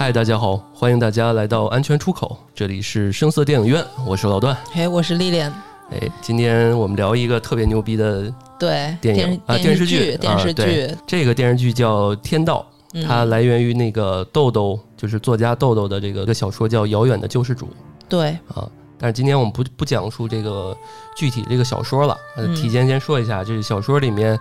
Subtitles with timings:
[0.00, 4.56] 嗨，大家好，欢迎大家来到安全出口，这里是声色电影院，我是老段。
[4.72, 5.52] 嘿，我是丽莲。
[5.90, 10.96] 哎，今天我们聊一个特别牛逼的对电影啊，电视剧，电视剧。
[11.06, 12.66] 这个电视剧叫《天道》，
[13.06, 17.66] 它来源于那个豆豆，就是作家豆豆的这个个小说叫《遥远的救世主》。
[18.08, 20.74] 对啊，但是今天我们不不讲述这个
[21.14, 22.16] 具体这个小说了，
[22.56, 24.38] 提前先说一下，就是小说里面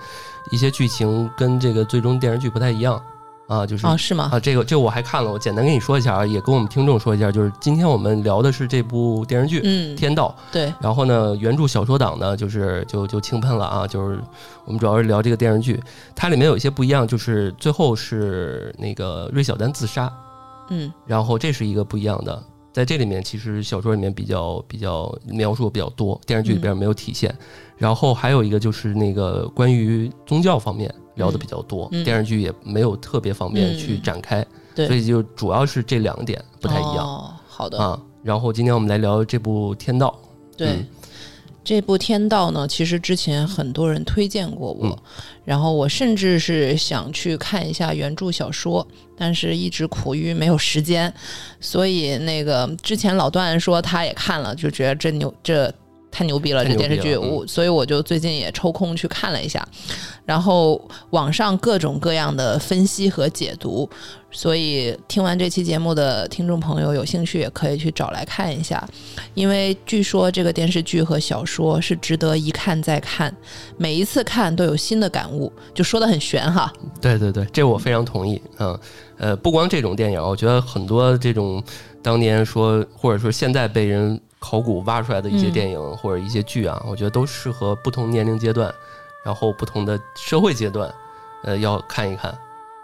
[0.53, 2.97] 一些剧情跟这个最终电视剧不太一样。
[3.49, 4.30] 啊，就是啊，是吗？
[4.31, 10.35] 啊，这个这个我还看了，我简单跟你说一下啊，也跟我们听众说一下，就是今天我们聊的是这部电视剧《嗯天道》。
[10.53, 14.20] 对，然后呢，原著小说党呢，就是就就轻喷了啊，就是
[14.66, 15.81] 我们主要是聊这个电视剧，
[16.16, 20.13] 它里面有一些不一样，就是最后是那个芮小丹自杀，
[20.69, 27.36] 嗯，然后这是一个不一样的，在这里面其实小说里面比较比较描述比较多，电视剧里边没有体现。
[27.78, 30.94] 然后还有一个就是那个关于宗教方面。
[31.20, 34.44] 聊的比较多，电视剧也没有特别方便去展开，
[34.75, 37.06] 所以就主要是这两点不太一样。
[37.06, 38.02] 哦，好的啊。
[38.23, 40.17] 然后今天我们来聊这部《天道》。
[40.58, 40.84] 对，
[41.64, 44.97] 这部《天道》呢，其实之前很多人推荐过我，
[45.45, 51.14] 然后我甚至是想去看一下原著小说，但是一直苦于没有时间。
[51.59, 55.72] 所以那个之前老段说他也看了，就觉得这牛这。
[56.11, 59.65] 太牛逼了，这电视剧，我所以我就最近也抽空去看了一下，
[60.25, 63.88] 然后网上各种各样的分析和解读，
[64.31, 68.85] 所以听完这期节目的听众朋友有兴趣也可以去找来看一下，
[69.33, 73.33] 因为据说这个电视剧和小说是值得一看再看，
[73.77, 76.73] 每一次看都有新的感悟，就说的很玄哈。
[76.99, 78.41] 对对对，这我非常同意。
[78.57, 78.79] 嗯，
[79.17, 81.63] 呃，不光这种电影，我觉得很多这种
[82.01, 84.19] 当年说或者说现在被人。
[84.39, 88.73] 考古挖出来的一些电影或者一些剧啊，我觉得都适合不同年龄阶段，
[89.23, 90.94] 然后不同的社会阶段，
[91.44, 92.35] 呃，要看一看，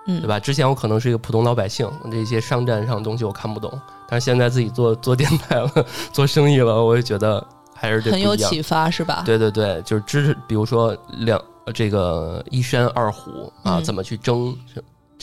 [0.05, 0.39] 嗯，对吧？
[0.39, 3.71] 之前我可能是一个普通老百姓，这些商战上的东西我看不懂，
[4.07, 5.71] 但是现在自己做做电台了，
[6.11, 9.23] 做生意了，我也觉得还是很有启发，是吧？
[9.25, 11.41] 对对对，就是知识，比如说两
[11.73, 14.55] 这个一山二虎啊，怎么去争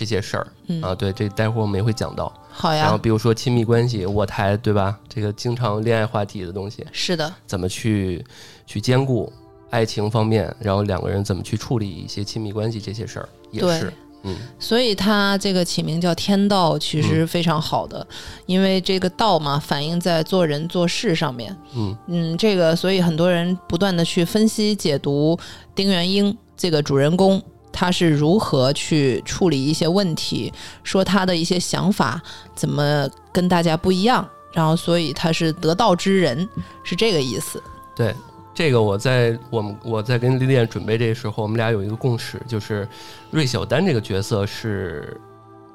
[0.03, 0.47] 这些事儿
[0.83, 0.93] 啊？
[0.93, 2.33] 对，这待会儿我们也会讲到。
[2.51, 4.99] 好呀，然后比如说亲密关系，我台对吧？
[5.09, 8.25] 这个经常恋爱话题的东西，是的，怎么去
[8.67, 9.33] 去兼顾
[9.71, 13.93] 爱情方面，然后两个人怎么去处理一些亲密关系这些事儿，也是，
[14.25, 14.35] 嗯。
[14.59, 18.05] 所以他这个起名叫天道，其实非常好的，
[18.47, 25.39] 因为这个道嘛，反映在做人做事上面，嗯嗯，这个所以很多人不断的去分析解读
[25.77, 27.41] 丁元英这个主人公。
[27.83, 30.53] 他是如何去处理一些问题？
[30.85, 32.23] 说他的一些想法
[32.55, 34.25] 怎么跟大家不一样？
[34.53, 36.49] 然后，所以他是得道之人，
[36.85, 37.61] 是这个意思。
[37.97, 38.15] 对，
[38.55, 42.89] 这个我在我们我在跟丽丽准备这个时候，我们俩有一个共识，就是
[43.33, 45.21] 芮小丹这个角色是。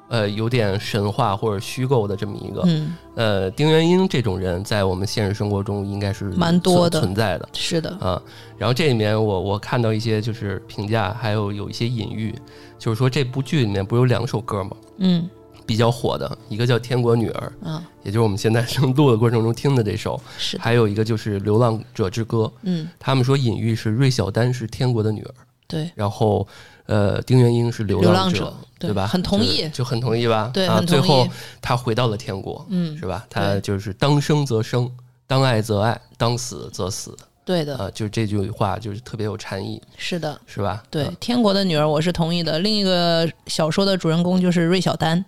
[0.08, 8.20] 呃，有点神话或者虚构的这么一个，嗯，呃，丁元英这种人在我们现实生活中应该是蛮多的存在的，是的啊。
[8.56, 12.34] 然后这里面我我看到一些就是评价，还有有一些隐喻，
[12.78, 14.70] 就是说这部剧里面不是有两首歌吗？
[14.96, 15.28] 嗯，
[15.66, 20.56] 比较火的一个叫《天国女儿》，嗯，也就是我们现在正录的过程中听的这首，是。
[20.56, 25.34] 还有一个就是《流浪者之歌》，嗯，他们说隐喻是芮小丹是天国的女儿，
[25.66, 26.48] 对，然后。
[26.88, 29.06] 呃，丁元英是流浪者，对吧？
[29.06, 30.50] 很同意，就很同意吧？
[30.54, 31.28] 对，啊，最后
[31.60, 33.26] 他回到了天国，嗯，是吧？
[33.28, 34.90] 他就是当生则生，
[35.26, 37.14] 当爱则爱，当死则死。
[37.44, 39.78] 对的，啊，就是这句话就是特别有禅意。
[39.98, 40.82] 是的，是吧？
[40.90, 42.58] 对，天国的女儿我是同意的。
[42.60, 45.22] 另一个小说的主人公就是芮小丹，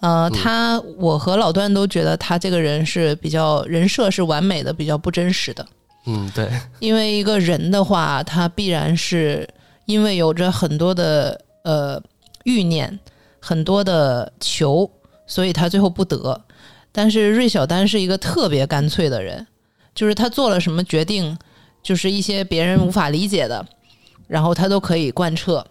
[0.00, 5.64] 呃，他我和老段都觉得他这个人是比较人设是完美的，比较不真实的。
[6.06, 6.50] 嗯，对，
[6.80, 9.48] 因为一个人的话，他必然是。
[9.88, 11.98] 因为有着很多的呃
[12.44, 13.00] 欲念，
[13.40, 14.90] 很多的求，
[15.26, 16.38] 所以他最后不得。
[16.92, 19.46] 但是芮小丹是一个特别干脆的人，
[19.94, 21.38] 就是他做了什么决定，
[21.82, 23.64] 就是一些别人无法理解的，
[24.26, 25.66] 然后他都可以贯彻。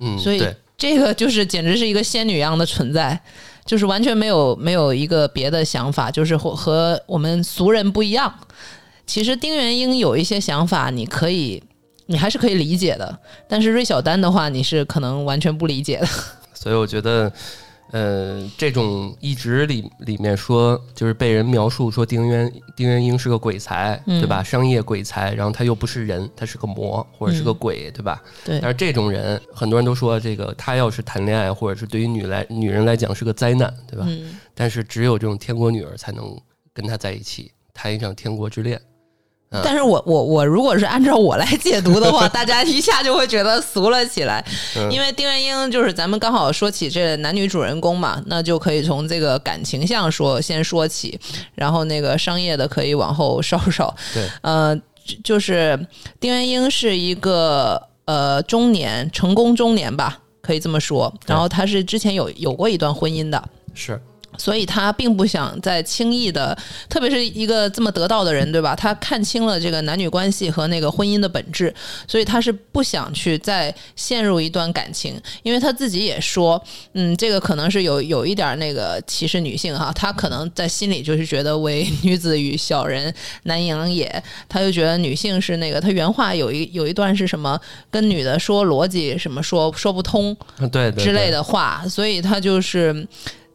[0.00, 0.44] 嗯，所以
[0.76, 3.20] 这个就是简直是一个仙女一样的存在，
[3.64, 8.34] 就是完全没有没有一个别的想法，就是和和我们俗人不一样。
[9.06, 11.62] 其实丁元英有一些想法，你可以。
[12.10, 16.06] 你还是可以理解的，但是芮小丹的话，你是可能完全不理解的。
[16.52, 17.32] 所以我觉得，
[17.92, 24.42] 呃，这种一直里里面说，就是被人描述说丁元丁元英是个鬼才，对吧？
[24.42, 28.20] 商业鬼才，然后他又不是人，他是个魔或者是个鬼，对吧？
[28.44, 28.58] 对。
[28.60, 34.04] 但是这种人，很多人都说这个他要是谈恋爱，或者是对于女来女人来讲是个灾难，对吧？
[34.52, 36.36] 但是只有这种天国女儿才能
[36.74, 38.80] 跟他在一起，谈一场天国之恋。
[39.64, 44.44] 但是我我我如果是按照我来解读的话，大家一下就会觉得俗了起来，
[44.90, 51.18] 因为丁元英就是咱们刚好说起这男女主人公嘛，那就可以从这个感情上说先说起，
[51.56, 53.92] 然后那个商业的可以往后稍稍。
[54.14, 54.80] 对，呃，
[55.24, 55.76] 就是
[56.20, 61.12] 丁元英是一个呃中年成功中年吧，可以这么说。
[61.26, 63.42] 然后他是之前有有过一段婚姻的，
[63.74, 64.00] 是。
[64.40, 66.56] 所以他并不想再轻易的，
[66.88, 68.74] 特别是一个这么得道的人，对吧？
[68.74, 71.72] 他看清了这个男女关系和那个婚姻的本质，
[72.08, 76.60] 所以他是不想去再陷入一段感情，因为他自己也说，
[76.94, 84.10] 嗯，这个可能是有有一点那个歧视女性哈，他可能在心里就是觉得为女子与小人难养也，
[84.48, 87.60] 他就觉得女性是那个，他原话有一有一段是什么，
[87.90, 90.34] 跟女的说逻辑什么说说不通，
[90.72, 93.06] 对之类的话，所以他就是。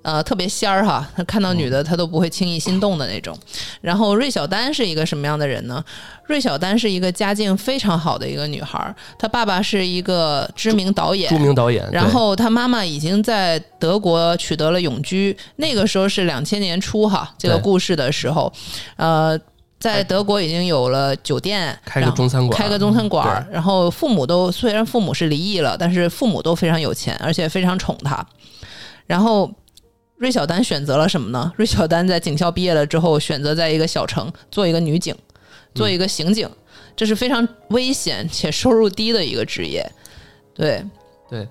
[0.06, 3.36] 呃，特别仙儿哈，他看到女的他都不会轻易心动的那种。
[3.82, 5.84] 然后芮小丹是一个什么样的人呢？
[6.28, 11.84] 芮小丹是一个家境非常好的一个女孩，她爸爸是一个知名导演，著名导演。
[11.92, 18.54] 然后她妈妈已经在德国取得了永居，那个时候是两千年初哈，这个故事的时候，
[18.98, 19.36] 呃，
[19.80, 23.48] 在德国已经有了酒店，开个中餐馆，开个中餐馆。
[23.52, 28.24] 然后父母都虽然父母是离异了，但是父母都非常有钱，而且非常宠她。
[29.08, 29.52] 然后。
[30.18, 31.52] 芮小丹选择了什么呢？
[31.58, 35.14] 芮小丹在警校毕业了之后，选择在一个小城做一个女警，
[35.74, 36.50] 做一个刑警，
[36.96, 39.86] 这是非常危险且收入低的一个职业。
[40.54, 40.82] 对
[41.30, 41.46] 对，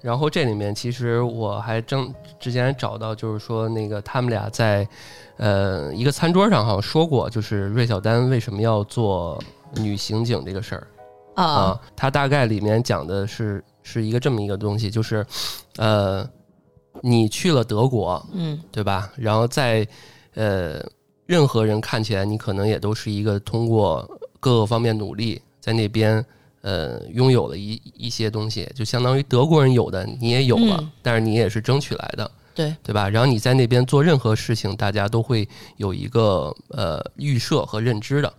[0.00, 4.86] 然后这里面其实我还正之前找到，就是说那个他们俩在
[5.38, 9.42] 呃一个餐桌上好像说过，就是芮小丹为什么要做
[9.74, 10.86] 女刑警这个事儿
[11.34, 11.80] 啊？
[11.96, 15.26] 他大概里面讲的是是一个这么一个东西，就是
[15.78, 16.24] 呃。
[17.02, 19.10] 你去了德国，嗯，对吧？
[19.16, 19.86] 然后在
[20.34, 20.84] 呃，
[21.26, 24.08] 任何人看起来，你可能也都是一个通过
[24.40, 26.24] 各个方面努力，在那边
[26.62, 33.08] 呃，拥有了一一些东西，就相当于德国人有的，你也有了，但是你也是争取来的，对对吧？
[33.08, 38.32] 然后你在那边做任何事情，大家都会有一个呃预设和认知的，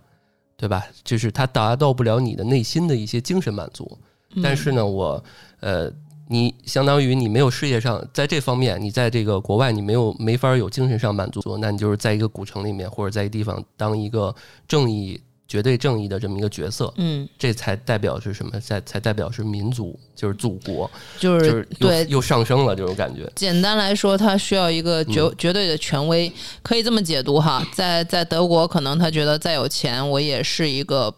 [0.56, 0.84] 对吧？
[1.04, 3.98] 就是它达到不了你的内心的一些精神满足，
[4.42, 5.22] 但是呢，我
[5.60, 5.92] 呃。
[6.28, 14.34] 你相当于你没有事业上在这方面，你在这个国外你没有没法有精神上满足，那你就是在一个古城里面或者在一个地方当一个
[14.66, 18.58] 正义绝对正义的这么一个角色，嗯，这才代表是什么？
[18.58, 20.90] 才才代表是民族，就是祖国，
[21.20, 23.30] 就是对又上升了这种感觉。
[23.36, 26.32] 简单来说，他需要一个绝绝对的权威，
[26.64, 27.64] 可以这么解读哈。
[27.72, 31.14] 在在德国，可能他觉得再有钱，我也是一个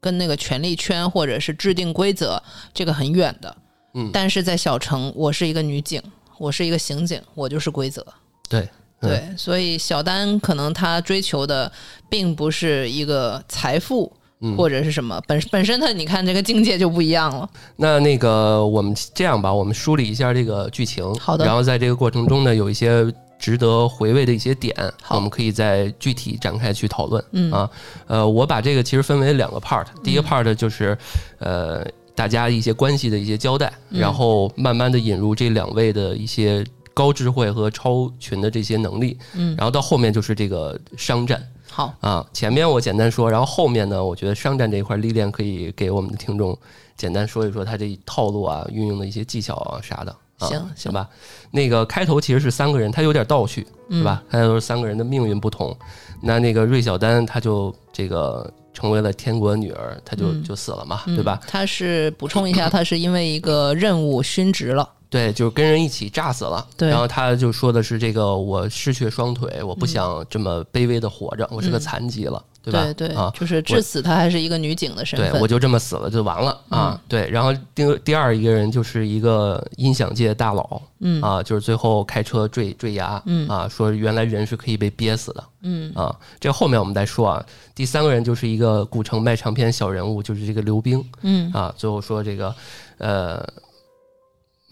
[0.00, 2.40] 跟那个权力圈或者是制定规则
[2.72, 3.56] 这个很远的。
[3.94, 6.02] 嗯，但是在小城，我是一个女警，
[6.38, 8.04] 我是一个刑警，我就是规则。
[8.48, 8.68] 对
[9.00, 11.70] 对，所以小丹可能他追求的
[12.08, 14.12] 并不是一个财富，
[14.56, 17.50] 或者是什么本本身他，你看这个境界就不一样了。
[17.76, 21.44] 那那个我们这样吧，我们梳理一下这个剧情，好的。
[21.44, 23.04] 然后在这个过程中呢，有一些
[23.38, 24.74] 值得回味的一些点，
[25.10, 27.24] 我们可以再具体展开去讨论。
[27.32, 27.70] 嗯啊，
[28.06, 30.96] 呃，我把这个其实分为两个 part，第一个 part 就是
[31.38, 31.84] 呃。
[32.14, 46.56] 大家一些关系的一些交代，然后慢慢的引入这两位的一些高智慧和超群的这些能力，嗯，然后到后面就是这个商战，好啊，前面我简单说，然后后面呢，我觉得商战这一块历练可以给我们的听众
[46.96, 51.08] 简单说一说他这套路啊，运用的一些技巧啊啥的，行行吧。
[51.50, 54.22] 那个开头其实是三个人，他有点倒叙，是吧？
[54.30, 55.74] 他都是三个人的命运不同，
[56.20, 58.52] 那那个芮小丹他就这个。
[58.72, 61.40] 成为了天国女儿，她就就死了嘛，对吧？
[61.46, 66.66] 她是补充一下， 她是因为一个任务殉职了，对，就是跟人一起炸死了。
[66.76, 72.42] 对，然后他就说的是这个，我失去双腿，我不想这么卑微的活着，我是个残疾了。
[72.62, 72.84] 对吧？
[72.96, 75.32] 对对啊，就是至死她还是一个女警的身份。
[75.32, 77.00] 对，我就这么死了就完了啊！
[77.08, 87.44] 对，然后第第二一个人就是一个音响界大佬，嗯啊，就是最后开车坠坠崖，嗯啊，说原来人是可以被憋死的，嗯啊，这后面我们再说啊。
[87.74, 92.54] 第三个人就是一个古城卖唱片小人物，就是这个刘冰，嗯啊，最后说这个
[92.98, 93.44] 呃。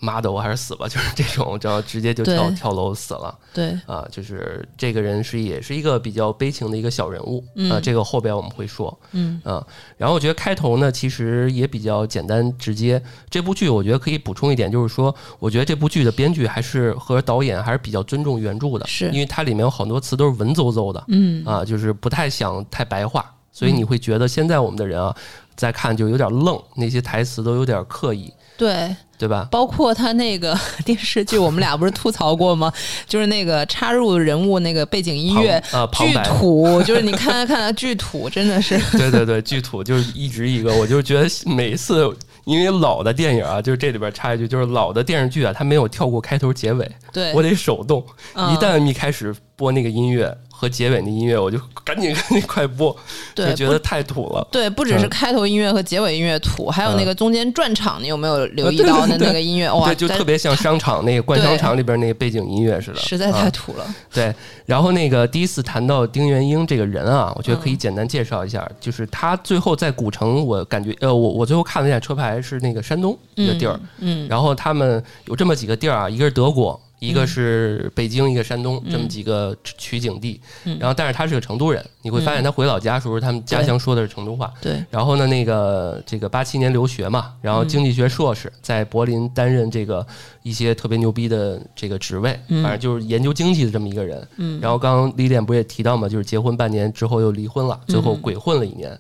[0.01, 3.39] 妈的，我还是死吧，就是这种，然后直接就跳跳楼死了。
[3.53, 7.79] 对啊，就是这个人是也是一个比较悲情的一个小人物啊。
[7.81, 9.65] 这个后边我们会说，嗯啊。
[9.97, 13.01] 然后我觉得开头呢，其实也比较简单直接。
[13.29, 25.15] 这部剧我觉得可以补充一点，就是说，我觉得这部剧的编剧还是和导演还是比较尊重原著的，是因为它里面有好多词都是文绉绉的，嗯啊，就是不太想太白话，所以你会觉得现在我们的人啊。
[25.57, 29.47] 在看就有点愣，那些台词都有点刻意，对，对吧？
[29.51, 32.73] 包括他那个 电视剧，我们俩不是吐槽过吗？
[33.07, 35.63] 就是那个插入人物那个背景音乐
[35.93, 42.11] 巨土，就是你看看它巨土，真的是对对 对，巨土就是一直一个，我就觉得每次。
[42.47, 48.05] 因为老的电影啊，就是这里边插一句，就是老的电视剧啊，它没有跳过开头结尾，对我得手动。
[48.35, 52.95] 嗯一旦一开始播那个音乐和结尾那音乐，我就赶紧赶紧快播，
[53.35, 54.47] 就觉得太土了。
[54.53, 59.73] 对，不只是嗯开头音乐和结尾音乐土，还有那个中间转场，你有没有留意到的那个音乐？
[59.73, 63.87] 哇，对，就特别像商场那个灌商对场里边那个背景音乐似的，实在啊太土了。
[64.13, 64.35] 对，
[64.67, 76.79] 然后那个第一次谈到丁元英这个人啊，我觉得可以嗯简单介绍一下，就是他最后在古城，我感觉呃，我我最后看了一下车牌是那个山东一个地儿，嗯，然后他们有这么几个地儿啊，一个是德国。
[77.01, 80.41] 一个是北京，一个山东，这么几个取景地。
[80.65, 84.53] 嗯然后，但是他是个成都人，你会发现他回老家的时候，他们家乡说的是成都话。
[84.61, 90.07] 对，然后呢，那个这个八七年留学嘛，然后经济学硕士，在柏林担任这个
[90.43, 94.29] 一些特别牛逼的这个职位，嗯反正就是研究经济的这么一个人。
[94.37, 98.97] 嗯然后刚刚李典不也提到嘛，就是结婚半年之后又离婚了，最后嗯鬼混了一年。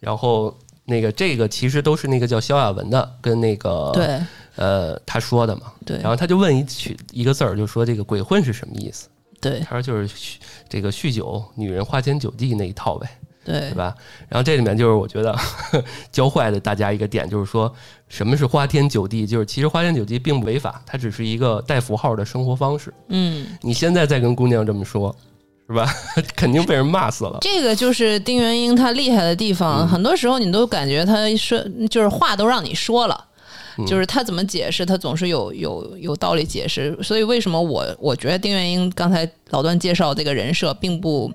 [0.00, 4.20] 然后那个这个其实都是那个叫萧亚文的跟那个对
[4.56, 5.72] 呃他说的嘛。
[5.84, 9.08] 对然后他就问一句一个字儿，就说这个鬼混是什么意思？
[9.40, 10.36] 对他说就是酗
[10.68, 13.08] 这个酗酒，女人花天酒地那一套呗。
[13.44, 13.94] 对对吧？
[14.28, 15.32] 然后这里面就是我觉得
[16.10, 17.72] 教坏了大家一个点，就是说
[18.08, 22.92] 什么是花天酒地，就是其实花天酒地并不违法，它只是一个带符号的生活方式。
[23.08, 25.14] 嗯，你现在再跟姑娘这么说，
[25.68, 25.88] 是吧？
[26.34, 27.38] 肯定被人骂死了。
[27.40, 31.56] 这个就是丁元英他厉害的地方，嗯很多时候你都感觉他说
[31.88, 33.24] 就是话都让你说了。
[33.86, 36.96] 就是他怎么解释，他总是有有有道理解释。
[37.02, 41.32] 所以为什么我我觉得丁元英刚才老段介绍这个人设并不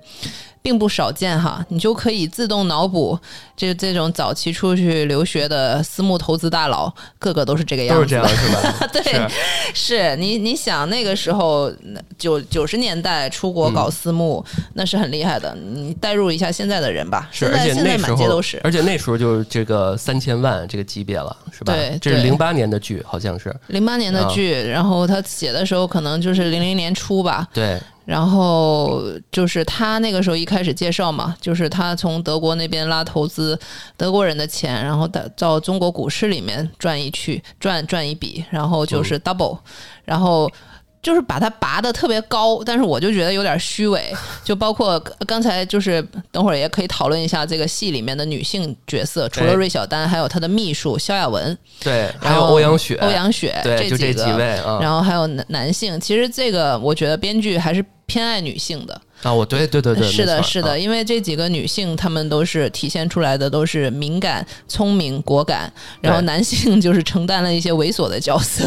[0.62, 3.18] 并不少见哈，你就可以自动脑补
[3.56, 8.22] 这这种早期出去留学的私募投资大佬，个个都是这个样子的。
[8.22, 8.86] 都是这样，是吧？
[8.94, 9.28] 对，是
[9.74, 11.70] 是你你想那个时候
[12.16, 15.54] 九九十年代出国搞私募，那是很厉害的。
[15.56, 18.60] 你代入一下现在的人吧，是，现而且现在那时候满街都是，。
[18.62, 21.72] 而且那时候就是这个三千万这个级别了，是吧？
[21.72, 23.54] 对这是零八年的剧，好像是。
[23.66, 33.58] 零八年的啊剧，然后他写的时候可能就是零零年初吧，对，然后就是他那个时候一开始介绍嘛，就是他从德国那边拉投资，
[33.96, 39.58] 德国人的钱，然后到到中国股市里面赚一去赚赚一笔，然后就是嗯 double，、
[40.04, 40.50] 然后。
[41.02, 44.12] 就是把它拔的特别高，但是我就觉得有点虚伪。
[44.44, 54.78] 就包括刚才就是等会儿也可以讨论一下这个戏里面的女性角色，除了哎芮小丹，还有她的秘书萧亚文，对，还有欧阳雪，欧阳雪，对，就这几位啊。
[54.80, 59.00] 然后还有男男性，其实这个我觉得编剧还是偏爱女性的。
[59.22, 68.64] 啊，我对对对对，是的，是的，啊因为这几个女性，她们都是体现出来的都是敏感、聪明、果敢，然后男性就是承担了一些猥琐的角色。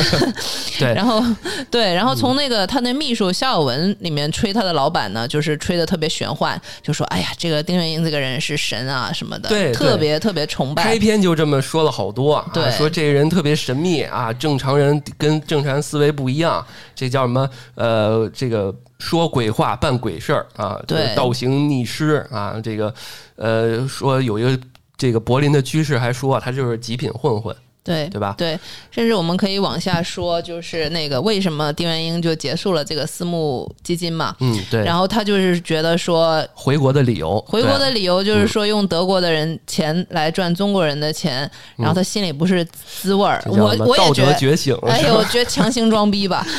[0.78, 1.22] 对然后
[1.70, 10.98] 对，然后从那个他那秘书肖晓文里面吹他的老板呢，就是吹的特别玄幻，就说哎呀，这个丁元英这个人是神啊什么的，对对特别特别崇拜开。
[10.98, 16.64] 篇就这么说了好多，啊对说这个人特别神秘啊，正常人跟正常人思维不一样，
[16.94, 17.48] 这叫什么？
[17.74, 22.92] 呃，这个说鬼话办鬼事儿啊，对倒行逆施啊，这个
[23.36, 24.58] 呃，说有一个
[24.96, 28.34] 这个柏林的居士还说啊他就是极品混混，对对吧？
[28.36, 28.58] 对，
[28.90, 34.34] 甚至我们可以往下说，就是那个为什么丁元英就结束了这个私募基金嘛？
[34.40, 34.84] 嗯，对。
[34.84, 43.40] 然后他就是觉得说，回国的理由，回国的理由就是说用德国的人钱来赚中国人的钱，然后他心里不是滋味儿。
[43.46, 46.44] 我道我也觉得，德觉醒，哎呦，我觉得强行装逼吧。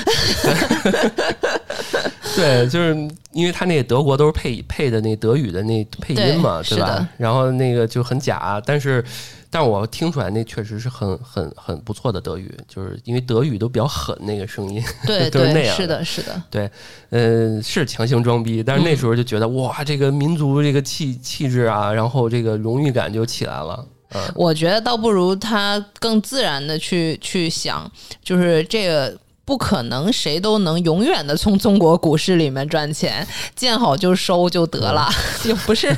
[2.35, 2.95] 对，就是
[3.31, 7.07] 因为他那个德国都是配配的那德语的那配音嘛，对吧？
[7.17, 9.03] 然后那个就很假，但是，
[9.49, 16.71] 但我听出来那确实是很很很不错的德语，就是因为德语都比较狠那个声音，对 都是那对，样的是的，是的，
[17.09, 27.91] 呃，是强行装逼，但是那时候就觉得、哇，这个民族这个气气质啊，然后这个荣誉感就起来了，嗯，我觉得倒不如他更自然的去去想，
[28.23, 29.17] 就是这个。
[29.49, 35.09] 不可能，谁都能永远的从中国股市里面赚钱，见好就收就得了，
[35.43, 35.91] 嗯 就不是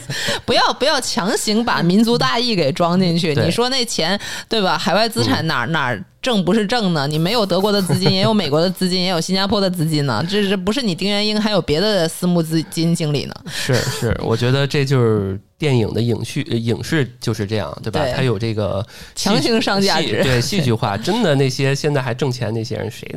[0.45, 3.35] 不要不要强行把民族大义给装进去。
[3.35, 4.17] 你说那钱
[4.47, 4.77] 对吧？
[4.77, 7.07] 海外资产哪儿哪儿正不是挣呢？
[7.07, 10.23] 你没有德国的资金，也有美国的资金，也有新加坡的资金呢。
[10.29, 13.33] 这这不是你丁元英，还有别的私募资金经理呢。
[13.47, 18.01] 是是，我觉得这就是电影的影视影视就是这样，对吧？
[18.01, 18.85] 对它有这个
[19.15, 20.95] 强行上价值对戏剧化。
[20.95, 23.09] 真的那些现在还挣钱那些人，谁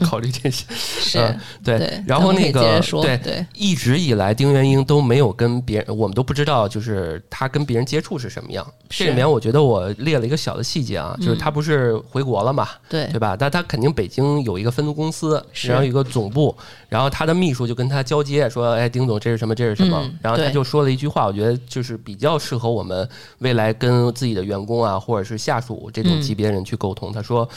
[0.00, 0.64] 考虑这些？
[0.74, 1.78] 是嗯，对。
[1.78, 2.04] 对。
[2.06, 8.64] 然后那个说对对一直以来，丁元英都没有跟别人，我们都不知道，就是他跟别人接触是什么样。
[8.88, 13.36] 这里面我觉得我列了一个小的细节啊，就是他不是回国了嘛，对对吧？
[13.38, 16.54] 但他肯定北京有一个分公司，然后有一个总部，
[16.88, 19.54] 然后他的秘书就跟他交接说：“哎，丁总，这是什么？
[19.54, 27.12] 这是什么？”嗯然后他就说了一句话，我觉得就是比较适合我们未来跟自己的员工啊，或者是下属这种嗯级别人去沟通。
[27.12, 27.48] 他说：“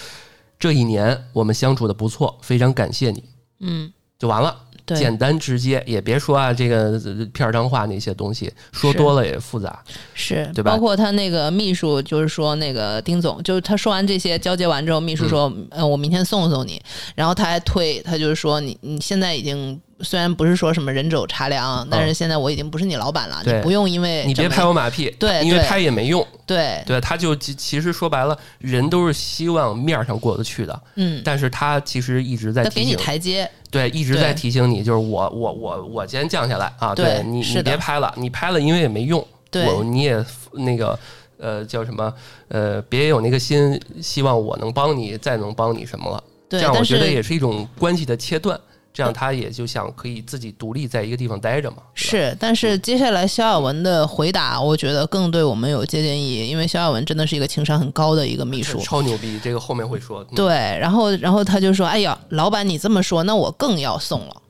[0.57, 3.23] 这一年我们相处的不错，非常感谢你。”
[3.59, 4.55] 嗯，就完了。
[4.85, 9.83] 对，简单直接，也别说啊，这个呃片儿脏话那些东西，说多了也复杂。
[10.13, 16.81] 是，对吧包括他那个秘书，就是说那个丁总，就是他说完这些交接完之后，秘书说，嗯呃，我明天送送你。
[17.15, 25.67] 然后他还推，他就是说你你现在已经虽然不是说什么人走茶凉，但是现在我已经不是你老板了，嗯你不用因为你别拍我马屁，对因为对。
[25.67, 26.25] 拍也没用。
[26.45, 39.65] 对，对，他就其其实说白了，人都是希望面儿上过得去的，嗯，但是他其实一直在他给你提醒，台阶，对，一直在提醒你，就是我我我我先降下来啊，对你你别拍了，你拍了因为也没用，对。
[39.65, 40.99] 我你也那个
[41.37, 42.13] 呃叫什么
[42.49, 46.23] 呃别有那个心，希望我能帮你，再能帮你什么了。
[46.47, 48.59] 对，这样我觉得也是一种关系的切断，
[48.95, 51.77] 这样他也就想可以自己独立在一个地方待着嘛。
[51.93, 58.79] 是，但是接下来肖亚文的回答，我觉得更对我们有借鉴意义，因为肖亚文真的是一个情商很高的一个秘书。
[58.79, 60.23] 超牛逼，这个后面会说。
[60.23, 64.41] 嗯、对，然后然后他就说：“哎呀，老板你这么说，那我更要送了。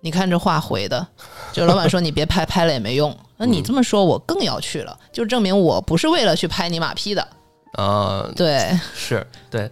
[0.00, 1.06] 你看这话回的，
[1.50, 3.16] 就老板说你别拍，拍了也没用。
[3.38, 7.26] 那你这么说，我更要去了，就证明我不是为了去拍你马屁的。
[7.72, 9.70] 啊、对，是对，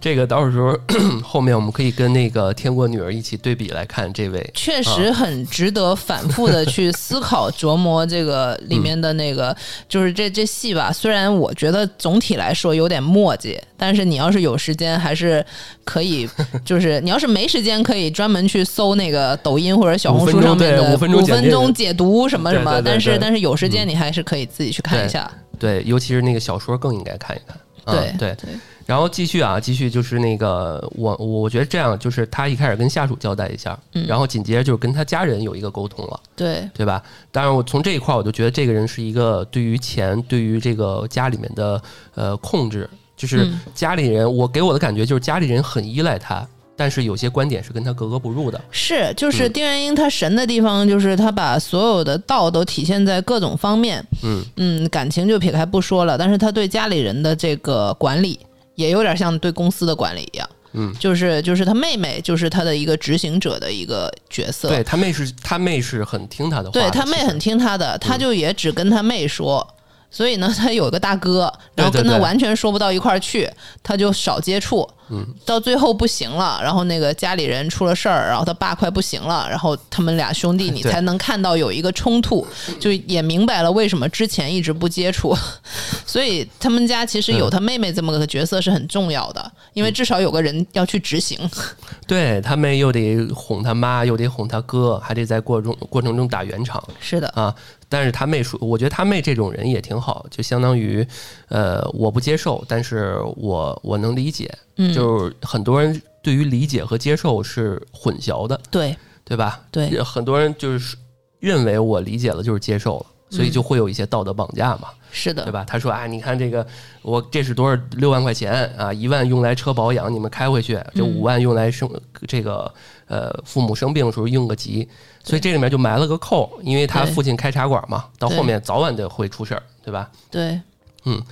[0.00, 0.78] 这个到时候
[1.22, 4.50] 后面我们可以跟那个《天国女儿》一起对比来看这位。
[4.54, 9.54] 确实很值得反复的 去思考琢磨这个里面的那个，
[9.88, 10.90] 就是这这戏吧。
[10.92, 15.44] 虽然我觉得总体来说有点墨迹，但是你要是有时间，还是
[15.84, 16.28] 可以，
[16.64, 21.10] 就是你要是没时间，可以专门去搜那个抖音或者小红书上面的五分
[21.50, 22.70] 钟解读什么什么。
[22.72, 25.30] 对对对但是但是有时间，你还是可以自己去看一下。
[25.62, 27.56] 对，尤其是那个小说更应该看一看。
[27.84, 28.50] 啊、对对，对，
[28.86, 36.20] 然后继续啊，继续就是那个我我觉得这样，就是他一开始跟下属交代一下，嗯然后紧接着就是跟他家人有一个沟通了。
[36.34, 37.00] 对对吧？
[37.30, 41.80] 当然，我从这一块儿我就觉得这个人是一个对于钱、对于这个家里面的
[42.14, 48.60] 呃控制，就是嗯家里人，我给我的感觉就是家里人很依赖他，但是有些观点是跟他格格不入的。
[48.70, 54.04] 是，就是嗯丁元英他神的地方，就是他把所有的道都体现在各种方面。
[54.22, 58.40] 嗯嗯，感情就撇开不说了，但是他对家里人的这个管理，
[58.74, 60.48] 也有点像对公司的管理一样。
[60.74, 64.68] 嗯，就是就是他妹妹，就是他的一个执行者的一个角色。
[64.68, 69.66] 对他妹是他妹是很听他的话的，对他妹很听他的，他就也只跟他妹说。
[70.12, 73.50] 所以呢， 他有一个大哥，然后跟他完全说不到一块儿去，
[73.82, 74.88] 他就少接触。
[75.14, 82.46] 嗯，到最后不行了，然后那个家里人出了事儿，然后他爸快不行了，然后他们俩兄弟，你才能看到有一个冲突，
[82.80, 85.36] 就也明白了为什么之前一直不接触。
[86.06, 91.38] 所以他们家其实有他妹妹这么个角色是很重要的，因为至少有个人要去执行。
[92.06, 97.54] 对他妹又得哄他妈，又得哄他哥，还得在过中过程中打圆场是的，啊。
[97.92, 101.06] 但是他妹说，我觉得他妹这种人也挺好，就相当于，
[101.48, 108.96] 呃，我不接受，但是我我能理解，嗯，就是很多人对于理解和接受是混淆的，对。
[109.24, 109.62] 对吧？
[109.70, 110.96] 对，很多人就是
[111.38, 115.64] 认为我理解了就是接受了，所以就会有一些道德绑架嘛，是的，对吧？
[115.64, 116.66] 他说啊，你看这个，
[117.02, 121.06] 我这是多少六万块钱啊，一万用来车保养，你们开回去，这嗯。
[121.06, 121.88] 五万用来生
[122.26, 122.70] 这个
[123.06, 124.86] 呃父母生病的时候应个急，
[125.24, 130.10] 所以这里面就埋了个扣，因为他父亲开茶馆嘛，到后面早晚得会出事儿，对吧？
[130.30, 130.60] 对，
[131.04, 131.22] 嗯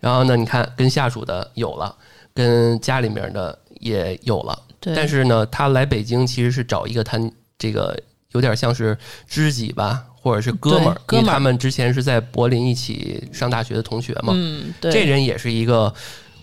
[0.00, 1.94] 然后呢，你看跟下属的有了，
[2.32, 4.56] 跟家里面的也有了。
[4.78, 7.18] 对，但是呢，他来北京其实是找一个他
[7.58, 7.98] 这个
[8.30, 11.20] 有点像是知己吧，或者是哥们儿，哥们儿。
[11.22, 14.32] 因为他们之前是在柏林一起上大学的同学嘛。
[14.36, 15.92] 嗯，对，这人也是一个，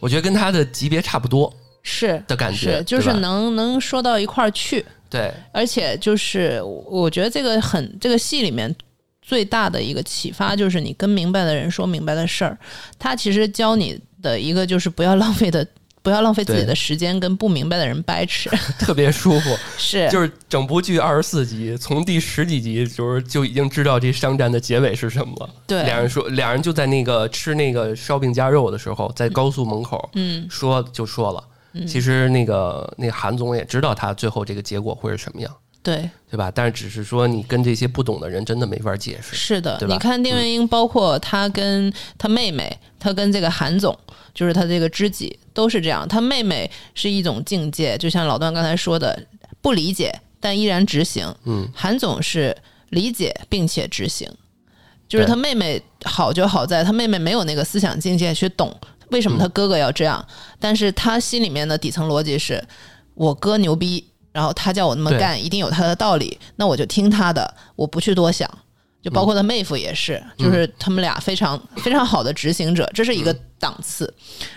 [0.01, 8.73] 我觉得跟他的级别差不多是的感觉，是，就是能能说到一块儿去，对而且就是我我觉得这个很这个戏里面
[9.21, 12.57] 最大的一个启发就是你跟明白的人说明白的事儿，
[12.99, 15.65] 他其实教你的一个就是不要浪费的
[16.05, 18.47] 不要浪费自己的时间跟不明白的人掰扯。
[18.77, 19.57] 特别舒服。
[19.75, 25.49] 是，就是整部剧二十四集，从第十几集就是就已经知道这商战的结尾是什么了。
[25.65, 31.43] 对两人说，两人就在那个吃那个烧饼夹肉的时候，在高速门口嗯说就说了。
[31.87, 36.51] 其实那个那个韩总也知道他最后这个结果会是什么样，对，对吧？
[36.53, 39.35] 但是只是说你跟这些不懂的人真的没法解释。
[39.35, 39.77] 是的。
[39.87, 43.97] 你看丁元英，包括他跟他妹妹，他跟这个韩总，
[44.33, 46.07] 就是他这个知己，都是这样。
[46.07, 49.27] 他妹妹是一种境界，就像老段刚才说的，
[49.61, 51.31] 不理解但依然执行。
[51.43, 52.55] 嗯，韩总是
[52.89, 54.27] 理解并且执行，
[55.07, 58.75] 就是他妹妹好就好在他妹妹没有那个思想境界去懂
[59.09, 60.25] 为什么他哥哥要这样，
[60.59, 62.63] 但是他心里面的底层逻辑是
[63.13, 68.49] 我哥牛逼，然后他叫我那么干，一定有他的道理，那我就听他的，我不去多想。
[69.01, 74.11] 就包括他妹夫也是，就是他们俩非常非常好的执行者，这是一个档次。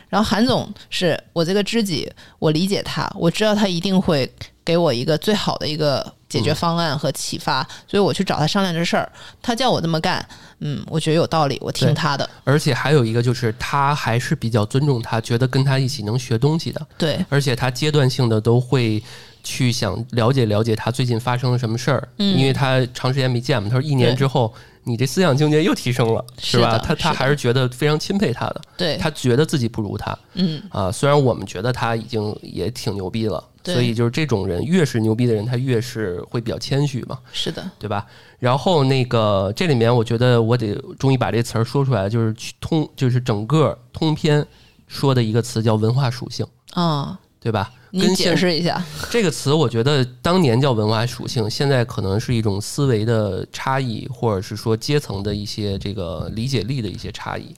[0.08, 4.26] 然后韩总是我这个知己，我理解他，我知道他一定会
[4.64, 9.10] 给我一个最好的一个解决方案和启发，所以我去找他商量这事儿。
[9.40, 10.26] 他叫我这么干，
[10.60, 12.28] 嗯，我觉得有道理，我听他的。
[12.44, 19.02] 而且还有一个就是，他还是比较尊重他，觉得跟他一起能学东西的，对，而且他阶段性的都会
[19.42, 23.68] 去想了解了解他最近发生了什么事儿，嗯因为他长时间没见嘛。
[23.70, 24.52] 他说一年之后，
[24.84, 26.78] 你这思想境界又提升了，是吧？
[26.78, 30.92] 他他还是觉得非常钦佩他的，对，他觉得自己不如他嗯，啊。
[30.92, 37.18] 虽然我们觉得他已经也挺牛逼了，对所以就是这种人越是牛逼的人，他越是会比较谦虚嘛。
[37.32, 38.06] 是的，对吧？
[38.38, 44.46] 然后那个这里面，我觉得我得终于把这词儿说出来，就是去通，就是整个通篇
[44.86, 47.72] 说的一个词叫文化属性，啊、对吧？
[47.90, 48.84] 你解释一下。
[49.10, 57.54] 这个词，我觉得当年叫文化属性，现在可能是一种思维的差异，或者是说阶层的一些这个理解力的一些差异，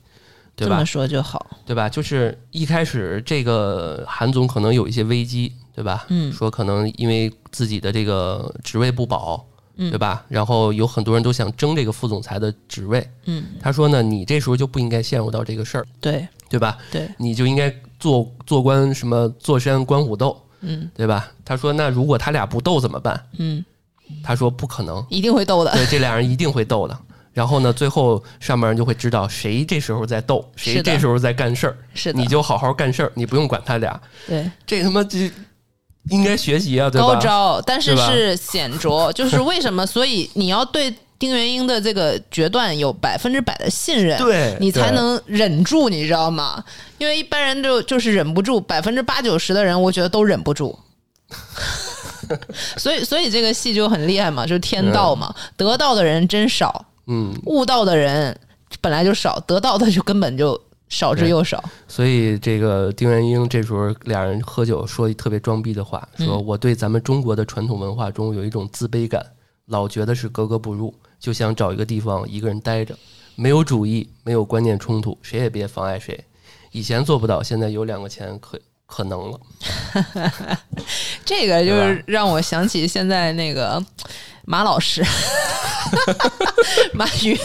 [0.55, 0.85] 对吧这么？
[0.85, 1.45] 说就好。
[1.65, 1.89] 对吧？
[1.89, 6.05] 就是一开始这个韩总可能有一些危机，对吧？
[6.09, 9.45] 嗯说可能因为自己的这个职位不保，
[9.77, 10.25] 嗯对吧？
[10.27, 13.07] 然后有很多人都想争这个副总裁的职位。
[13.25, 16.77] 嗯，他说呢，你这时候就不应该陷入到这个事儿，对对吧？
[16.91, 21.31] 对，你就应该做做官什么坐山观虎斗，嗯对吧？
[21.45, 23.25] 他说那如果他俩不斗怎么办？
[23.37, 23.63] 嗯，
[24.23, 25.71] 他说不可能，一定会斗的。
[25.71, 26.97] 对，这俩人一定会斗的。
[27.33, 31.77] 然后呢，最后上面人就会知道谁这时候在斗，谁这时候在干事儿。
[31.93, 33.97] 是的，你就好好干事儿，你不用管他俩。
[34.27, 35.31] 对这他妈这
[36.09, 37.07] 应该学习啊，对吧？
[37.07, 39.85] 高招，但是是显着， 就是为什么？
[39.85, 46.63] 所以你要对丁元英的这个决断有百分之百的信任，对你才能忍住，你知道吗？
[46.97, 50.77] 因为一般人就就是忍不住，百分之八九十的人，我觉得都忍不住。
[52.77, 58.37] 所以，所以这个戏就很厉害嘛，就是天道嘛，得到的人真少，嗯，悟道的人
[58.79, 60.59] 本来就少，得到的就根本就
[60.91, 61.63] 少之又少。
[61.87, 69.25] 所以这个丁元英这时候俩人喝酒说一特别装逼的话，说嗯我对咱们中国的传统文化中有一种自卑感，
[69.67, 72.95] 老觉得是格格不入，就想找一个地方一个人待着，
[73.35, 76.23] 没有主义，没有观念冲突，谁也别妨碍谁。
[76.71, 79.39] 以前做不到，现在有两个钱可可能了。
[81.23, 83.81] 这个就是让我想起现在那个
[84.51, 85.01] 马老师，
[86.91, 87.37] 马云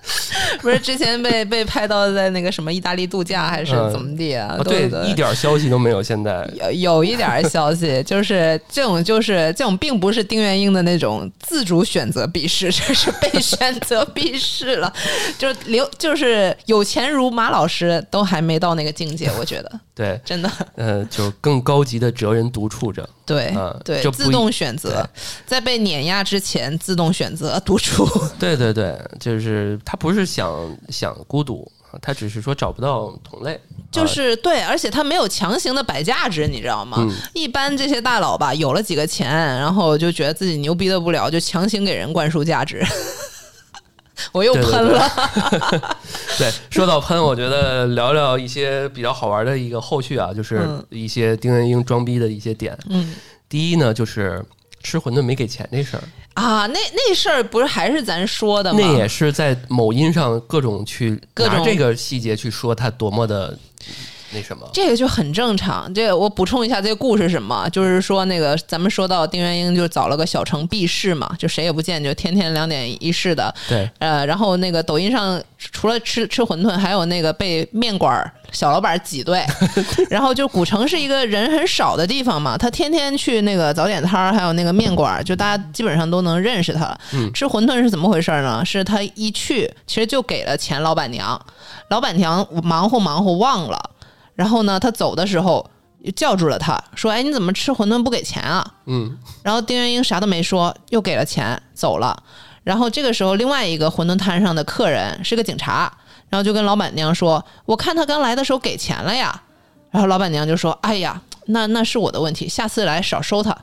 [0.60, 4.58] 不是之前被被拍到在那个什么意大利度假还是嗯怎么地啊？
[4.58, 6.02] 啊，对，一点消息都没有。
[6.02, 14.92] 现在有有一点消息，就是这种就是这种，并不是丁元英的那种自主选择避世，这是被选择避世了。
[15.38, 23.08] 就刘就是有钱如马老师都还没到那个境界，我觉得对，真的呃，就是更高级的哲人独处着。
[23.24, 25.08] 对、啊对自动选择，
[25.46, 28.08] 在被碾压之前自动选择独处。
[28.38, 33.60] 对对对，就是他不是想想孤独，他只是说找不到同类。
[33.90, 36.98] 就啊是对，而且他没有强行的摆价值，你知道吗？
[37.00, 42.84] 嗯一般这些大佬吧，有了几个钱，然后就觉得自己牛逼的不了，就强行给人灌输价值。
[44.32, 45.96] 我又对对喷了，
[46.36, 52.76] 对，说到喷，我觉得聊聊一些比较好玩的一个后续啊，就是嗯一些丁元英装逼的一些点。
[52.90, 53.14] 嗯
[53.48, 54.44] 第一呢，就是
[54.82, 56.02] 吃馄饨没给钱这事儿，
[56.34, 58.78] 啊，那那事儿不是还是咱说的吗？
[58.80, 63.58] 那也是在某音上各种去各种拿这个细节去说他多么的
[64.32, 64.68] 那什么。
[64.72, 65.92] 这个就很正常。
[65.94, 67.68] 这个我补充一下，这个故事是什么？
[67.70, 73.54] 就是说，那个咱们说到丁元英就找了个小城避世嘛，就谁也不见，就天天两点一视的。
[73.68, 79.44] 对，呃，然后那个抖音上除了吃吃馄饨，还有那个被面馆儿小老板挤兑。
[80.08, 86.96] 然后就古城是一个人很少的地方嘛，他天天去那个早点摊儿，还有那个面馆儿，就大家基本上都能认识他。
[87.12, 88.64] 嗯吃馄饨是怎么回事呢？
[88.64, 91.40] 是他一去，其实就给了钱老板娘，
[91.88, 93.90] 老板娘忙活忙活忘了。
[94.40, 95.70] 然后呢，他走的时候
[96.16, 102.16] 叫住了他，说：“哎，你怎么吃馄饨不给钱啊？”嗯，然后丁元英啥都没说，又给了钱走了。
[102.64, 105.92] 然后这个时候，另外一个馄饨摊上的客人是个警察，
[106.30, 109.42] 然后就跟老板娘说：“我看他刚来的时候给钱了呀。”
[109.92, 113.54] 然后老板娘就说：“哎呀，那那是我的问题，下次来少收他。”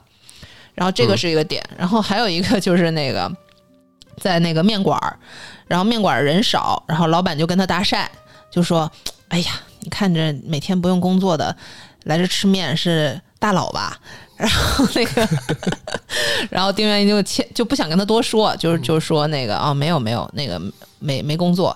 [0.76, 3.32] 然后这个是一个点，然后还有一个就是那个
[4.22, 5.18] 在那个面馆儿，
[5.66, 8.06] 然后面馆儿人少，然后老板就跟他搭讪，
[8.52, 8.92] 就说
[9.30, 11.56] ：“哎呀，你看着每天不用工作的
[12.04, 13.98] 来这吃面是大佬吧？”
[14.38, 15.28] 然后那个
[16.52, 20.62] 然后丁元英就切就不想跟他多说，就是就说那个啊、没有没有那个
[21.00, 21.76] 没没工作。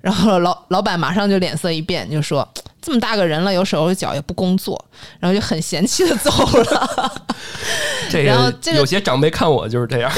[0.00, 2.46] 然后老老板马上就脸色一变，就说
[2.80, 4.82] 这么大个人了，有手有脚也不工作，
[5.18, 7.22] 然后就很嫌弃的走了。
[8.08, 10.12] 这个然后这个有些长辈看我就是这样。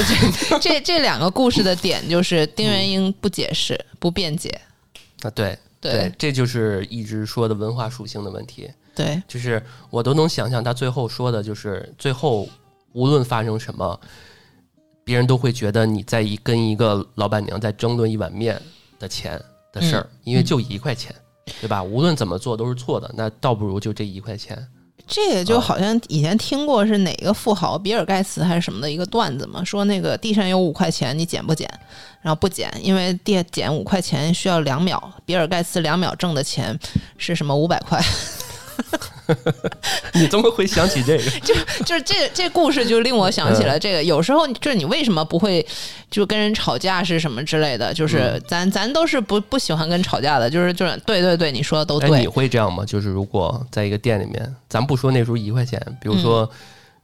[0.61, 4.49] 这这两个故事的点就是丁元英不解释、不辩解，
[5.23, 8.71] 啊，对对这就是一直说的文化属性的问题。
[8.93, 12.47] 对就是我都能想象他最后说的，就是最后
[12.93, 13.99] 无论发生什么，
[15.03, 18.61] 别人都会觉得你在一跟一个老板娘在争论一碗面
[18.99, 19.41] 的钱
[19.73, 21.15] 的事儿，因为就一块钱，
[21.59, 21.81] 对吧？
[21.81, 24.67] 无论怎么做都是错的，那倒不如就这一块钱。
[25.07, 31.69] 这个就好像以前听过是哪个富豪比尔盖茨还是什么的一个段子嘛，说那个地上有五块钱，你捡不捡？
[32.21, 36.77] 然后不捡，因为地捡五块钱需要两秒，比尔盖茨两秒挣的钱
[37.17, 37.99] 是什么五百块？
[40.13, 41.23] 你怎么会想起这个？
[41.41, 41.53] 就
[41.85, 45.65] 就是这这故事就令我想起了这个，有时候就是你为什么不会
[46.09, 47.93] 就跟人吵架是什么之类的？
[47.93, 52.83] 就是咱咱都是不不喜欢跟吵架的，就是就是对对对，你说的都对，你对，会这样吗？
[52.85, 56.49] 就是如果在一个店里面，咱不说那时候一块钱，比如说，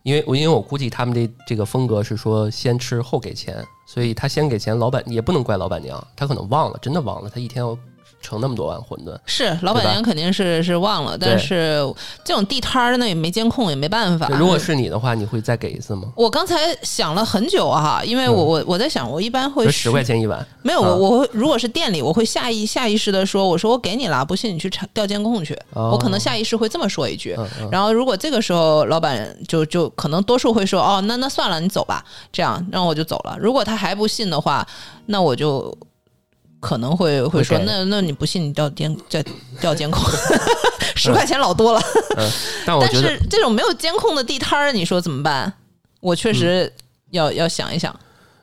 [0.04, 3.56] 因为我因为我估计他们这这个风格是说先吃后给钱，
[3.88, 7.78] 所以他先给钱，老板也不能怪老板娘，他可能忘了，真的忘了，他一天要
[8.21, 9.17] 盛那么多碗馄饨。
[9.25, 11.82] 是老板娘肯定是是忘了，但是
[12.23, 14.27] 这种地摊儿那也没监控，也没办法。
[14.30, 16.12] 如果是你的话，你会再给一次吗？
[16.15, 27.36] 我刚才想了很久哈，因为我我我在想，我一般会十块钱一碗，没有，啊我我会如果是店里，我会下意下意识的说，我说我给你了，不信你去查调监控去，哦我可能下意识会这么说一句。
[27.38, 33.38] 嗯嗯，然后如果这个时候老板就就可能多数会说哦，那那算了，你走吧，这样让我就走了。
[33.39, 34.67] 如果他还不信的话，
[35.08, 35.75] 那我就
[36.67, 39.23] 可能会会说那那你不信你调监再
[39.62, 40.03] 调监控，
[40.97, 41.80] 十块钱老多了。
[42.17, 42.30] 嗯，
[42.65, 45.53] 但我觉得是这种没有监控的地摊儿，你说怎么办？
[46.01, 46.69] 我确实
[47.12, 47.97] 要、要想一想。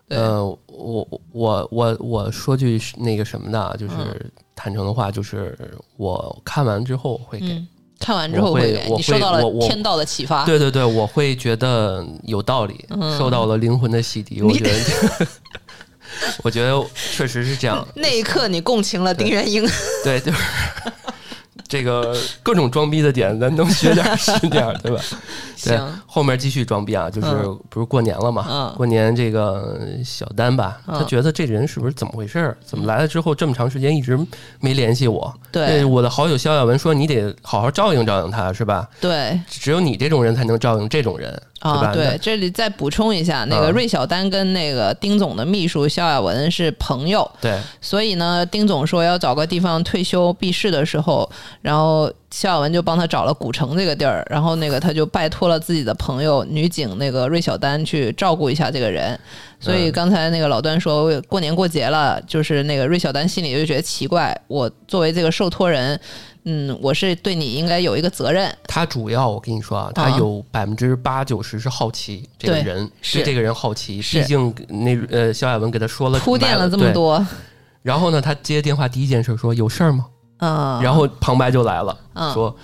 [0.08, 5.58] 呃，我我我我说句那个什么的啊，就是嗯坦诚的话，就是
[5.98, 7.46] 我看完之后会给。
[7.46, 7.68] 嗯，
[8.00, 10.46] 看完之后我会给你受到了天道的启发。
[10.46, 14.42] 对对对，我会觉得有道理，嗯受到了灵魂的洗涤。
[14.46, 15.26] 我觉得，
[16.42, 17.87] 我觉得确实是这样。
[17.94, 19.66] 那一刻，你共情了丁元英。
[20.03, 20.38] 对，就是
[21.66, 25.00] 这个各种装逼的点，咱能学点儿是点儿，对吧？
[25.64, 28.46] 对行，后面继续装逼啊，就是嗯不是过年了嘛？
[28.48, 32.57] 嗯过年这个小丹吧，嗯他觉得这人是不是怎么回事儿？
[32.64, 34.18] 怎么来了之后这么长时间一直
[34.61, 35.33] 没联系我？
[35.50, 38.87] 对呃我的好友肖亚文说你得好好照应照应他，是吧？
[39.00, 41.40] 对只有你这种人才能照应这种人？
[41.64, 43.72] 啊，对，这里再补充一下，那个啊。
[43.72, 51.29] 芮小丹跟那个丁总的秘书肖亚文是朋友，对，所以呢，丁总说要找个地方退休避世的时候，
[51.62, 59.18] 然后肖亚文就帮他找了古城这个地儿，然后那个他就拜托了自己的朋友女警那个芮小丹去照顾一下这个人。
[59.59, 65.98] 所以嗯刚才那个老段说过年过节了，就是那个芮小丹心里就觉得奇怪，我作为这个受托人，
[66.44, 68.54] 嗯，我是对你应该有一个责任。
[68.66, 77.26] 他主要我跟你说啊，他啊有百分之八九十是好奇这个对人，是对这个人好奇，毕竟那呃肖亚文给他说了铺垫了这么，多，
[77.83, 80.07] 然后呢，他接电话第一件事说有事儿吗？
[80.38, 82.54] 嗯，然后旁白就来了，嗯说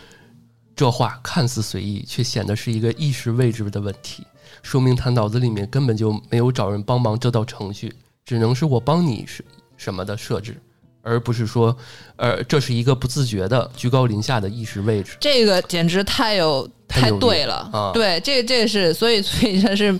[0.76, 4.26] 这话看似随意，却显得是一个意识位置的问题，
[4.62, 9.44] 说明他脑子里面根本就没有找人帮忙这道程序，只能是我帮你是
[9.76, 10.60] 什么的设置，
[11.02, 11.76] 而不是说，
[12.16, 15.16] 呃，这是一个不自觉的居高临下的意识位置。
[15.20, 19.98] 这个简直太有太对了啊对，这这是所以所以这是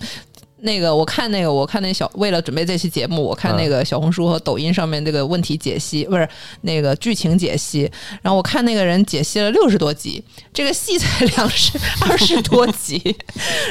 [0.63, 6.27] 那个我看那个我看那小为了准备这期节目，我看那个小红书和抖音上面这个问题解析不是
[6.61, 13.15] 那个剧情解析，然后我看那个人解析了六十多集，这个戏才两十 二十多集，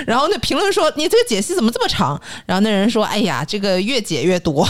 [0.07, 2.21] 然后那评论说你这个解析怎么这么长？
[2.45, 4.69] 然后那人说哎呀，这个越解越多。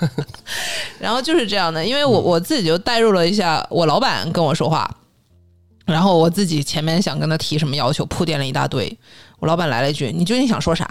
[0.98, 4.88] 然后就是这样的，因为我我自己就代入了一下，我老板跟我说话，
[5.84, 8.96] 然后我自己前面想跟他提什么要求，铺垫了一大堆，
[9.40, 10.88] 我老板来了一句：“你究竟想说啥？”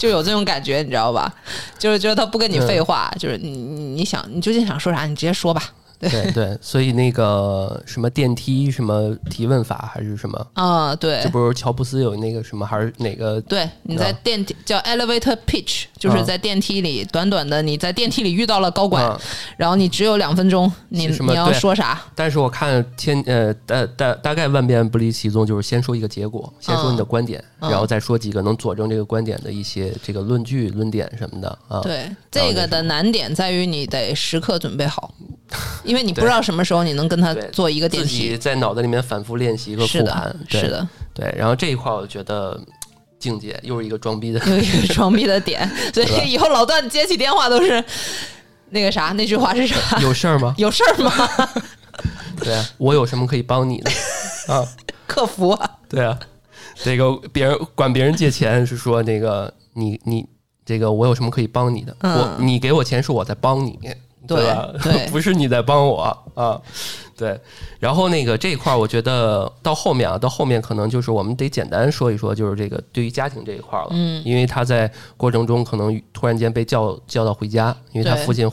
[0.00, 1.30] 就有这种感觉，你知道吧？
[1.78, 5.62] 就是就是他不跟你废话，就是你你你想你究竟想说啥，你直接说吧。
[6.08, 6.32] 对。
[6.32, 11.20] 对，所以那个什么电梯什么提问法还是什么，啊，对。
[11.22, 13.40] 这，不是乔布斯有那个什么还是哪个？
[13.42, 19.20] 对，你在电梯叫 elevator pitch，就是啊在电梯里短短的，你在电梯里遇到了高管，啊
[19.56, 22.00] 然后你只有两分钟，你你要说啥？
[22.14, 27.70] 但是我看天呃大大大概万变不离其宗，就是先说一个结果，先说你的观点，嗯。
[27.70, 31.80] 然后再说几个能佐证这个观点的一些这个论据、论点什么的啊。
[31.82, 35.14] 对，这个的难点在于你得时刻准备好，
[35.90, 38.36] 因为你不知道什么时候你能跟他做一个电自己梯。
[38.38, 41.34] 在脑子里面反复练习和是复盘的，，是的，对。
[41.36, 42.58] 然后这一块儿我觉得
[43.18, 47.82] 境界又是一个装逼的， 又一个装逼的点， 所以以后老段接起电话都是
[48.70, 49.98] 那个啥，那句话是啥？
[50.00, 50.54] 有事儿吗？
[50.56, 51.12] 有事儿吗？
[52.42, 53.90] 对啊，我有什么可以帮你的
[54.54, 54.64] 啊？
[55.06, 56.18] 客服啊，对啊，
[56.82, 60.24] 这个别人管别人借钱是说那个你你
[60.64, 61.94] 这个我有什么可以帮你的？
[62.00, 63.78] 嗯我你给我钱是我在帮你，
[64.36, 64.70] 对吧？
[64.82, 65.06] 对。
[65.12, 66.60] 不是你在帮我啊。
[67.16, 67.38] 对，
[67.78, 78.50] 然后那个这一块儿，我觉得到后面啊，到后面可能就是我们得简单说一说，就是这个对于家庭这一块儿了，嗯，因为他在过程中可能突然间被叫叫到回家，因为他父亲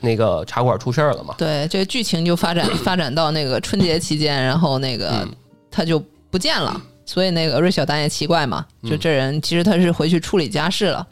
[0.00, 5.34] 那个茶馆出事儿了嘛，对，这个剧情就发展发展到那个春节期间，然后那个嗯。
[5.70, 8.98] 他就不见了，所以那个芮小丹也奇怪嘛，就嗯。
[8.98, 11.06] 这人其实他是回去处理家事了，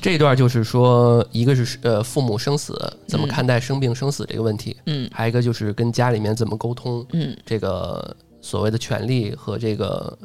[0.00, 2.74] 这一段就是说，一个是呃父母生死
[3.06, 10.16] 怎么嗯看待生病生死这个问题，嗯还有一个就是跟家里面怎么沟通嗯，这个所谓的权利和这个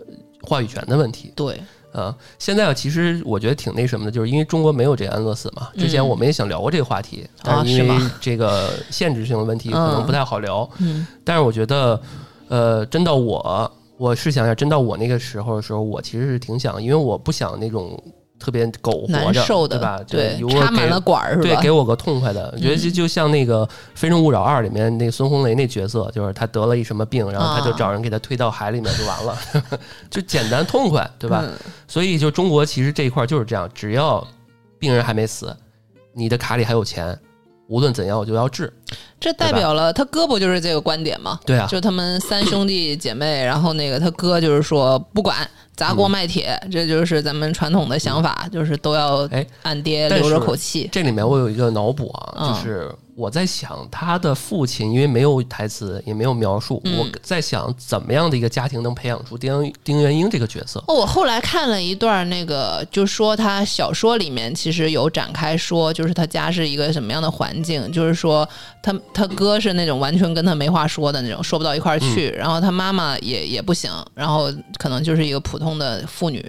[0.41, 1.59] 话语权的问题对，
[1.93, 2.15] 啊。
[2.37, 5.69] 现在啊，其实我觉得挺那什么的，就是因为中国没有这安乐死嘛。
[5.77, 10.69] 之前嗯我们也想聊过这个话题，但啊是因为这个限制性的问题，可能嗯不太好聊。
[10.79, 11.99] 嗯但是我觉得，
[12.49, 17.99] 呃，真到我，我试想一下，真到我那个时候的时候，我其实是挺想，因为我不想那种
[18.41, 19.99] 特别苟活着，难受的，对吧？
[20.07, 21.61] 对，插满了管儿是对，吧？
[21.61, 22.49] 给我个痛快的。
[22.53, 29.37] 我觉得就嗯就像那个《非诚勿扰二》里面那个孙红雷那角色，就是他得了一什么病，然后他就啊找人给他推到海里面就完了，
[30.09, 31.43] 就简单痛快，对吧？
[31.45, 31.53] 嗯
[31.87, 34.25] 所以就中国其实这一块就是这样，只要
[34.79, 35.55] 病人还没死，
[36.13, 37.17] 你的卡里还有钱，
[37.67, 38.71] 无论怎样我就要治。
[39.19, 41.39] 这代表了他哥不就是这个观点吗？
[41.45, 50.89] 对啊，就他们三兄弟姐妹，然后那个他哥就是说不管砸锅卖铁，这就是咱们传统的想法，就是都要嗯哎按爹留着口气。
[50.91, 52.53] 这里面我有一个脑补啊，嗯。
[52.53, 56.97] 就是我在想他的父亲，因为没有台词，也没有描述，嗯。
[56.97, 60.83] 我在想怎么样的一个家庭能培养出丁丁元英这个角色。
[60.87, 68.47] 哦，我后来看了一段那个，就说他小说里面其实有展开说，就是他家是一个什么样的环境，就是说
[68.81, 76.43] 他他哥是那种完全跟他没话说的那种，说不到一块儿去，然后他妈妈也也不行，然后可能就是一个普通的妇女，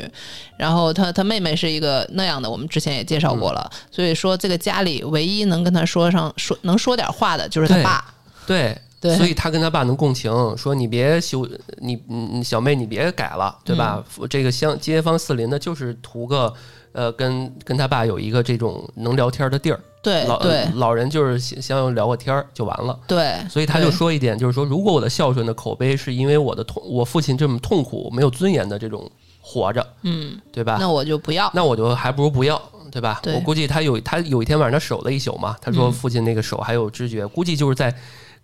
[0.57, 8.15] 然后她她妹妹是一个那样的，我们之前也介绍过了，所以说这个家里唯一能跟她说上说能说点话的就是他对爸，
[8.47, 9.17] 对，对。
[9.17, 11.47] 所以他跟他爸能共情，说你别修，
[11.79, 14.03] 你你小妹你别改了，对吧？
[14.19, 14.27] 嗯。
[14.29, 16.53] 这个乡街坊四邻的，就是图个
[16.93, 19.81] 呃跟跟他爸有一个这种能聊天的地儿。
[20.27, 20.43] 老
[20.75, 22.99] 老人就是想想聊个天儿就完了。
[23.07, 29.09] 对，所以他就说一点，就是说，如果我的孝顺的口碑是因为我的痛，我父亲这么痛苦、没有尊严的这种
[29.41, 30.77] 活着，嗯，对吧？
[30.81, 33.21] 那我就不要，那我就还不如不要，对吧？
[33.23, 37.95] 对我估计他有他有一天晚上他守了一宿嘛，他说嗯父亲那个手还有知觉，估计就是在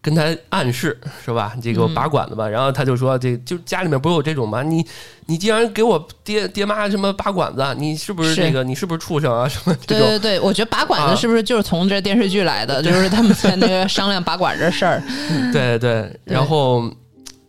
[0.01, 1.55] 跟他暗示是吧？
[1.63, 4.63] 这个嗯把管子吧，然后他就说这就家里面不是有这种吗？
[4.63, 4.85] 你
[5.27, 9.47] 你既然给我爹爹妈什么拔管子，你是不是是这个你是不是畜生啊？
[9.49, 10.07] 什么这种？
[10.09, 12.83] 对对对，我觉得拔管啊子是不是就是从这电视剧来的？
[12.83, 15.03] 就是他们在那个商量拔管这事儿。
[15.53, 16.91] 对对，然后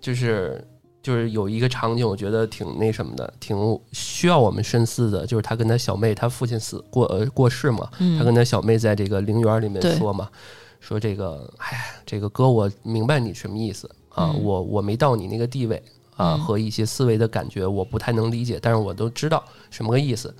[0.01, 0.61] 就是
[1.03, 3.55] 就是有一个场景，我觉得挺那什么的，挺
[3.91, 10.27] 需要我们深思的，就是他跟他小妹，他父亲死过呃过世嘛，他跟他小妹在这个陵园里面说嘛，
[10.79, 15.75] 说这个哎，这个哥，我明白你什么意思啊，嗯我我没到你那个地位
[16.15, 20.33] 啊，嗯和一些思维的感觉我不太能理解，但是我都知道什么个意思，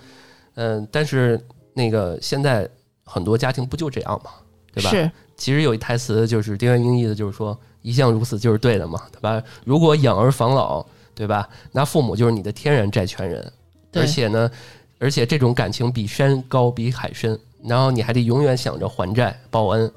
[0.56, 1.40] 嗯，但是
[1.74, 2.70] 那个现在
[3.04, 4.32] 很多家庭不就这样嘛，
[4.74, 4.90] 对吧？
[4.90, 9.42] 是，其实有一台词就是丁元英意思就是说一向如此就是对的嘛，对吧？
[9.66, 11.48] 如果养儿防老，对吧？
[11.72, 13.52] 那父母就是你的天然债权人，
[13.94, 14.50] 而且呢，
[15.00, 19.92] 而且这种感情比山高比海深，然后你还得永远想着还债报恩。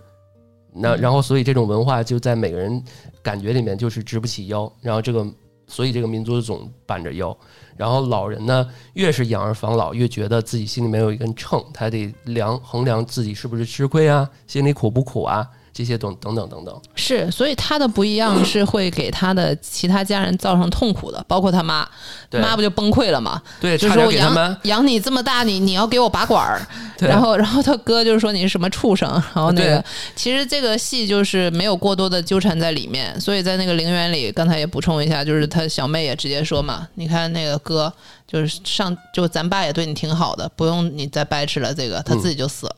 [0.74, 2.82] 那嗯然后，所以这种文化就在每个人
[3.22, 5.26] 感觉里面就是直不起腰，然后这个，
[5.66, 7.36] 所以这个民族总板着腰。
[7.76, 16.80] 然后老人呢，越是养儿防老，越觉得自己心里面有一根秤，他得量衡量自己是不是吃亏啊，心里苦不苦啊，这些等等等等等。
[16.94, 21.88] 是，所以他的不一样是会给他的其他家人造成痛苦的，包括他妈，
[22.30, 23.40] 妈不就崩溃了吗？
[23.60, 26.60] 对，就是说我养养你这么大，你你要给我拔管儿，
[26.98, 29.82] 然后然后他哥就是说你是什么畜生，然后那个
[30.14, 37.92] 其实这个戏就是没有过多的纠缠在里面，所以在那个陵园里，刚才也补充一下，就是他小妹也直接说嘛，你看那个哥
[38.26, 42.76] 就是上就咱爸也对你挺好的，不用你再掰扯了，这个他自己就死了。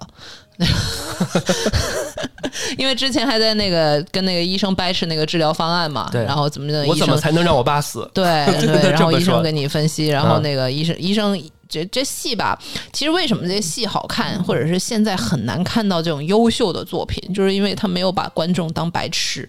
[2.78, 8.08] 因为之前还在那个跟那个医生掰扯那个治疗方案嘛，对然后怎么的，我怎么才能让我爸死？
[8.12, 8.24] 对
[8.60, 12.58] 对， 然后医生给你分析，然后嗯那个医生、医生这这戏吧，
[12.92, 19.48] 其实为什么这戏好看，或者是现在很难看到这种优秀的作品，就是因为他没有把观众当白痴。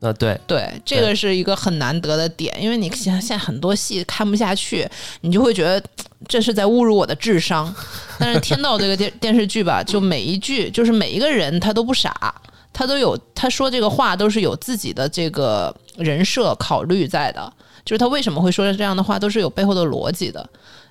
[0.00, 4.88] 啊，对，对，这个是一个很难得的点，因为你现现在很多戏看不下去，
[5.20, 5.82] 你就会觉得
[6.26, 7.74] 这是在侮辱我的智商。
[8.18, 12.34] 但是《天道》这个电电视剧吧，就每一句，就是每一个人他都不傻，
[12.72, 17.52] 他都有他说这个话都是有自己的这个人设考虑在的，
[17.84, 20.48] 就是他为什么会说这样的话，都是有背后的逻辑的。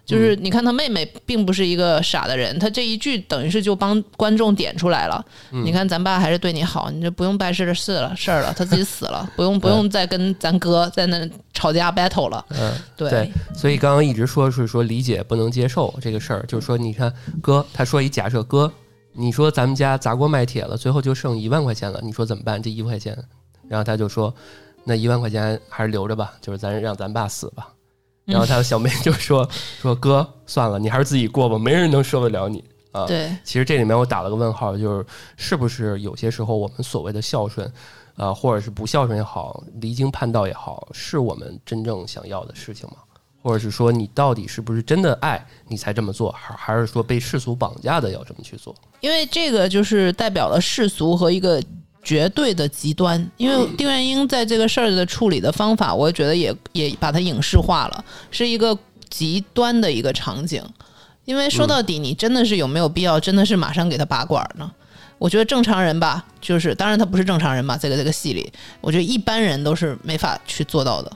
[0.09, 5.23] 就是你看他妹妹并不是一个傻的人，他这一句等于是就帮观众点出来了。
[5.51, 12.43] 你看咱爸还是对你好，你就不用办事的事了事儿了，他自己死了，不用不用再跟咱哥在那吵架 battle 了。
[12.49, 18.71] 嗯，对对，所以刚刚一直说是说理解不能接受这个事儿，就是说你看哥，他说一假设哥，
[19.13, 22.59] 你说咱们家砸锅卖铁了，最后就剩一万块钱了，你说怎么办？
[22.59, 23.15] 这一万块钱，
[23.67, 24.33] 然后他就说
[24.85, 27.67] 那一万块钱还是留着吧，就是咱让咱爸死吧。
[28.29, 29.47] 然后他的小妹就说
[29.81, 33.05] 说哥，算了，你还是自己过吧，没人能受得了你啊。
[33.05, 35.05] 对，其实这里面我打了个问号，就是
[35.35, 37.71] 是不是有些时候我们所谓的孝顺，
[38.15, 42.97] 啊，或者是不孝顺也好，离经叛道也好，是我们真正想要的事情吗？
[43.41, 48.75] 或者是说你到底是不是真的爱你才这么做，还还是说被世俗绑架的要这么去做？
[48.99, 51.63] 因为这个就是代表了世俗和一个
[52.03, 53.29] 绝对的极端。
[53.37, 58.77] 因为丁元英在这个事儿的处理的方法，我觉得也也把它影视化了，是一个
[59.09, 60.63] 极端的一个场景。
[61.25, 64.69] 因为说到底，你真的是有没有必要，真的是马上给他拔管呢？
[65.17, 71.11] 我觉得正常人吧，就是当然他不是正常人吧，这个这个戏里，我觉得一般人都是没法去做到的。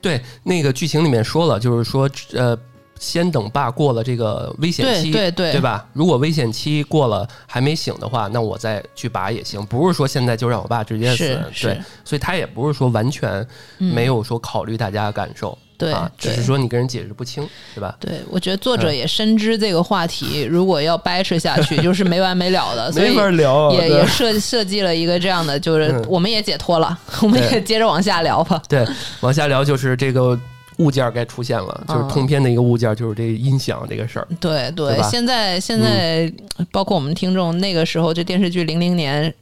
[0.00, 2.58] 对，那个剧情里面说了，就是说呃。
[2.98, 5.86] 先等爸过了这个危险期，对对对吧？
[5.92, 11.38] 如果危险期过了还没醒的话，那我再去拔也行，不是说现在就让我爸直接死。
[11.60, 13.46] 对，所以他也不是说完全
[13.78, 17.96] 没有说考虑大家的感受，对啊，只是说你跟人解释不清，对吧？
[18.00, 28.62] 对，我觉得作者也深知这个话题，如果要掰扯下去， 就是没完没了的，所以没法聊，也也设设计了一个这样的，就是嗯我们也解脱了，我们也接着往下聊吧。
[28.68, 28.86] 对，
[29.20, 30.38] 往下聊就是这个
[30.78, 34.28] 物件儿该出现了，就是嗯通篇的一个物件儿，就是这音响这个事儿。
[34.40, 36.30] 对对现在现在
[36.70, 39.32] 包括我们听众那个时候，这电视剧零零年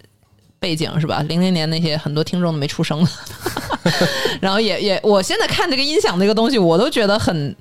[0.59, 1.21] 背景是吧？
[1.29, 3.09] 零零年那些很多听众都没出生呢，
[4.41, 7.55] 然后也也，我现在看这个音响这个东西，我都觉得很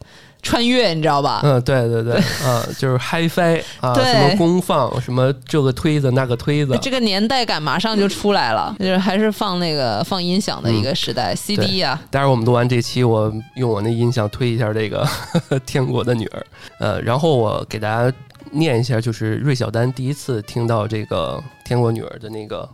[0.43, 1.39] 穿越，你知道吧？
[1.43, 2.15] 嗯，对对对，
[2.45, 15.07] 啊，就是 HiFi 啊，什么功放，什么这个推子那个推子，这个年代感马上就出来了，就是还是放那个放音响的一个时代、c d 啊、待会儿我们录完这期，我用我那音响推一下这个
[15.65, 16.39] 《天国的女儿》，
[16.77, 18.15] 呃，然后我给大家
[18.51, 22.69] 念一下，就是芮小丹第一次听到这个《天国女儿》的那个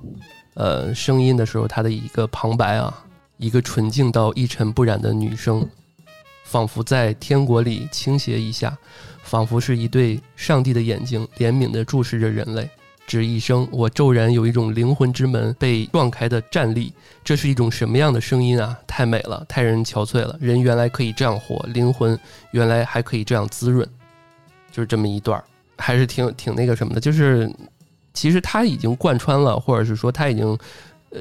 [0.55, 2.91] 呃声音的时候，她的一个旁白啊，
[3.37, 5.65] 一个纯净到一尘不染的女声，
[6.49, 8.75] 仿佛在天国里倾斜一下，
[9.21, 12.67] 仿佛是一对上帝的眼睛怜悯地注视着人类。
[13.05, 16.91] 只一声，我骤然有一种灵魂之门被撞开的战栗。
[17.23, 18.75] 这是一种什么样的声音啊？
[18.87, 20.35] 太美了，太让人憔悴了。
[20.41, 22.19] 人原来可以这样活，灵魂
[22.49, 23.87] 原来还可以这样滋润，
[24.71, 25.43] 就是这么一段儿，
[25.77, 26.99] 还是挺挺那个什么的。
[26.99, 27.47] 就是
[28.15, 30.57] 其实他已经贯穿了，或者是说他已经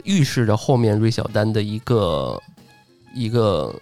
[0.05, 2.41] 预示着后面芮小丹的一个
[3.15, 3.75] 一个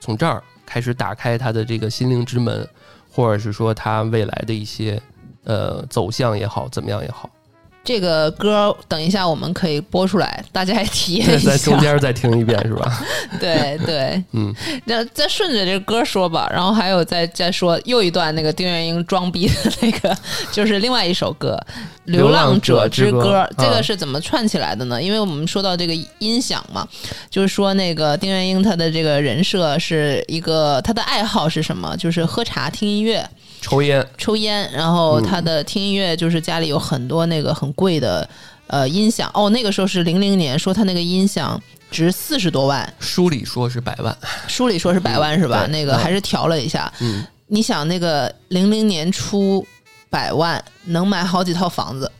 [0.00, 2.68] 从这儿开始打开他的这个心灵之门，
[3.10, 5.00] 或者是说他未来的一些
[5.44, 7.30] 呃走向也好，怎么样也好。
[7.84, 11.78] 这个歌等一下我们可以播出来，大家也体验一下在中。
[11.78, 13.00] 间再听一遍是吧？
[13.40, 14.54] 对对，嗯，
[14.84, 20.14] 那再顺着这歌说吧，然后还有再再说又一段那个丁元英装逼的那个，
[20.52, 21.58] 就是另外一首歌
[22.04, 25.02] 《流浪者之歌》这个啊是怎么串起来的呢？
[25.02, 26.86] 因为我们说到这个音响嘛，
[27.30, 31.96] 就是说那个丁元英他的这个人设是一个他的爱好是什么？
[31.96, 33.26] 就是喝茶听音乐。
[33.60, 38.28] 抽烟，抽烟，然后他的听音乐就是家里有很多那个很贵的
[38.66, 39.30] 呃音响。
[39.34, 41.60] 哦，那个时候是零零年，说他那个音响
[41.90, 44.16] 值四十多万，书里说是百万，
[44.46, 45.64] 书里说是百万是吧？
[45.66, 46.92] 嗯那个还是调了一下。
[47.00, 49.66] 嗯，你想那个零零年初
[50.10, 52.10] 百万能买好几套房子，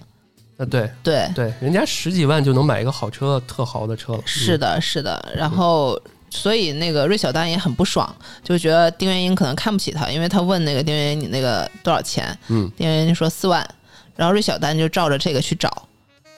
[0.58, 0.90] 呃，对。
[1.02, 4.22] 对，对，人家十几万就能买一个好车，特豪的车了。
[4.24, 5.32] 是的，是的。
[5.34, 5.98] 然后，
[6.30, 13.66] 所以那个芮小丹也很不爽，就觉得丁元英可能看不起他，因为他问那个丁元英你那个多少钱，嗯，丁元英说四万，
[14.18, 15.86] 然后芮小丹就照着这个去找，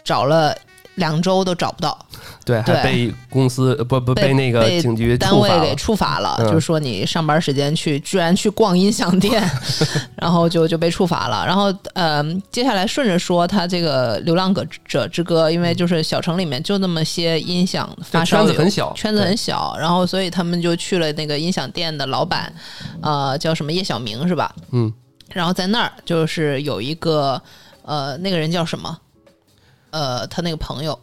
[0.04, 0.54] 找了
[0.96, 1.98] 两周都找不到。
[2.44, 9.42] 对，还被公司呃不不被那个警局单位给处罚了，嗯就是说你上班时间去居然去逛音响店，
[10.20, 11.46] 然后就就被处罚了。
[11.46, 22.52] 然后呃，接下来顺着说，他这个《流浪者者之歌》，因为就是小城里面就那么些音响发烧友，圈子很小，圈子很小，然后所以他们就去了那个音响店的老板，
[23.00, 24.54] 呃，叫什么叶小明是吧？
[24.72, 24.92] 嗯，
[25.32, 27.40] 然后在那儿就是有一个
[27.90, 28.96] 呃，那个人叫什么？
[29.90, 30.96] 呃，他那个朋友。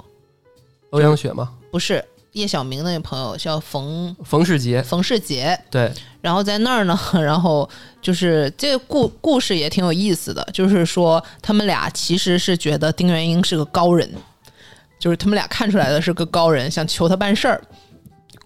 [0.92, 7.70] 欧阳雪吗，不是叶小明那个朋友叫冯冯世杰，冯世杰，对，然后在那儿呢，然后
[8.02, 14.10] 就是这个故故事也挺有意思的，就是说他们俩其实是觉得丁元英是个高人，
[14.98, 17.62] 就是他们俩看出来的是个高人，想求他办事儿，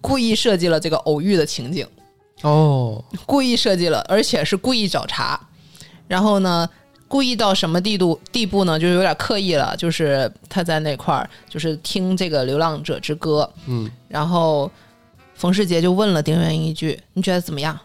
[0.00, 1.86] 故意设计了这个偶遇的情景，
[2.42, 5.38] 哦，故意设计了，而且是故意找茬，
[6.08, 6.68] 然后呢。
[7.12, 8.78] 故意到什么地度地步呢？
[8.78, 9.76] 就是有点刻意了。
[9.76, 14.70] 就是他在那块儿，就是听这个《流浪者之歌》，嗯然后
[15.34, 17.78] 冯世杰就问了丁元英一句：“你觉得怎么样？”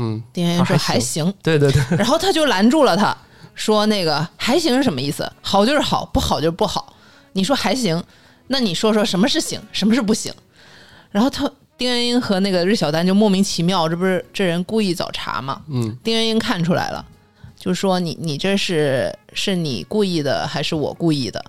[0.00, 1.34] 嗯，丁元英说：“啊还还行。
[1.42, 3.16] 对对对， 然后他就拦住了他，
[3.56, 5.28] 说：“那个还行是什么意思？
[5.42, 6.94] 好就是好，不好就是不好。
[7.32, 8.00] 你说还行，
[8.46, 10.32] 那你说说什么是行，什么是不行？”
[11.10, 15.60] 然后他丁元英和那个芮小丹就莫名其妙，这不是这人故意找茬吗？
[15.68, 17.04] 嗯丁元英看出来了，
[17.68, 21.44] 就说你你这是是你故意的还是我故意的？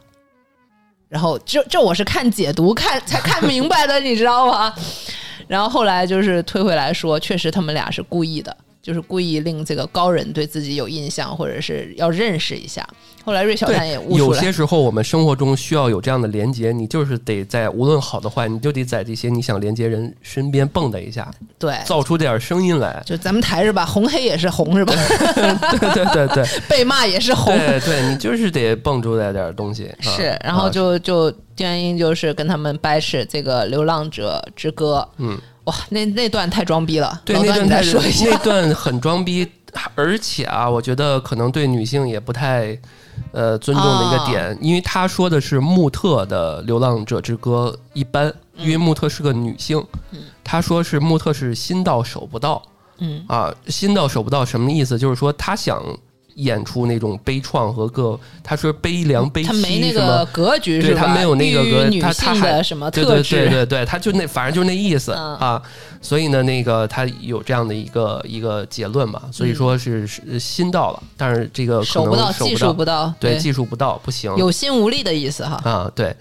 [1.08, 4.76] 然后这这我是看解读看才看明白的，你知道吗？
[5.48, 8.58] 然后后来就是退回来说，确实他们俩是故意的，
[8.90, 12.84] 就是故意令这个高人对自己有印象，或者是要认识一下。
[13.24, 21.30] 后来芮小丹也悟出来有些，时候我们生活中需要有这样的连接，你就是得在无论好的坏，你就得在这些你想连接人身边蹦跶一下，
[21.60, 23.00] 对，造出点声音来。
[23.06, 23.86] 就咱们台是吧？
[23.86, 24.92] 红黑也是红是吧？
[25.36, 27.56] 对对对对 被骂也是红。
[27.56, 29.86] 对对，你就是得蹦出来点东西。
[29.86, 35.38] 啊是，然后啊就就丁元英就是跟他们掰扯这个《流浪者之歌》，嗯，
[35.70, 38.38] 哇，那那段太装逼了，对那段太再说一下那。
[38.40, 39.48] 段很装逼，
[39.94, 42.76] 而且啊，我觉得可能对女性也不太
[43.32, 49.84] 呃尊重的一个点，因为他说的是穆特的《流浪者之歌》一般，因为穆特是个女性，
[50.44, 52.62] 他说是穆特是心到手不到
[52.98, 54.98] 嗯啊，心到手不到什么意思？
[54.98, 55.82] 就是说他想。
[56.40, 61.02] 演出那种悲怆和各，他说悲凉悲他没那个格局是吧？
[61.02, 63.36] 对他没有那个格他他什么对对特质？
[63.36, 65.62] 对对对，他就那反正就那意思、嗯啊，
[66.02, 75.62] 所以呢，那个他有这样的一个一个结论嘛，所以说是是心到了，但是这个可能手不到，技术不到，对对，技术不到不行有心无力的意思哈。
[75.64, 76.16] 啊，对。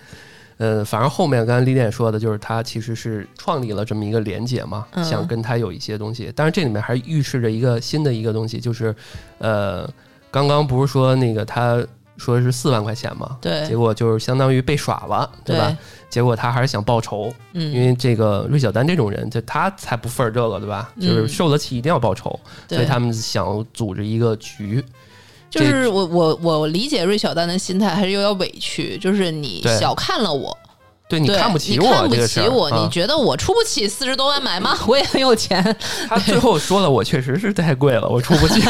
[0.60, 8.92] 呃，反正后面刚才李典说的，就是他其实是创立了这么一个连结嘛，嗯想跟他有一些东西，但是这里面还预示着一个新的一个东西，就是，
[9.38, 9.88] 呃，
[10.30, 11.82] 刚刚不是说那个他
[12.16, 15.66] 说是四万块钱嘛，对结果就是相当于被耍了，对吧？
[15.66, 15.76] 对
[16.10, 20.90] 结果他还是想报仇，嗯，因为这个芮小丹这种人，就他才不份儿这个，对吧？
[20.96, 24.84] 嗯就是受得起一定要报仇，所以他们想组织一个局。
[25.50, 30.56] 就是我我我理解芮小丹的心态还是有点委屈，就是你小看了我，
[31.08, 34.76] 对你看不起我你看不这个事儿，起我，啊你觉得我出不起四十多万买吗？
[34.86, 35.64] 我也很有钱，
[36.08, 38.60] 他最后说了，我确实是太贵了，我出不起。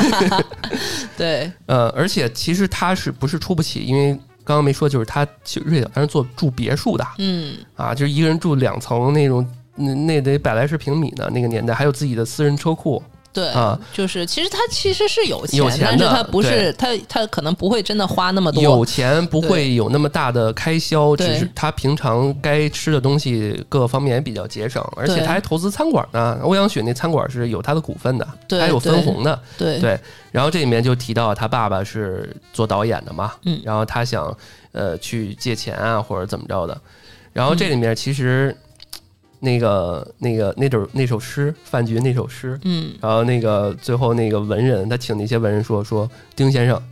[1.18, 3.80] 对呃，而且其实他是不是出不起？
[3.80, 4.12] 因为
[4.45, 13.03] 刚刚没说，就是他其实芮小丹是做住别墅的嗯，啊，就是一个人住两层那种，那那得百来十平米呢，那个年代还有自己的私人车库。
[13.32, 26.38] 对，啊就是其实他其实是有钱，有钱的但是他不是他他可能不会真的花那么多，有钱不会有那么大的开销，对只是他平常该吃的东西各个方面也比较节省，而且他还投资餐馆呢。
[26.42, 29.38] 欧阳雪那餐馆是有他的股份的，对还有分红的。
[29.56, 29.98] 对对
[30.32, 34.36] 然后这里面就提到他爸爸是做导演的嘛，嗯然后他想
[34.72, 36.80] 呃去借钱啊或者怎么着的，
[37.32, 38.56] 然后这里面其实。
[39.41, 42.93] 那个、那个、那首那首诗，饭局那首诗，嗯。
[43.01, 46.82] 然后那个最后那个文人，他请那些文人说说丁先生，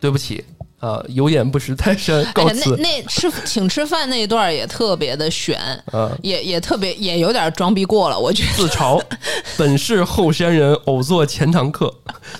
[0.00, 0.44] 对不起
[0.78, 5.58] 啊、有眼不识泰山，告辞那那吃请吃饭那一段也特别的悬，
[5.90, 8.52] 啊、也也特别也有点装逼过了，我觉得。
[8.56, 9.02] 自嘲，
[9.56, 11.92] 本是后山人，偶作前堂客。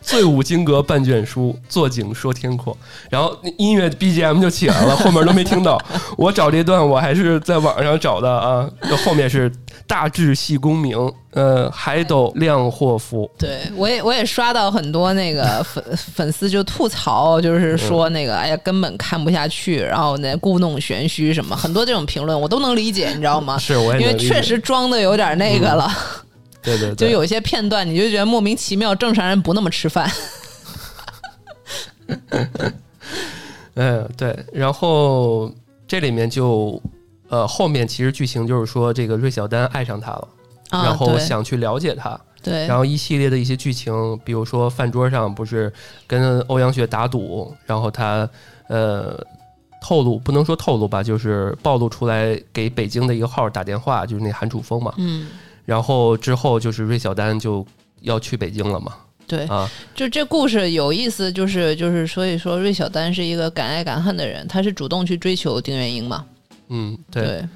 [0.02, 2.76] 醉舞金阁半卷书，坐井说天阔。
[3.08, 5.80] 然后音乐 BGM 就起来了，后面都没听到。
[6.18, 8.68] 我找这段我还是在网上找的啊。
[8.82, 9.50] 这后面是
[9.86, 10.96] 大智系功名，
[11.32, 23.58] 呃，海斗亮祸福，对我也我也刷到很多那个粉粉丝就吐槽，就是说那个哎呀根本看不下去，然后那故弄玄虚什么，很多这种评论我都能理解，你知道吗？
[23.60, 25.90] 是我也因为确实装的有点那个了，
[26.62, 30.10] 对对对，就有一些片段你就觉得莫名其妙，正常人不那么吃饭。
[33.74, 35.52] 嗯，对，然后
[35.86, 36.80] 这里面就
[37.28, 40.28] 呃后面其实剧情就是说这个芮小丹爱上他了，
[40.70, 45.72] 啊然后想去了解他，对然后一系列的一些剧情，比如说饭桌上不是
[46.06, 48.28] 跟欧阳雪打赌，然后他
[48.68, 49.18] 呃
[49.80, 55.28] 透露不能说透露吧，就是暴露出来给北京的一个号打电话，就是那韩楚风嘛，嗯，
[55.64, 57.64] 然后之后就是芮小丹就
[58.00, 58.94] 要去北京了嘛，
[59.28, 66.24] 对，啊，就这故事有意思，就是就是所以说芮小丹是一个敢爱敢恨的人，他是主动去追求丁元英嘛，
[66.68, 67.48] 嗯，对，对。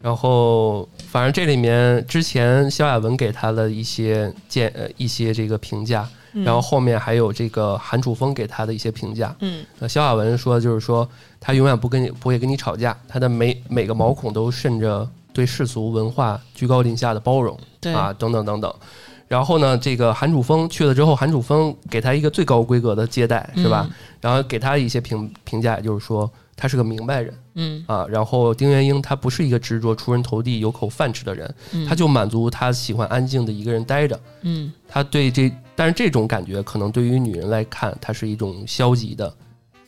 [0.00, 6.08] 然后反正这里面之前萧亚文给他的一些建呃一些这个评价，
[6.44, 9.64] 然后后面还有这个韩楚风给他的一些评价，嗯。
[9.80, 11.08] 呃，萧亚文说，就是说
[11.40, 17.92] 他永远不跟你不会跟你吵架，他的每每个毛孔都渗着对世俗文化居高临下的包容对。
[17.92, 18.72] 啊，等等等等。
[19.26, 23.88] 然后呢，这个韩楚风去了之后，韩楚风给他一个最高规格的接待，是吧？
[24.20, 28.06] 然后给他一些评评价，也就是说他是个明白人嗯啊。
[28.08, 31.54] 然后丁元英他不是一个执着出人头地、有口饭吃的人，
[31.86, 34.18] 他就满足他喜欢安静的一个人待着。
[34.42, 39.32] 嗯他对这，但是这种感觉可能对于女人来看，它是一种消极的、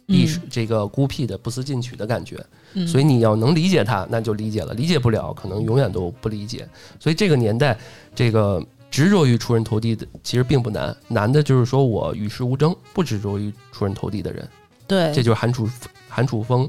[0.07, 2.37] 历史、这个孤僻的、不思进取的感觉。
[2.75, 6.69] 嗯所以你要能理解他，那就理解了；理解不了，可能永远都不理解。
[7.01, 7.79] 所以这个年代，
[8.15, 14.47] 这个执着于出人头地的其实并不难，难的就是说我与世无争，不执着于出人头地的人。
[14.89, 15.69] 对，这就是韩楚
[16.09, 16.69] 韩楚风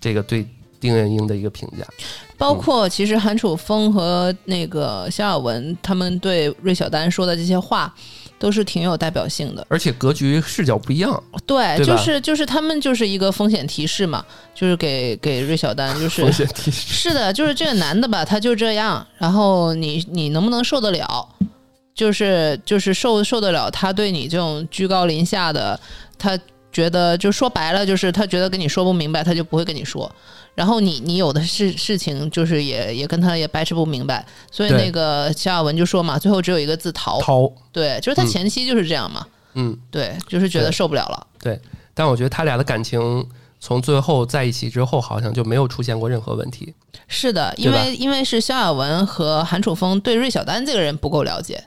[0.00, 0.46] 这个对
[0.80, 1.84] 丁元英的一个评价。
[2.38, 7.92] 包括其实韩楚风和那个肖亚文他们对芮小丹说的这些话，
[8.38, 9.66] 都是挺有代表性的。
[9.70, 14.22] 而且格局视角不一样，对，对就是就是他们就是一个风险提示嘛，
[14.54, 16.92] 就是给给芮小丹就是 风险提示。
[16.92, 21.26] 是的，就是这个男的吧，他就这样，然后你你能不能受得了？
[21.94, 25.80] 就是就是受受得了他对你这种居高临下的，
[26.18, 26.38] 他
[26.76, 30.10] 觉得就说白了，就是他觉得跟你说不明白，他就不会跟你说。
[30.54, 37.18] 然后你你有的事事情就是也也跟他也掰扯不明白，所以那个萧亚文就说嘛，最后只有一个字逃。
[37.22, 41.26] 逃，对，就是他嗯前期就是这样嘛，嗯，对，就是觉得受不了了。
[41.40, 41.58] 对，
[41.94, 43.26] 但我觉得他俩的感情
[43.58, 46.74] 从最后在一起之后，好像就没有出现过任何问题。
[47.08, 51.64] 是的，因为因为是萧亚文和韩楚风对芮小丹这个人不够了解，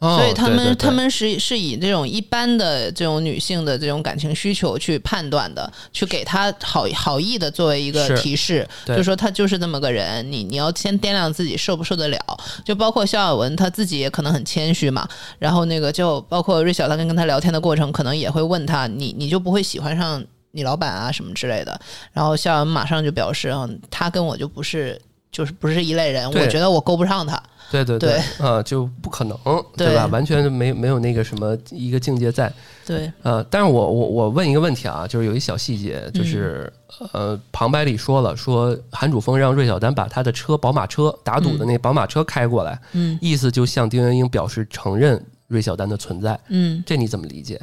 [0.00, 12.18] 哦所以他们对对对他们是是以这种一般的这种女性的这种感情需求去判断的，去给他好好意的作为一个提示，对就说他就是这么个人，你你要先掂量自己受不受得了。
[12.64, 15.06] 就包括肖亚文他自己也可能很谦虚嘛，
[15.38, 21.78] 然后那个就包括芮小丹跟跟他聊天的过程，可能也会问他，你你就不会喜欢上你老板啊什么之类的。
[22.12, 24.98] 然后肖亚文马上就表示，嗯，他跟我就不是。
[25.30, 27.40] 就是不是一类人，我觉得我勾不上他。
[27.70, 29.38] 对对对啊，就不可能，
[29.76, 30.06] 对对吧？
[30.06, 32.52] 完全没没有那个什么一个境界在。
[32.84, 36.72] 对，呃，但是我我我问一个问题啊，就是有一小细节，就是、
[37.12, 46.82] 呃，旁白里说了，说韩楚峰让芮小丹把他的车宝马车打赌的那宝马车开过来，嗯意思就向丁元英表示承认芮小丹的存在，嗯。
[46.84, 47.60] 这你怎么理解？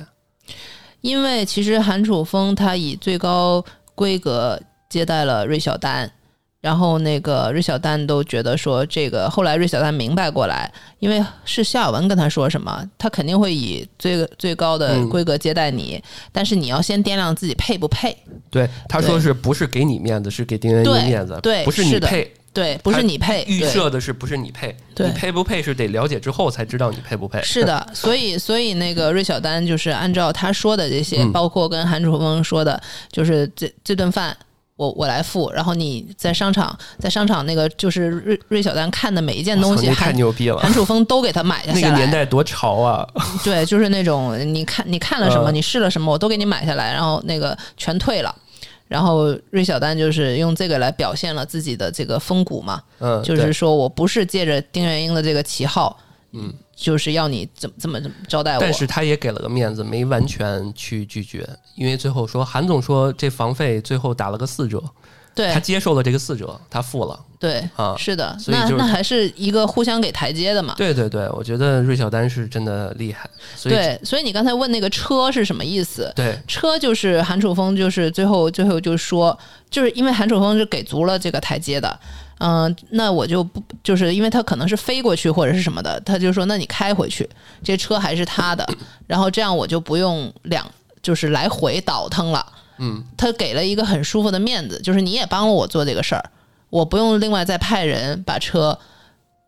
[1.02, 3.64] 因为其实韩楚风他以最高
[3.94, 4.58] 规格
[4.88, 6.10] 接待了芮小丹，
[6.68, 18.14] 然后那个芮小丹都觉得说这个，后来芮小丹明白过来，因为是夏亚文跟他说什么，他肯定会以最最高的嗯规格接待你，但是你要先掂量自己配不配。
[18.50, 22.30] 对，他说是不是给你面子，是给丁元英面子，对不是你的配。
[22.54, 24.76] 对，不是你配，预设的是不是你配？
[24.98, 27.40] 你配不配是得了解之后才知道你配不配。
[27.44, 34.36] 是的，所以所以那个芮小丹就是按照他说的这些，嗯包括跟韩楚风说的，就是这这顿饭
[34.78, 40.58] 我我来付，然后你在商场在商场那个就是芮芮小丹看的每一件东西，太韩牛逼了！
[40.60, 41.90] 韩楚风都给他买下 来那。
[41.90, 43.06] 个年代多潮啊！
[43.44, 48.34] 对，就是那种你看你看了什么，嗯你试了什么，我都给你买下来，然后那个全退了。
[48.88, 56.00] 然后芮小丹就是用这个来表现了自己的这个风骨嘛，嗯，就是说我不是借着丁元英的这个旗号，
[56.32, 58.62] 嗯，就是要你怎么怎么怎么招待我。
[58.62, 64.82] 但是他也给了个面子，没完全去拒绝，因为最后说韩总说这房费最后打了个四折，
[65.34, 67.20] 对他接受了这个四折，他付了。
[67.40, 70.74] 对啊是的，所以就是那那还是一个互相给台阶的嘛。
[70.76, 76.12] 对对对，我觉得芮小丹是真的厉害，所以对，所以你刚才问那个车是什么意思？
[76.16, 79.38] 对车就是韩楚风，就是最后最后就说，
[79.70, 82.00] 就是因为韩楚风是给足了这个台阶的，
[82.40, 87.28] 嗯、那我就不就是因为他可能是飞过去或者是什么的，他就说那你开回去，
[87.64, 88.68] 这车还是他的，
[89.08, 90.70] 然后这样我就不用两
[91.02, 92.46] 就是来回倒腾了。
[92.80, 96.24] 嗯，他给了一个很舒服的面子，就是你也帮了我做这个事儿，
[96.70, 98.78] 我不用另外再派人把车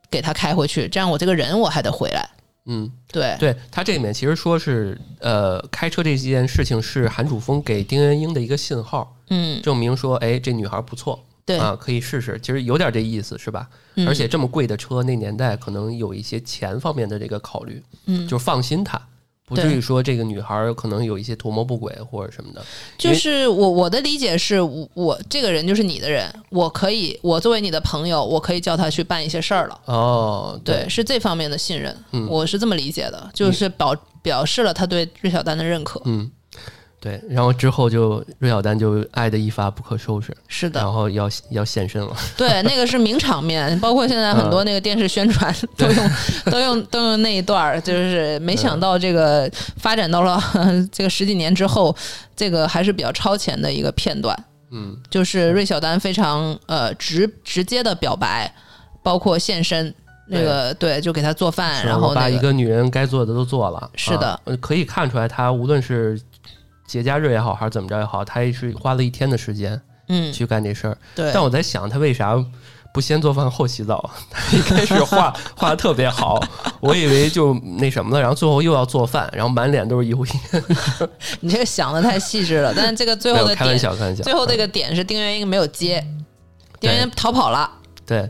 [0.10, 2.28] 给他开回去，这样我这个人我还得回来。
[2.66, 12.40] 嗯，对对他这里面其实说是，呃，开车这件事情是韩楚风给丁元英的一个信号，嗯，证明说，哎，这女孩不错，对，啊，可以试试。
[12.44, 13.68] 其实有点这意思，是吧？
[13.96, 19.02] 嗯而且这么贵的车，那年代可能有一些钱方面的这个考虑，嗯，就放心他，
[19.46, 22.64] 不至于说这个女孩可能有一些图谋不轨或者什么的。
[23.00, 29.82] 就是我我的理解是我我这个人就是你的人，我可以我作为你的朋友，我可以叫他去办一些事儿了。
[29.86, 36.00] 哦，对，是这方面的信任，嗯我是这么理解的，就是表表示了他对芮小丹的认可。
[36.06, 36.30] 嗯，
[37.00, 37.22] 对。
[37.30, 42.16] 然后之后就芮小丹就爱的一发不可收拾，是的然，后要要现身了。
[42.38, 46.12] 对，那个是名场面，包括现在很多那个电视宣传都用
[46.52, 50.42] 都用都用那一段儿，就是没想到这个发展到了
[50.92, 51.96] 这个十几年之后，
[52.36, 54.38] 这个还是比较超前的一个片段。
[54.72, 58.54] 嗯，就是芮小丹非常呃直直接的表白，
[59.02, 59.92] 包括现身，
[60.28, 63.90] 那个对，就给他做饭，然后那个一个女人该做的都做了。
[63.96, 66.22] 是的可以看出来，她无论是
[66.90, 70.98] 节假日也好，还是怎么着也好，他也是花了一天的时间嗯，去干这事儿。
[71.16, 72.36] 对，但我在想，他为啥
[72.92, 74.10] 不先做饭后洗澡？
[74.32, 76.42] 他一开始画画的特别好，
[76.80, 80.64] 我以为就那什么了，然后最后又要做饭，然后满脸都是油烟。
[81.42, 84.24] 你这个想的太细致了，但是这个最后的点，有开玩笑，开玩笑。
[84.24, 86.04] 最后这个点是丁元英没有接，
[86.80, 87.70] 丁元英逃跑了，
[88.04, 88.28] 对，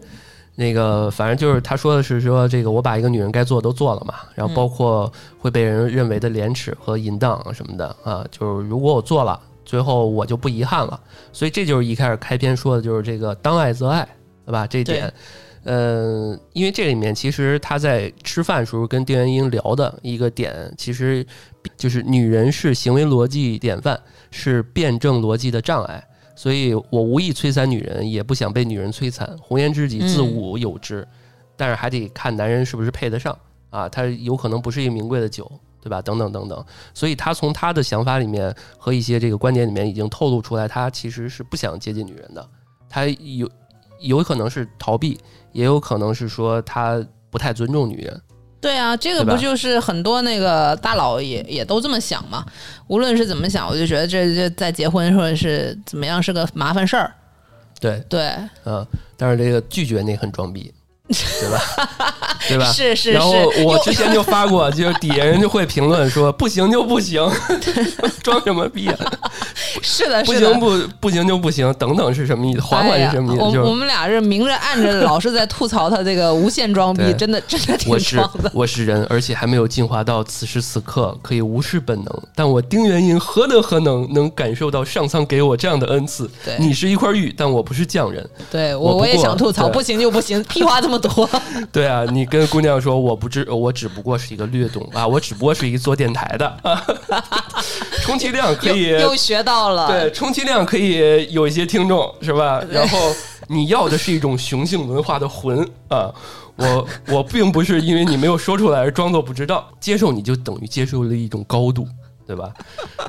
[0.60, 10.99] 那个反正就是他说的是说这个我把一个女人该做的都做了嘛，然后包括会被人认为的廉耻和淫荡啊什么的啊，就是如果我做了，最后我就不遗憾了。
[11.32, 14.05] 所以这就是一开始开篇说的就是这个当爱则爱，
[14.45, 14.68] 对吧？
[14.68, 15.14] 这一点。
[15.64, 21.26] 呃，因为这里面其实他在吃饭时候跟丁元英聊的一个点，其实
[21.78, 23.97] 就是女人是行为逻辑典范，
[24.30, 26.03] 是辩证逻辑的障碍。
[26.39, 29.29] 所以我无意摧残女人，也不想被女人摧残。
[29.41, 31.05] 红颜知己，自古有之，
[31.57, 33.37] 但是还得看男人是不是配得上
[33.69, 33.89] 啊。
[33.89, 36.01] 他有可能不是一个名贵的酒，对吧？
[36.01, 36.65] 等等等等。
[36.93, 42.49] 所以他从他的想法里面和一些这个观点里面已经透露出来，他其实是不想接近女人的。
[42.87, 43.49] 他有
[43.99, 45.19] 有可能是逃避，
[45.51, 48.21] 也有可能是说他不太尊重女人。
[48.62, 52.45] 对啊，这个不就是很多那个大佬也也都这么想嘛？
[52.88, 57.14] 无论是怎么想，我就觉得这这在结婚或者是怎么样是个麻烦事儿。
[57.80, 58.36] 对，对，
[58.66, 58.86] 嗯，
[59.16, 60.74] 但是这个拒绝那很装逼，
[61.10, 61.62] 对吧？
[62.47, 62.66] 对吧？
[62.72, 67.28] 是是然后是，我之前就发过， 就是底下人就会评论说不行就不行，
[68.24, 68.97] 装什么逼啊？
[69.82, 70.60] 是的，不行。
[70.60, 72.62] 不不行就不行，等等是什么意思？
[72.62, 73.43] 缓缓是什么意思？
[73.43, 78.51] 哎呀我我们俩是明着暗着，老是在吐槽他这个无限装逼，真的真的挺我是装的。
[78.53, 82.22] 我是人，而且还没有进化到此时此刻可以无视本能。
[82.36, 86.30] 但我丁元英何德何能，能感受到上苍给我这样的恩赐？
[86.45, 88.28] 对你是一块玉，但我不是匠人。
[88.51, 91.29] 对我我我也想吐槽，不行就不行，屁话这么多。
[91.71, 96.57] 对啊，你跟姑娘说我不知，我只不过是一个略懂啊，我只不过是一个做电台的，
[98.03, 102.61] 充其量可又以又学到了，对，充其量可以有一些听众，是吧？
[102.69, 102.97] 然后
[103.47, 106.13] 你要的是一种雄性文化的魂啊！
[106.55, 111.87] 我我并不是因为你没有说出来而装作不知道，接受你就等于接受了一种高度，
[112.27, 112.51] 对吧？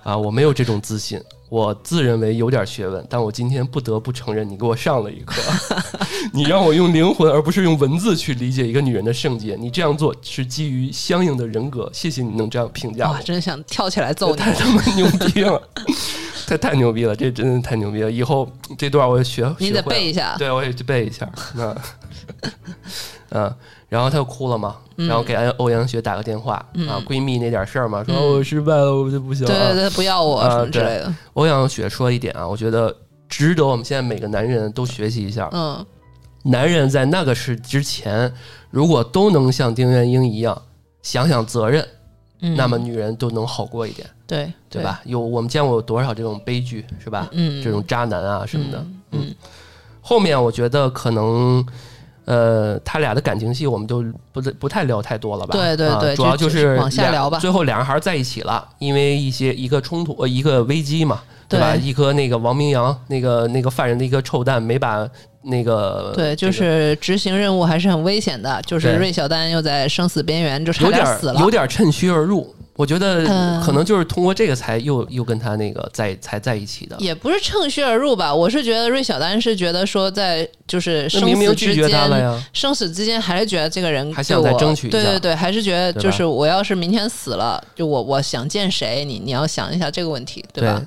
[0.04, 1.20] 啊，我没有这种自信，
[1.50, 5.34] 我自认为有点学问，但我今天不得不承认，你给我上了一课。
[6.32, 11.90] 你让我用灵魂而不是用文字去理解一个女人的圣洁，你这样做是基于相应的人格。
[11.92, 13.20] 谢谢你能这样评价我哇，。
[13.22, 14.36] 真想跳起来揍你！
[14.40, 15.60] 太他妈牛逼了，
[16.46, 18.10] 太太牛逼了，这真的太牛逼了！
[18.10, 18.48] 以后
[18.78, 20.36] 这段我也学，你得背一下。
[20.38, 21.28] 对，我也去背一下。
[21.54, 21.76] 那，
[23.30, 23.52] 嗯，
[23.90, 26.54] 然后她就哭了嘛，嗯然后给欧阳雪打个电话、
[26.88, 29.52] 啊，闺蜜那点事儿嘛，说、哦我失败了，我就不行了。
[29.52, 31.14] 对对对，不要我啊什么之类的。
[31.34, 32.96] 欧阳雪说一点啊，我觉得
[33.28, 35.50] 值得我们现在每个男人都学习一下。
[35.52, 35.84] 嗯，
[36.44, 38.32] 男人在那个事之前，
[38.70, 40.62] 如果都能像丁元英一样
[41.02, 41.86] 想想责任，
[42.40, 44.08] 嗯那么女人都能好过一点。
[44.26, 44.80] 对对？
[44.84, 45.00] 吧？
[45.04, 47.28] 有我们见过有多少这种悲剧，是吧？
[47.32, 48.78] 嗯，这种渣男啊什么的。
[49.10, 49.34] 嗯，嗯
[50.00, 51.66] 后面我觉得可能，
[52.30, 55.52] 呃，他俩的感情戏我们就不不太聊太多了吧？
[55.52, 61.74] 对对对啊主要就就是往下聊吧最后两人还是在一起了，因为一些一个冲突，呃，一个危机嘛，对吧？
[61.74, 65.04] 对一颗那个王明阳那个那个犯人的一个臭蛋没把
[65.42, 71.40] 那个对，就是执行任务还是很危险的，就是芮小丹又在生死边缘，就差有点点死了。
[71.40, 72.54] 有点趁虚而入。
[72.80, 76.96] 我觉得嗯可能就是通过这个才又又跟他那个在才在一起的。
[76.98, 78.34] 也不是趁虚而入吧。
[78.34, 82.24] 我是觉得芮小丹是觉得说在就是那生明明死之拒绝他了间。
[82.24, 90.82] 呀，生死之间，还是觉得这个人还想再争取一下对对对，还是觉得就是我要是明天死了，就我我想见谁，你你要想一下这个问题，对吧？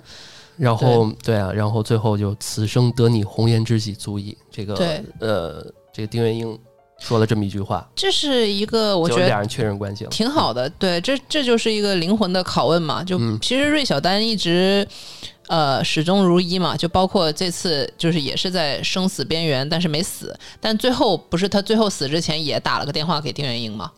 [0.58, 4.36] 然后对啊，然后最后就此生得你红颜知己足矣。
[4.50, 5.64] 这个对呃，
[5.94, 6.58] 这个丁元英
[7.04, 10.10] 说了这么一句话，这是一个我觉得就俩人确认关系了。
[10.10, 13.04] 挺好的，对，这这就是一个灵魂的拷问嘛。
[13.04, 14.88] 就嗯其实芮小丹一直
[15.48, 20.34] 呃始终如一嘛，就包括这次就是也是在生死边缘，但是没死。
[20.62, 23.92] 但最后不是他最后死之前也打了个电话给丁元英嘛？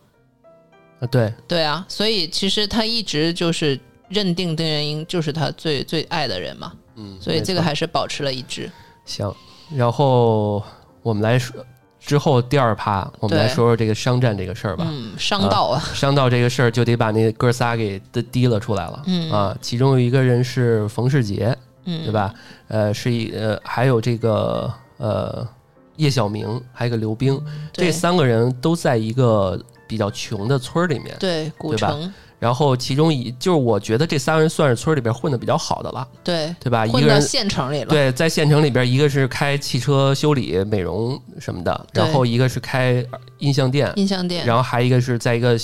[0.99, 3.79] 啊，对，对啊，所以其实他一直就是
[4.09, 8.71] 认定丁元英就是他最最爱的人嘛，嗯，所以这个还是保持了一致。
[9.05, 9.31] 行。
[9.75, 10.63] 然后
[11.01, 11.65] 我们来说
[12.05, 14.85] 之后第二趴，我们来说说这个商战这个事儿吧。
[14.87, 19.01] 嗯，商道啊，商道这个事儿就得把那哥仨给滴提了出来了。
[19.07, 22.11] 嗯啊，其中有一个人是冯世杰，嗯，对？
[22.11, 22.31] 吧？
[22.67, 25.47] 呃，是一呃，还有这个呃
[25.95, 27.43] 叶晓明，还有个刘冰，
[27.73, 31.15] 这三个人都在一个比较穷的村儿里面。
[31.19, 32.13] 对古城，
[32.45, 36.85] 然后其中一就是我觉得这三个人算是村里边混的比较好的了，对，对吧？
[36.85, 37.87] 一混到个人县城里了。
[37.87, 43.03] 对，在县城里边，一个是开汽车修理、美容什么的，然后一个是开
[43.39, 45.57] 音像店，音像店，然后还一个是在一个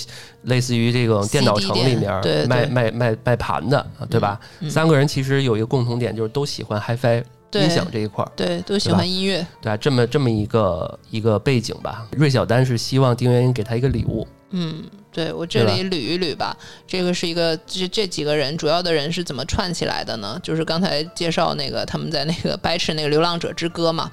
[0.46, 4.40] 类似于这种电脑城里面卖卖卖卖盘的，对吧？
[4.60, 9.46] 嗯三个人其实有一个共同点，就是都喜欢 HiFi 音响这一块儿，对，都喜欢音乐。
[9.62, 9.78] 对吧？
[9.78, 12.08] 这么这么一个一个背景吧。
[12.18, 16.56] 芮小丹是希望丁元英给他一个礼物，嗯，对我这里捋一捋吧。
[16.88, 20.40] 这个是一个这这几个人主要的人是怎么串起来的呢？
[20.42, 24.12] 就是刚才介绍那个他们在那个 掰扯那个《流浪者之歌》嘛，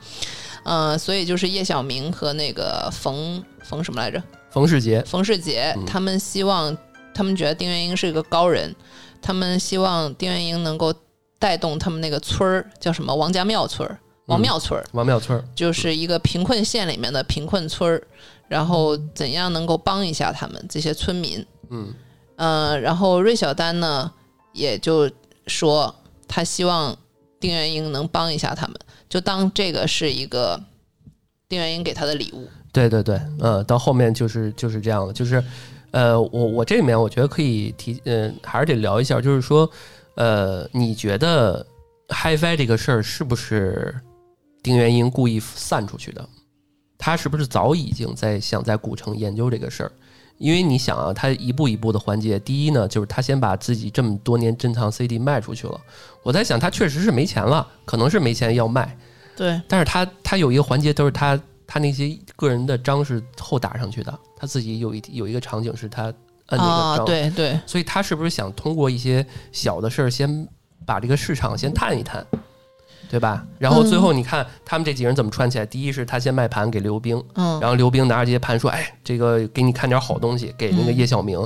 [0.65, 4.23] 呃，所以就是叶晓明和那个冯冯什么来着？
[4.51, 6.77] 冯世杰，冯世杰嗯，他们希望，
[7.15, 8.75] 他们觉得丁元英是一个高人，
[9.21, 10.93] 他们希望丁元英能够
[11.39, 18.03] 带动他们那个村儿，叫什么王家庙村儿、王嗯庙村儿，王庙村儿，就是一个贫困县里面的贫困村儿，
[18.49, 21.45] 然后怎样能够帮一下他们这些村民？
[21.71, 21.93] 嗯
[22.37, 24.11] 呃，然后芮小丹呢，
[24.53, 25.11] 也就
[25.47, 25.95] 说
[26.27, 26.97] 他希望
[27.41, 28.77] 丁元英能帮一下他们，
[29.09, 30.61] 就当这个是一个
[31.49, 32.49] 丁元英给他的礼物。
[32.73, 35.43] 对对对，嗯，到后面就是就是这样的，就是，
[35.91, 39.69] 呃，我我这里面我觉得可以提，嗯、还是得聊一下，就是说，
[40.15, 41.67] 呃，你觉得
[42.09, 43.95] HiFi 这个事儿是不是
[44.63, 46.29] 丁元英故意散出去的？
[46.99, 49.93] 他是不是早已经在想在古城研究这个事儿？
[50.37, 55.81] 因为你想啊，他一步一步的环节，第一呢，就是他先把自己这么多年珍藏 CD 卖出去了。
[56.23, 58.97] 我在想，他确实是没钱了，可能是没钱要卖，
[59.37, 66.15] 对，但是他他有一个环节都是他他那些个人的章是后打上去的，他自己有一有一个场景是他摁
[66.51, 70.47] 那啊个，章，对对，所以他是不是想通过一些小的事儿先
[70.87, 72.25] 把这个市场先探一探，
[73.09, 73.45] 对吧？
[73.59, 75.67] 然后最后你看他们这几个人怎么串起来？
[75.67, 81.39] 第一是他先卖盘给刘冰，嗯，然后刘冰拿着这些盘说：“哎，这个给你看点好东西，给那个嗯叶晓明。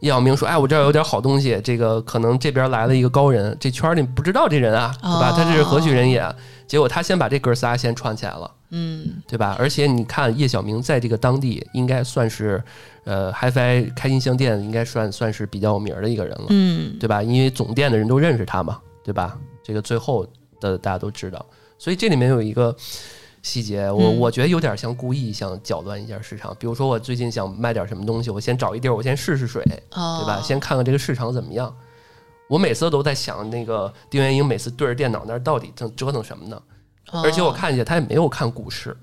[0.00, 5.30] 叶晓明说：“哎，我这儿有点好东西，这个可能这边来了一个高人，这圈里不知道这人啊，对吧？
[5.30, 6.24] 哦他这是何许人也？
[6.66, 9.56] 结果他先把这哥仨先串起来了，嗯，对吧？
[9.58, 12.62] 而且你看叶晓明在这个当地应该算是，
[13.04, 17.22] 呃，HiFi 开音像店应该算算是比较有名儿的一个人了，嗯，对吧？
[17.22, 19.36] 因为总店的人都认识他嘛，对吧？
[19.62, 20.24] 这个最后
[20.60, 21.44] 的大家都知道，
[21.78, 22.74] 所以这里面有一个
[23.42, 26.54] 细节，我、嗯我觉得有点像故意想搅乱一下市场。
[26.60, 30.40] 比如说我最近想卖点什么东西，我先找一地儿，我先试试水，哦，对吧？
[30.42, 31.74] 先看看这个市场怎么样。
[32.48, 36.60] 我每次都在想，那个丁元英每次对着电脑那儿到底正折腾什么呢？
[37.12, 38.96] 哦而且我看见他也没有看股市，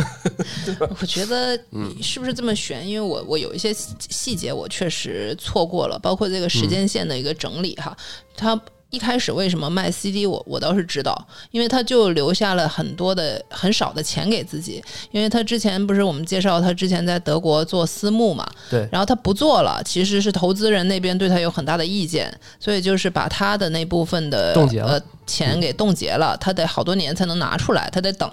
[1.00, 1.58] 我觉得
[2.02, 2.86] 是不是这么悬？
[2.86, 7.96] 因为我我有一些细细节我确实错过了，包括这个时间线的一个整理哈。
[8.36, 8.60] 他
[8.90, 28.30] 一开始为什么卖 CD，我我倒是知道，因为他就留下了很多的很少的钱给自己，因为他之前不是我们介绍他之前在德国做私募嘛，对，然后他不做了，其实是投资人那边对他有很大的意见，所以就是把他的那部分的冻结了呃钱给冻结了，他得好多年才能拿出来，他得等。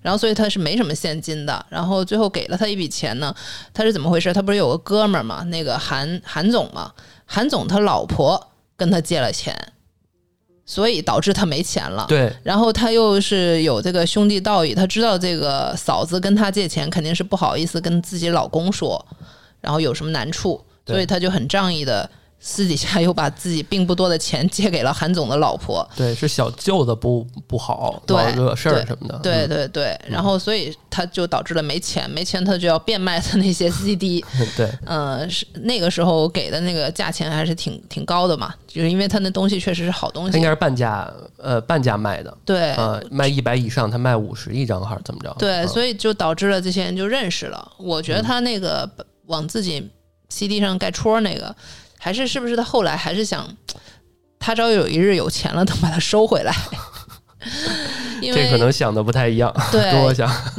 [0.00, 3.32] 然后所以他是没什么现金的，然后最后给了他一笔钱呢，
[3.72, 4.32] 他是怎么回事？
[4.32, 6.90] 他不是有个哥们儿嘛，那个韩韩总嘛，
[7.24, 9.56] 韩总他老婆跟他借了钱，
[10.64, 12.06] 所以导致他没钱了。
[12.08, 19.04] 对，然后他又是有这个兄弟道义，他知道这个嫂子跟他借钱肯定是不好意思跟自己老公说，
[19.60, 22.08] 然后有什么难处，所以他就很仗义的
[22.44, 25.88] 私底下又把自己并不多的钱借给了韩总的老婆。
[25.94, 29.16] 对，是小舅子不不好，对老惹事儿什么的。
[29.18, 34.24] 对对对，然后所以他就导致了没钱，没钱他就要变卖他那些 CD。
[34.40, 40.32] 嗯对，嗯，是那个时候给的那个价钱还是挺挺高的嘛，就是因为他那东西确实是好东西。
[40.32, 45.32] 他应该是半价，呃，半价卖的，对，呃，卖一百以上，他卖五十一张还是怎么着？
[45.38, 47.72] 对，嗯所以就导致了这些人就认识了。
[47.78, 48.90] 我觉得他那个
[49.26, 49.88] 往自己
[50.28, 51.54] CD 上盖戳那个，
[52.04, 53.48] 还是是不是他后来还是想，
[54.40, 56.52] 他朝有一日有钱了，能把它收回来。
[58.20, 60.12] 因为这可能想的不太一样，跟我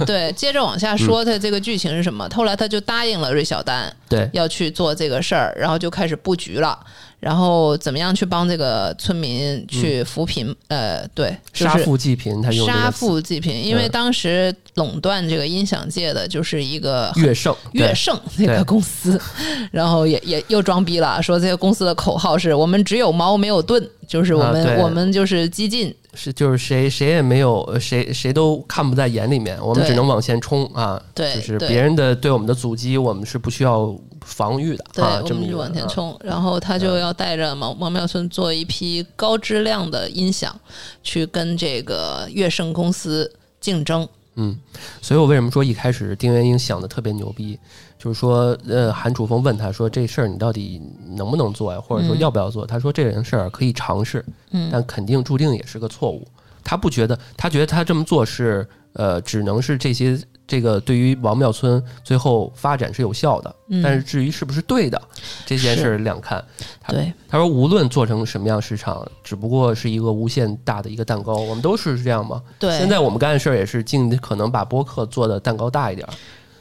[0.05, 2.29] 对，接着往下说，他这个剧情是什么？
[2.33, 6.79] 后来他就答应了芮小丹对，要去做这个事儿，然后就开始布局了。
[7.23, 10.53] 然后怎么样去帮这个村民去扶贫？
[10.67, 19.17] 呃，对，就是杀富济贫，他用杀富济贫，因为嗯当时垄断这个音响界的就是一个乐盛，乐盛那个公司，
[19.71, 31.01] 然后也也又装逼了，说这个公司的口号是我们只有矛没有盾，就是我们、啊我们就是激进，是就是谁谁也没有呃谁谁都看不在眼里面，我们只能往前冲啊！
[31.13, 33.95] 对对就是别人的对我们的阻击，我们是不需要
[34.25, 40.55] 防御的对，啊，我们就这么一往前冲，然后他就要带着王王庙村做一批高质量的音响，
[41.03, 44.07] 去跟这个乐盛公司竞争。
[44.35, 44.57] 嗯，
[45.01, 47.59] 所以我为什么说一开始丁元英想的特别牛逼，
[47.99, 50.81] 就是说，呃，韩楚风问他说这事儿你到底
[51.15, 52.65] 能不能做呀，或者说嗯要不要做？
[52.65, 56.27] 他说这件事儿可以尝试，嗯但肯定注定也是个错误。
[56.63, 65.01] 他不觉得，他觉得他这么做是，呃，只能是这些这个对于王庙村最后发展是有效的，嗯但是至于是不是对的
[65.45, 66.43] 这件事儿两看。
[66.81, 72.41] 他对，他说无论做成什么样市场，只不过是一个无限大的一个蛋糕，我们都是这样嘛。
[72.59, 76.13] 对，现在我们干的事儿也是尽可能把播客做的蛋糕大一点儿，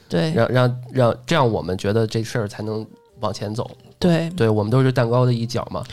[0.09, 2.87] 对让让让这样我们觉得这事儿才能
[3.20, 3.70] 往前走。
[3.99, 5.85] 对对我们都是蛋糕的一角嘛。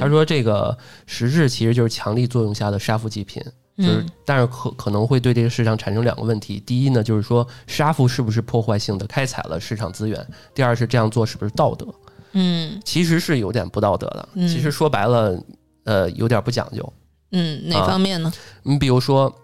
[0.00, 0.74] 他说这个
[1.04, 3.42] 实质其实就是强力作用下的杀富济贫，
[3.78, 6.60] 就是嗯但是可可能会对这个市场产生两个问题。
[6.60, 10.26] 第一呢，就是说杀富是不是破坏性的开采了市场资源？
[10.54, 11.86] 第二是这样做是不是道德？
[12.32, 14.28] 嗯其实是有点不道德的。
[14.34, 15.38] 嗯其实说白了，
[15.84, 16.92] 呃，有点不讲究。
[17.30, 18.30] 嗯，哪啊方面呢？
[18.62, 19.34] 你比如说，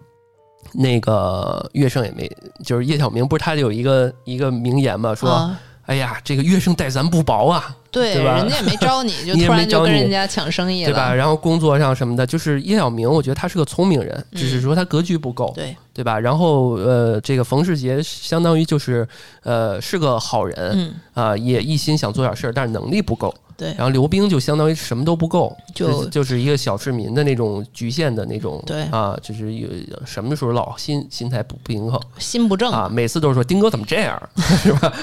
[0.73, 2.29] 那个乐圣也没，
[2.63, 11.13] 就是叶小明不是他有一个一个名言嘛，说、啊，哎呀，这个乐圣待咱不薄啊，对，对吧人家也没招你， 就突然就跟人家抢生意对吧？
[11.13, 16.19] 然后工作上什么的，就是叶晓明，我觉得他是个聪明人，嗯只是说他格局不够，对，对吧？
[16.19, 19.07] 然后呃，这个冯世杰相当于就是
[19.43, 23.33] 呃是个好人嗯，啊、也一心想做点事儿，但是能力不够。
[23.59, 29.67] 对然后刘冰就相当于什么都不够，就就是一个小市民的那种局限的那种，对啊，就是有
[30.05, 32.71] 什么时候老心心态不平衡心不正。
[32.71, 34.93] 啊，每次都是说丁哥怎么这样， 是吧？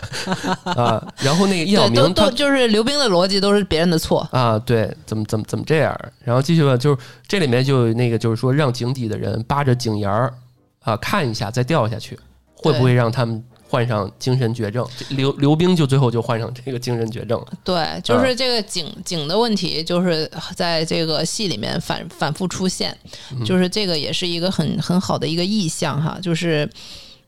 [0.64, 4.26] 啊，然后那个叶晓对，都明他都就是刘冰的逻辑都是别人的错。
[4.32, 5.94] 啊，对，怎么怎么怎么这样？
[6.24, 6.96] 然后继续吧，就是
[7.26, 10.32] 这里面就有那个，就是说让井底的人扒着井沿儿
[10.80, 12.18] 啊看一下，再掉下去，
[12.54, 14.86] 会不会让他们患上精神绝症？
[15.10, 17.46] 刘刘冰就最后就患上这个精神绝症了。
[17.64, 22.96] 对，就是这个井井的问题，就是在这个戏里面反反复出现，
[23.44, 26.68] 就是这个也是一个很很好的一个意象哈，就是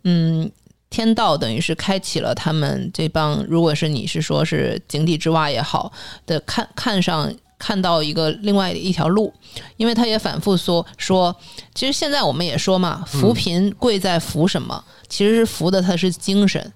[0.04, 0.50] 嗯。
[0.90, 5.92] 天道等于是开启了他们这帮，如果是你是说是井底之蛙也好
[6.24, 9.32] 的，看看上看到一个另外的一条路，
[9.76, 11.34] 因为他也反复说说，
[11.74, 14.84] 其实现在我们也说嘛，扶贫贵在扶什么？
[15.08, 16.72] 其实是扶的他是精神，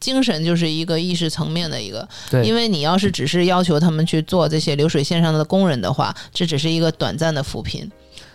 [0.00, 7.90] 精神就是一个意识层面的一个，对，因为你要是只是要求他们去做这些流水线上的工人的话，这只是一个短暂的扶贫。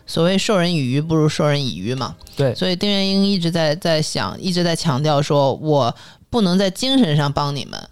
[0.08, 2.56] 所谓授人以鱼不如授人以渔嘛，对。
[2.56, 5.96] 所以丁元英一直在在想，一直在强调说，我
[6.32, 7.90] 不能在精神上帮你们，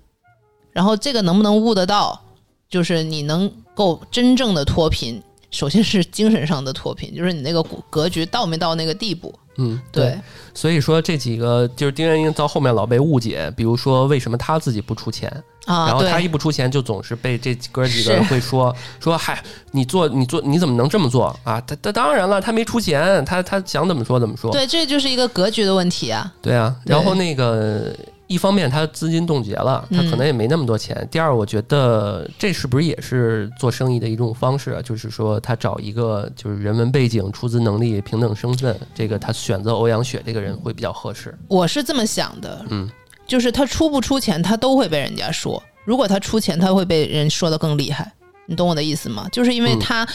[0.72, 2.20] 然后这个能不能悟得到，
[2.68, 5.22] 就是你能够真正的脱贫，
[5.52, 7.62] 首先是精神上的脱贫，就是你那个
[7.92, 10.20] 格局到没到那个地步，嗯，对，
[10.56, 15.32] 所以说这几个就是丁元英到后面老被误解，比如说为什么他自己不出钱，
[15.66, 21.28] 啊，然后他一，不出钱，就总是被这哥几个人会说 说，嗨，你做你做你怎么能这么做？
[21.44, 21.62] 啊？
[21.62, 24.52] 他他当然了，他没出钱，他他想怎么说怎么说。
[24.52, 27.96] 对，这就是一个格局的问题啊，对啊，然后那个
[28.28, 31.08] 一方面他资金冻结了，他嗯可能也没那么多钱。
[31.10, 34.82] 第二，我觉得这是不是也是做生意的一种方式啊？
[34.82, 41.34] 就是说他找一个就是人文背景、出资能力、平等身份，这个他选择欧阳雪这个人会比较合适。
[41.48, 42.90] 我是这么想的，嗯，
[43.26, 45.64] 就是他出不出钱，他都会被人家说。
[45.86, 48.12] 如果他出钱，他会被人说的更厉害。
[48.46, 49.26] 你懂我的意思吗？
[49.32, 50.06] 就是因为嗯他、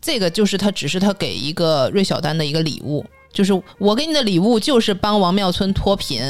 [0.00, 6.22] 这个，就是他只是他给一个芮小丹的一个礼物，就是我给你的礼物就是帮王庙村脱贫。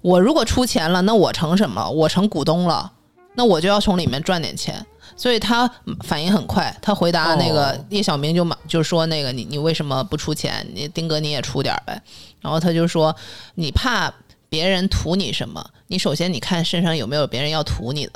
[0.00, 1.88] 我如果出钱了，那我成什么？
[1.90, 2.92] 我成股东了，
[3.34, 4.84] 那我就要从里面赚点钱。
[5.16, 5.68] 所以他
[6.04, 10.64] 反应很快，他回答那个哦叶小明就马就说那个你你为什么不出钱？
[10.72, 12.00] 你丁哥你也出点儿呗。
[12.40, 13.14] 然后他就说
[13.56, 14.12] 你怕
[14.48, 15.64] 别人图你什么？
[15.88, 18.12] 你首先你看身上有没有别人要图你的。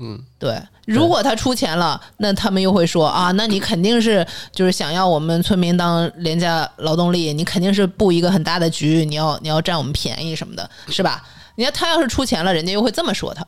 [0.00, 11.24] 嗯，对，如果他出钱了，那他们又会说啊，那你肯定是就是想要我们村民当廉价劳动力，你肯定是布一个很大的局，你要你要占我们便宜什么的，是吧？
[11.54, 13.46] 你看他要是出钱了，人家又会这么说他。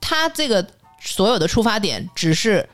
[0.00, 0.66] 他这个
[1.00, 2.68] 所有的出发点只是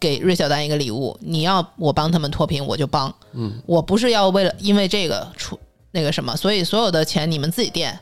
[0.00, 3.14] 给芮小丹一个礼物，你要我帮他们脱贫，我就帮。
[3.32, 5.58] 嗯，我不是要为了因为这个出
[5.90, 7.98] 那个什么，所以所有的钱你们自己垫。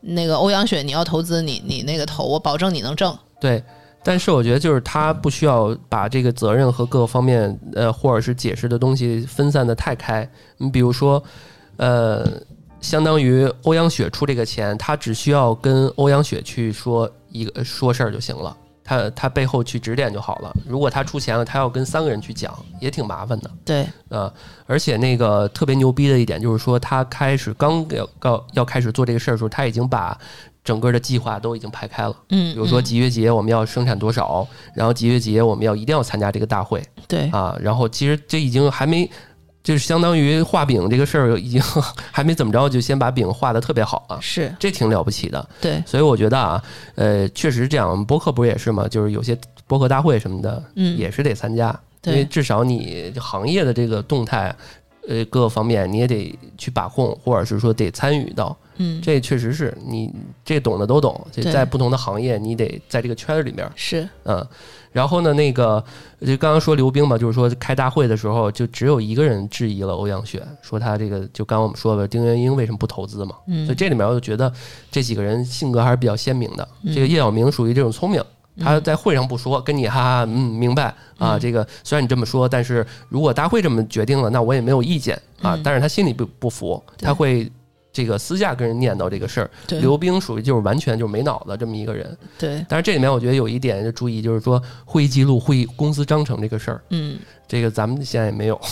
[0.00, 3.16] 那个欧阳雪，你要投资，你你那个投，我保证你能挣。
[3.40, 3.62] 对。
[4.04, 10.28] 但是我觉得就是他不需要把这个责任和各个方面，呃，或者是解释的东西分散的太开。
[10.58, 11.20] 你比如说，
[11.78, 12.28] 呃，
[12.80, 20.54] 相当于欧阳雪出这个钱，他只需要跟欧阳雪去说一个说事儿就行了，他他背后去指点就好了。
[20.68, 23.50] 如果他出钱了，他要跟三个人去讲，也挺麻烦的。
[23.64, 24.30] 对，呃，
[24.66, 30.16] 而且那个特别牛逼的一点就是说，他开始刚要要要开始做这个事儿的时候，他已经把
[30.64, 32.16] 整个的计划都已经排开了。
[32.30, 34.44] 嗯，比如说嗯集约节我们要生产多少，
[34.74, 39.08] 然后集约节我们要一定要参加这个大会对，啊，然后其实这已经还没。
[39.62, 41.58] 就是相当于画饼这个事儿，已经
[42.12, 45.48] 还没怎么着，就先把饼画的特别好了，是这挺了不起的。
[45.58, 46.62] 对，所以我觉得啊，
[46.96, 48.04] 呃，确实这样。
[48.04, 48.86] 播客不是也是嘛？
[48.86, 49.34] 就是有些
[49.66, 54.54] 播客大会什么的，嗯，也是得参加，因为至少你行业的这个动态，
[55.08, 58.54] 呃，各个方面你也得去把控，或者是说得参与到。
[58.76, 60.12] 嗯，这确实是你
[60.44, 64.46] 这懂的都懂，这在不同的行业，你得在这个圈儿里面，是嗯。
[64.92, 65.82] 然后呢，那个
[66.20, 74.52] 就刚刚说刘冰嘛，就是说开大会的时候，就只有一个人质疑了欧阳雪，说他这个就刚刚我们说的丁元英为什么不投资嘛，嗯所以这里面我就觉得
[74.92, 76.68] 这几个人性格还是比较鲜明的。
[76.82, 78.22] 嗯这个叶晓明属于这种聪明，
[78.60, 80.84] 他在会上不说，跟你哈哈嗯明白
[81.18, 81.36] 啊。
[81.36, 85.62] 嗯这个虽然你这么说，但是如果大会这么决定了，那我也没有意见啊嗯。
[85.64, 87.50] 但是他心里不不服，他会
[87.94, 89.50] 这个私下跟人念叨这个事儿。
[89.68, 92.18] 刘冰属于就是完全就是没脑子这么一个人。
[92.36, 98.60] 对，但是这里面我觉得有一点要注意，就是说会议记录、会议公司章程这个事儿，嗯这个咱们现在也没有。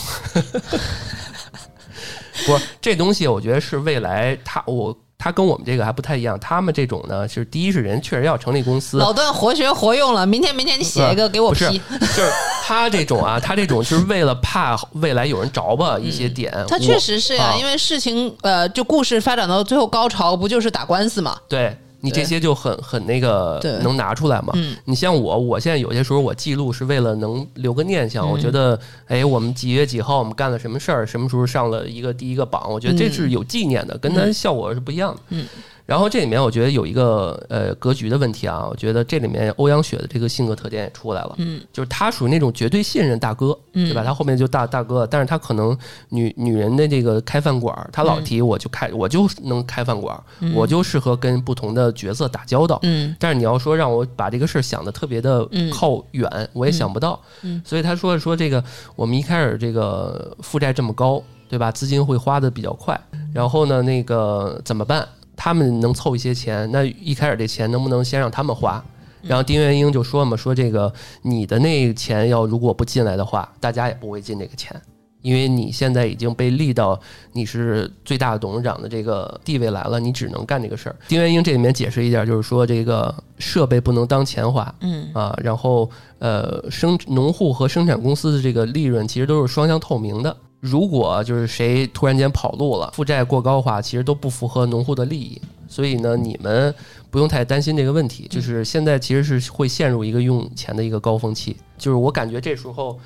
[2.44, 6.36] 不是这东西，我觉得是未来他我他跟我们这个还不太一样。
[6.40, 12.32] 他们这种呢，就是第一是人确实要成立公司，老段活学活用了，明天明天你写一个给我批，就是
[12.64, 16.52] 他这种啊，他这种就是为了怕未来有人着吧一些点。
[16.66, 21.38] 他确实是呀、啊因为事情呃，就故事发展到最后高潮，不就是打官司嘛？
[21.48, 24.52] 对你这些就很很那个能拿出来嘛。
[24.54, 28.26] 嗯你像我，我现在有些时候我记录是为了能留个念想。
[28.26, 35.20] 嗯我觉得，哎，我们几月几号我们干了什么事儿，什么时候上了一个第一个榜，我觉得这是有纪念的，跟它效果是不一样的。
[35.30, 35.46] 嗯。
[35.84, 44.02] 然后这里面我觉得有一个呃格局的问题啊，我觉得这里面欧阳雪的这个性格特点也出来了，嗯就是他属于那种绝对信任大哥，嗯，对吧？
[44.04, 45.76] 他后面就大大哥，但是他可能
[46.08, 50.18] 女女人的这个开饭馆儿，他老提我就开，我就能开饭馆
[50.54, 52.78] 我就适合跟不同的角色打交道。
[52.82, 57.20] 嗯但是你要说让我把这个事儿想的特别的嗯靠远，我也想不到。
[57.42, 58.62] 嗯所以他说说这个，
[58.94, 61.70] 我们一开始这个负债这么高，对吧？
[61.72, 62.98] 资金会花的比较快，
[63.34, 65.06] 然后呢，那个怎么办？
[65.44, 68.80] 他们能凑一些钱，那一开始这钱能不能先让他们花？
[69.22, 74.80] 然后丁元英就说嘛，说这个你的那钱要如果不进来的话，大家也不会进这个钱，
[75.20, 76.96] 因为你现在已经被立到
[77.32, 80.94] 你是最大的董事长的这个地位来了，你只能干这个事儿。
[81.08, 85.90] 丁元英这里面解释一点，就是说这个设备不能当钱花嗯啊，然后
[86.20, 90.36] 呃生农户和生产公司的这个利润其实都是双向透明的。
[90.62, 95.42] 如果就是谁突然间跑路了，负债过高的话，其实都不符合农户的利益。
[95.66, 96.72] 所以呢，你们
[97.10, 98.28] 不用太担心这个问题。
[98.30, 101.56] 就是现在其实是会陷入一个用钱的一个高峰期。
[101.76, 102.96] 就是我感觉这时候，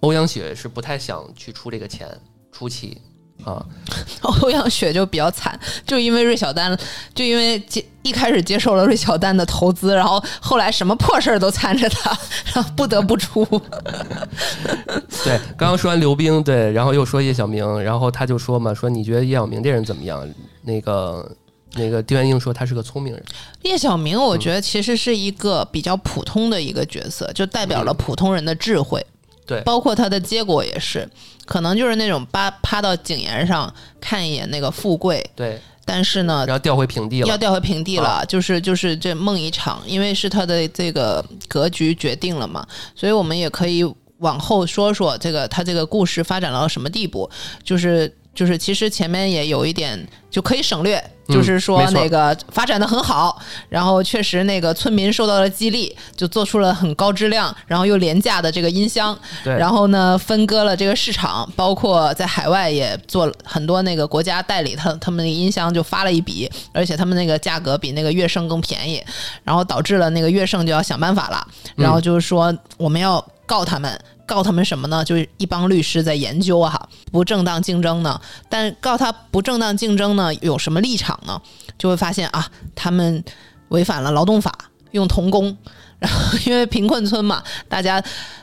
[0.00, 2.08] 欧阳雪是不太想去出这个钱
[2.50, 3.00] 出气
[3.44, 3.64] 啊，
[4.22, 6.76] 欧阳雪就比较惨，就因为芮小丹，
[7.14, 12.10] 就因为接一开始接受了芮小丹的投资，然后后来什么破事儿都缠着他，
[12.54, 13.44] 然后不得不出。
[15.24, 20.28] 对，刚刚说完刘冰，对，然后又说叶小明，然后他就说嘛，说你觉得叶小明这人怎么样？
[20.62, 21.30] 那个
[21.74, 23.24] 那个丁元英说他是个聪明人，
[23.62, 29.04] 叶小明，我觉得其实是一个比较普通的一个角色，就代表了普通人的智慧。
[29.48, 29.60] 对。
[29.62, 31.08] 包括他的结果也是，
[31.44, 38.24] 可能就是那种趴趴到井沿上看一眼那个富贵，对，但是呢然，后调回平地了，要掉回平地了，啊。
[38.24, 43.82] 就是就是这梦一场，因为是他的这个格局决定了嘛，所以我们也可以
[44.18, 47.28] 往后说说这个他这个故事发展到什么地步，
[47.64, 48.14] 就是。
[48.38, 49.98] 就是其实前面也有一点
[50.30, 53.36] 就可以省略，嗯就是说那个发展的很好，
[53.68, 69.02] 然后确实那个村民受到了激励，就做出了很高质量，然后又廉价的这个音箱，然后呢分割了这个市场，包括在海外也做了很多那个国家代理，他他们那个音箱就发了一笔，而且他们那个价格比那个乐圣更便宜，
[69.42, 71.44] 然后导致了那个乐圣就要想办法了，
[71.74, 74.00] 然后就是说我们要告他们。
[74.28, 75.02] 告他们什么呢？
[75.02, 78.20] 就是一帮律师在研究啊，不正当竞争呢。
[78.48, 81.40] 但告他不正当竞争呢，有什么立场呢？
[81.78, 83.24] 就会发现啊，他们
[83.70, 84.56] 违反了劳动法，
[84.90, 85.56] 用童工。
[85.98, 88.00] 然后因为贫困村嘛，大家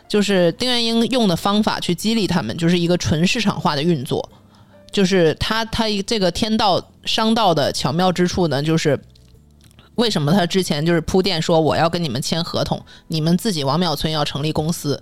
[0.09, 4.27] 就是丁元英用的方法去激励他们，就是一个纯市场化的运作。
[4.91, 8.99] 就是他他这个天道商道的巧妙之处呢，就是
[9.95, 15.01] 为什么他之前就是铺垫说我要跟你们签合同，你们自己王庙村要成立公司。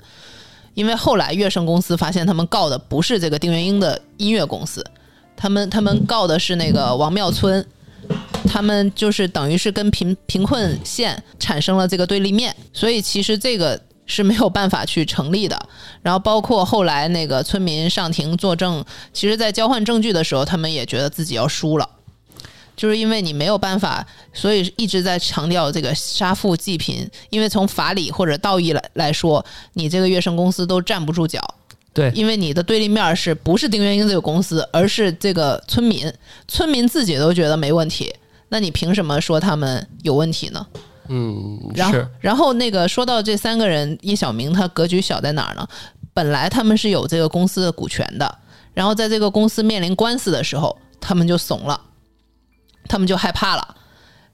[0.74, 4.86] 因为后来乐盛公司发现他们告的不是这个丁元英的音乐公司，
[5.36, 7.66] 他们他们告的是那个王庙村，
[8.48, 15.60] 他们就是等于是跟贫贫困县产生了这个对立面，所以其实这个是没有办法去成立的。
[16.02, 18.84] 然后包括后来那个村民上庭作证，
[19.14, 21.90] 其实在交换证据的时候，他们也觉得自己要输了。
[22.76, 27.10] 就是因为你没有办法，所以一直在强调这个杀富济贫。
[27.30, 29.44] 因为从法理或者道义来来说，
[29.74, 31.40] 你这个乐盛公司都站不住脚。
[31.94, 36.12] 对，因为你的对立面是不是丁元英这个公司，而是这个村民，
[36.48, 38.12] 村民自己都觉得没问题，
[38.50, 40.66] 那你凭什么说他们有问题呢？
[41.10, 45.68] 嗯，然后是，然后那个说到这三个人，叶晓明他格局小在哪儿呢？
[46.16, 48.40] 本来他们是有这个公司的股权的，
[48.74, 51.80] 然后在这个公司面临官司的时候，他们就怂了，
[52.88, 53.76] 他们就害怕了，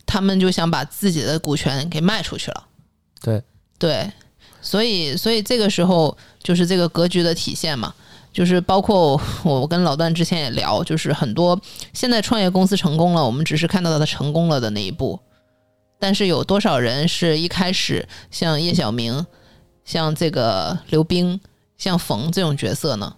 [0.06, 2.66] 他们就想把自己的股权给卖出去了。
[3.22, 3.44] 对，
[3.78, 4.12] 对，
[4.62, 7.94] 所以所以这个时候就是这个格局的体现嘛，
[8.32, 11.60] 就是包括我跟老段之前也聊，就是很多
[11.94, 15.20] 现在创业公司成功了，我们只是看到他成功了的那一步，
[16.00, 19.26] 但是有多少人是一开始像叶晓明、
[19.84, 21.40] 像这个刘冰、
[21.78, 23.16] 像冯这种角色呢？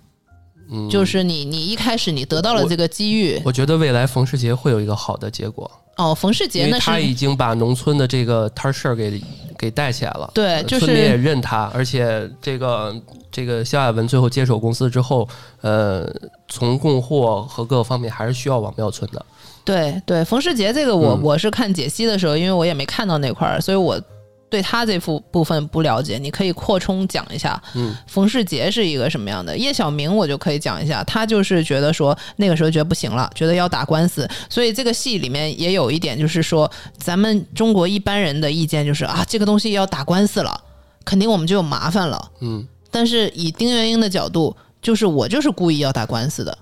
[0.71, 9.21] 嗯，就是你你一开始你得到了这个机遇我觉得未来冯世杰会有一个好的结果，哦，冯世杰因为那是他已经把农村的这个摊事儿给
[9.57, 10.31] 给带起来了。
[10.33, 12.95] 对，就村民也认他，而且这个
[13.29, 15.27] 这个肖亚文最后接手公司之后，
[15.61, 16.09] 呃，
[16.47, 19.25] 从供货和各个方面还是需要王庙村的。
[19.63, 24.01] 对对，冯世杰这个我、嗯我是看解析的时候，因为我也没看到那块儿，所以我
[24.51, 26.19] 对他这部部分不了解。
[26.19, 29.57] 你可以扩充讲一下，嗯，冯世杰是一个什么样的？
[29.57, 40.61] 叶晓明我就可以讲一下，他就是觉得说那个时候觉得不行了，觉得要打官司，所以这个戏里面也有一点就是说，咱们中国一般人的意见就是啊，这个东西要打官司了，
[41.05, 42.31] 肯定我们就有麻烦了。
[42.41, 46.57] 嗯，但是以丁元英的角度，就是我就是故意要打官司的，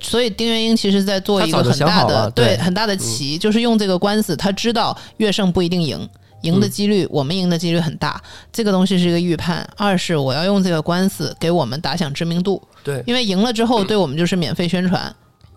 [0.00, 6.08] 所以丁元英其实在做一个很大的对很大的棋，就是用这个官司，他知道乐胜不一定赢。
[6.44, 8.22] 赢的几率，我们赢的几率很大。
[8.52, 9.68] 这个东西是一个预判。
[9.76, 15.02] 二是我要用这个官司给我们打响知名度，对，因为赢了之后对我们就是免费宣传，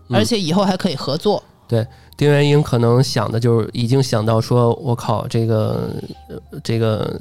[0.08, 1.42] 嗯而且以后还可以合作。
[1.68, 1.86] 对
[2.16, 5.90] 丁元英可能想的就是已经想到说，我靠，这个
[6.28, 7.20] 呃这个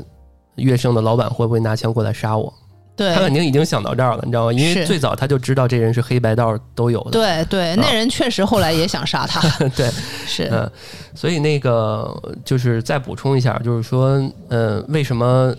[0.55, 2.51] 乐圣的老板会不会拿枪过来杀我？
[2.97, 4.51] 对他肯定已经想到这儿了，你知道吗？
[4.51, 7.11] 因为最早他就知道这人是黑白道都有的。
[7.11, 9.39] 对对，那人确实后来也想杀他，
[9.77, 9.89] 对，
[10.25, 10.69] 是嗯，
[11.13, 12.11] 所以那个
[12.43, 14.19] 就是再补充一下，就是说，
[14.49, 15.55] 呃，为什么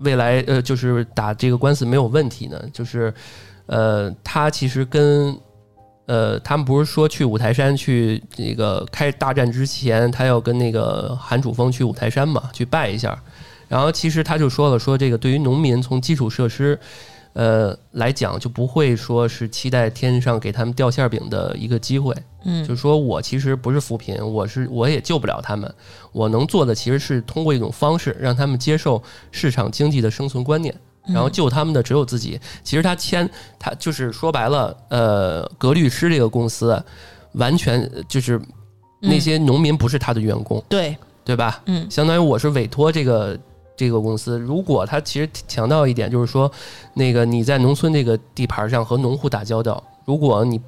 [0.00, 2.60] 未来呃就是打这个官司没有问题呢？
[2.74, 3.12] 就是
[3.64, 5.34] 呃，他其实跟
[6.04, 13.18] 呃他们不是说去五台山去那个开大战之前，他要跟那个韩楚风去五台山嘛，去拜一下。
[13.68, 16.78] 然后其实他就说了，说这个对于农民从基础设施。
[17.38, 22.14] 呃，来讲就不会说是期待天上给他们掉馅饼的一个机会，
[22.46, 25.70] 嗯就是说我其实不是扶贫，我是我也救不了他们，
[26.12, 30.74] 我能做的其实是通过一种方式让他们接受市场经济的生存观念，
[31.08, 32.40] 然后救他们的只有自己。
[32.64, 33.28] 其实他签
[33.58, 36.82] 他就是说白了，呃，格律师这个公司
[37.32, 38.40] 完全就是
[38.98, 41.62] 那些农民不是他的员工，对，对吧？
[41.66, 43.38] 嗯相当于我是委托这个
[43.76, 44.38] 这个公司。
[44.38, 46.50] 如果他其实强调一点，就是说，
[46.94, 50.60] 那个你在农村这个地盘上和农户打交道，如果你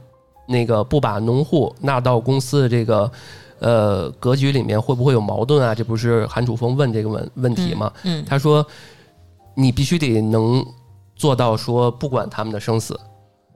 [0.47, 3.11] 那个不把农户纳到公司的这个
[3.59, 5.75] 呃格局里面，会不会有矛盾啊？
[5.75, 7.93] 这不是韩楚风问这个问问题吗？
[8.05, 8.67] 嗯他说，
[9.55, 10.65] 你必须得能
[11.17, 12.99] 做到说不管他们的生死，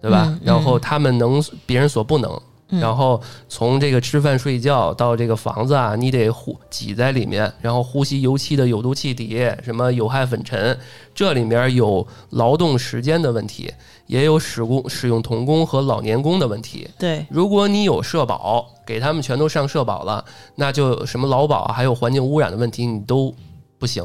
[0.00, 0.24] 对吧？
[0.26, 2.40] 嗯嗯然后他们能别人所不能。
[2.80, 10.78] 然后从这个吃饭睡觉到这个房子啊，你得呼挤在里面，然后呼吸油漆的有毒气体，什么有害粉尘，
[11.14, 13.70] 这里面有劳动时间的问题，
[14.06, 16.88] 也有使工使用童工和老年工的问题。
[16.98, 20.24] 对，如果你有社保，给他们全都上社保了，
[20.54, 23.34] 那就什么劳保还有环境污染的问题你都
[23.78, 24.02] 不行。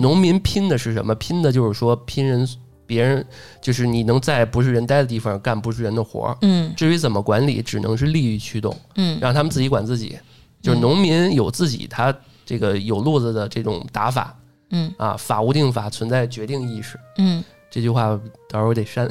[0.00, 1.14] 农民拼的是什么？
[1.14, 2.48] 拼的就是说拼人。
[2.86, 3.24] 别人
[3.60, 10.18] 就是你能在不是人待的地方干不是人的活儿，嗯，至于怎么管理，只能是利益驱动，嗯，让他们自己管自己。
[10.62, 12.12] 就是农民有自己他
[12.44, 14.36] 这个有路子的这种打法，
[14.70, 17.44] 嗯啊，法无定法，存在决定意识，嗯。
[17.76, 19.06] 这句话到时候我得删。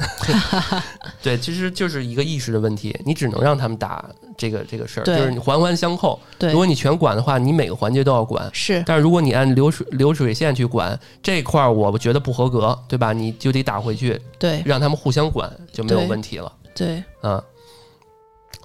[1.22, 4.04] 对，其实就是一个意识的问题，你只能让他们打
[4.36, 6.18] 这个这个事儿，就是你环环相扣。
[6.36, 8.50] 对，如果你全管的话，你每个环节都要管。
[8.52, 13.12] 是，但是如果你按流水流水线去管这块儿，我觉得不合格，对吧？
[13.12, 16.52] 你就得打回去，对，让他们互相管就没有问题了。
[16.74, 17.40] 对，嗯。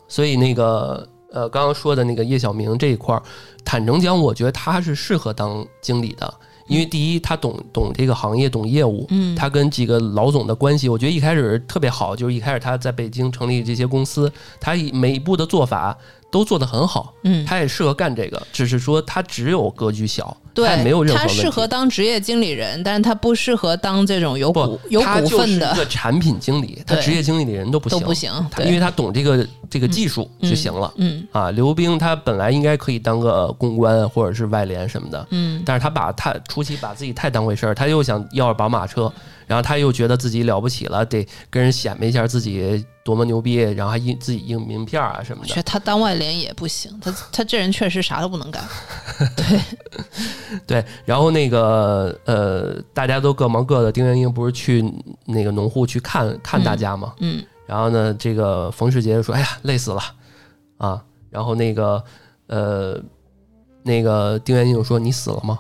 [0.08, 3.22] 所以那个呃，刚刚说的那个叶小明这一块儿，
[3.64, 6.34] 坦诚讲，我觉得他是适合当经理的。
[6.72, 12.16] 因为第一，他懂懂这个行业，懂业务，嗯，他跟几个老总的关系，我觉得一开始特别好。
[12.16, 15.98] 就是一开始他在北京成立这些公司，他每一步的做法
[16.32, 25.74] 都做得很好，嗯，他也适合干这个，只是说他只有格局小，对，没有任何他适合当职业经理人，但是他不适合当这种有股有股份的。
[25.74, 28.32] 一个产品经理，他职业经理的人都不行，都不行，
[28.64, 39.12] 因为他懂这个这个技术就行了，嗯啊，刘冰他本来应该可以当个公关或者是外联什么的，嗯，但是他把他初期把自己太当回事儿，他又想要宝马车，
[39.52, 42.86] 然后他又觉得自己了不起了，得跟人显摆一下自己。
[43.04, 45.50] 多么牛逼，然后还印自己印名片啊什么的。
[45.50, 48.64] 觉得他当外联也不行，他 他这人确实啥都不能干。
[49.36, 49.60] 对
[50.68, 53.92] 对，然后那个呃，大家都各忙各的。
[53.92, 54.86] 丁元英不是去
[55.26, 57.14] 那个农户去看看大家吗？
[57.22, 57.44] 嗯。
[57.66, 60.02] 然后呢，这个冯世杰说：“哎呀，累死了
[60.78, 62.04] 啊！”然后那个
[62.46, 63.02] 呃，
[63.84, 65.60] 那个丁元英说：“你死了吗？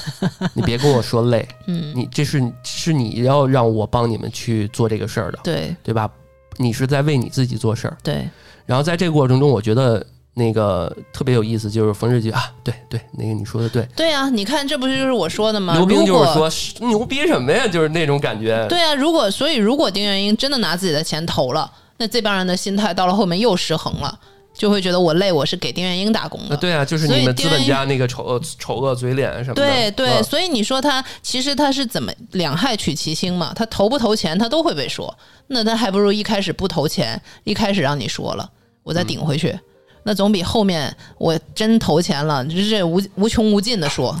[0.54, 6.10] 你别跟我说累，嗯，你这是是你要让我帮你们去做这个事儿的，对对吧？”
[6.58, 8.28] 你是在为你自己做事儿，对。
[8.66, 15.74] 然后在这个过程中，我觉得那个特别有意思，就是冯世杰啊，对对，那个你说的对，对啊，你看这不就是我说的吗？
[15.74, 17.66] 牛逼就是说牛逼什么呀？
[17.66, 18.66] 就是那种感觉。
[18.68, 24.18] 对啊，如果所以如果丁元英真的拿自己的钱投了，那这帮人的心态到了后面又失衡了。
[24.62, 26.56] 就会觉得我累，我是给丁元英打工的。
[26.56, 29.62] 对啊，就是你们资本家那个丑恶丑恶嘴脸什么的。
[29.66, 33.52] 对对，所以你说他其实他是怎么两害取其轻嘛？
[33.56, 35.12] 他投不投钱，他都会被说。
[35.48, 38.48] 那他还不如一开始不投钱，一开始让你说了，
[38.84, 39.58] 我再顶回去，
[40.04, 44.16] 那总比后面我真投钱了，就是无无穷无尽的说。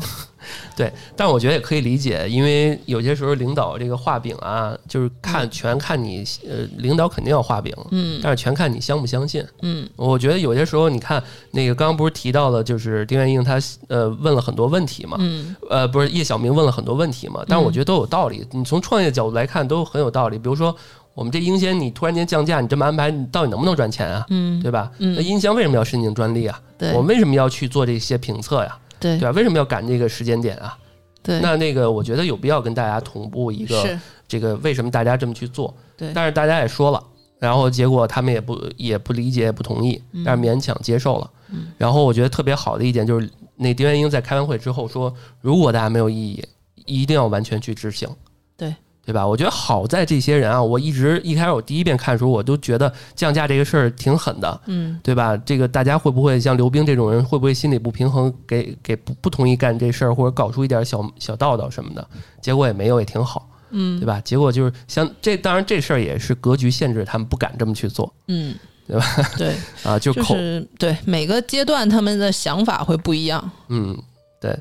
[0.76, 13.58] 对，但我觉得也可以理解，因为有些时候领导这个画饼啊，就是看全看你，呃，领导肯定要画饼，嗯，但是全看你相不相信，嗯，我觉得有些时候你看那个刚刚不是提到了，就是丁元英他
[13.88, 20.74] 呃问了很多问题嘛，嗯，呃，不是叶小明问了很多问题嘛，但是我觉得都有道理，你从创业角度来看都很有道理，比如说
[21.14, 24.24] 我们这音箱你突然间降价，你这么安排，你到底能不能赚钱啊？
[24.30, 24.90] 嗯，对吧？
[24.98, 26.58] 嗯，那音箱为什么要申请专利啊？
[26.78, 28.78] 对，我们为什么要去做这些评测呀？
[29.02, 29.30] 对，对吧？
[29.32, 30.78] 为什么要赶这个时间点啊？
[31.22, 35.74] 对，那那个我觉得有必要跟大家同步一个这个为什么大家这么去做？
[35.96, 37.02] 对，但是大家也说了，
[37.38, 41.30] 然后结果他们也不也不理解也不同意，但是勉强接受了。
[41.50, 46.44] 嗯，然后我觉得特别好的一点就是，那丁元英在开完会之后说，如果大家没有异议，
[46.86, 48.08] 一定要完全去执行。
[48.56, 48.74] 对。
[49.04, 49.26] 对吧？
[49.26, 55.36] 我觉得好在这些人啊，我一直一开始我第一遍看的时候，我都觉得降价这个事儿挺狠的，嗯，对吧？
[55.38, 62.06] 这个大家会不会像刘冰这种人，会不会心里不平衡，给给不不同意干这事儿，或者搞出一点小小道道什么的？
[62.40, 64.20] 结果也没有，也挺好，嗯，对吧？
[64.20, 68.54] 结果就是像这，当然这事儿也是格局限制，他们不敢这么去做，嗯，
[68.86, 69.06] 对吧？
[69.36, 73.96] 对， 啊，就是对每个阶段他们的想法会不一样，嗯，
[74.40, 74.56] 对。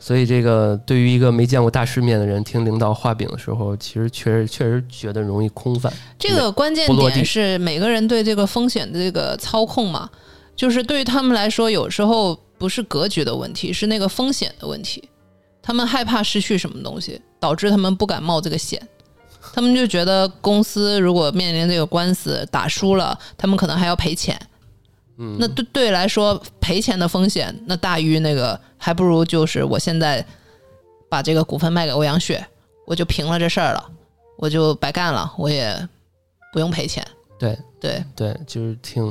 [0.00, 5.92] 所以，这个对于一个没见过大世面的人，听领导画饼的时候，其实确实确实觉得容易空泛。
[6.18, 10.08] 这个关键点是每个人对这个风险的这个操控嘛，
[10.54, 15.08] 就是对于他们来说，有时候不是格局的问题，是那个风险的问题。
[15.60, 18.80] 他们害怕失去什么东西，导致他们不敢冒这个险。
[19.52, 24.38] 他们就觉得公司如果面临这个官司打输了，他们可能还要赔钱。
[25.20, 30.24] 嗯，那对对来说，赔钱的风险那大于那个，还不如就是我现在
[31.08, 32.46] 把这个股份卖给欧阳雪，
[32.86, 33.84] 我就平了这事儿了，
[34.36, 35.76] 我就白干了，我也
[36.52, 37.04] 不用赔钱。
[37.36, 39.04] 对对对，就是挺，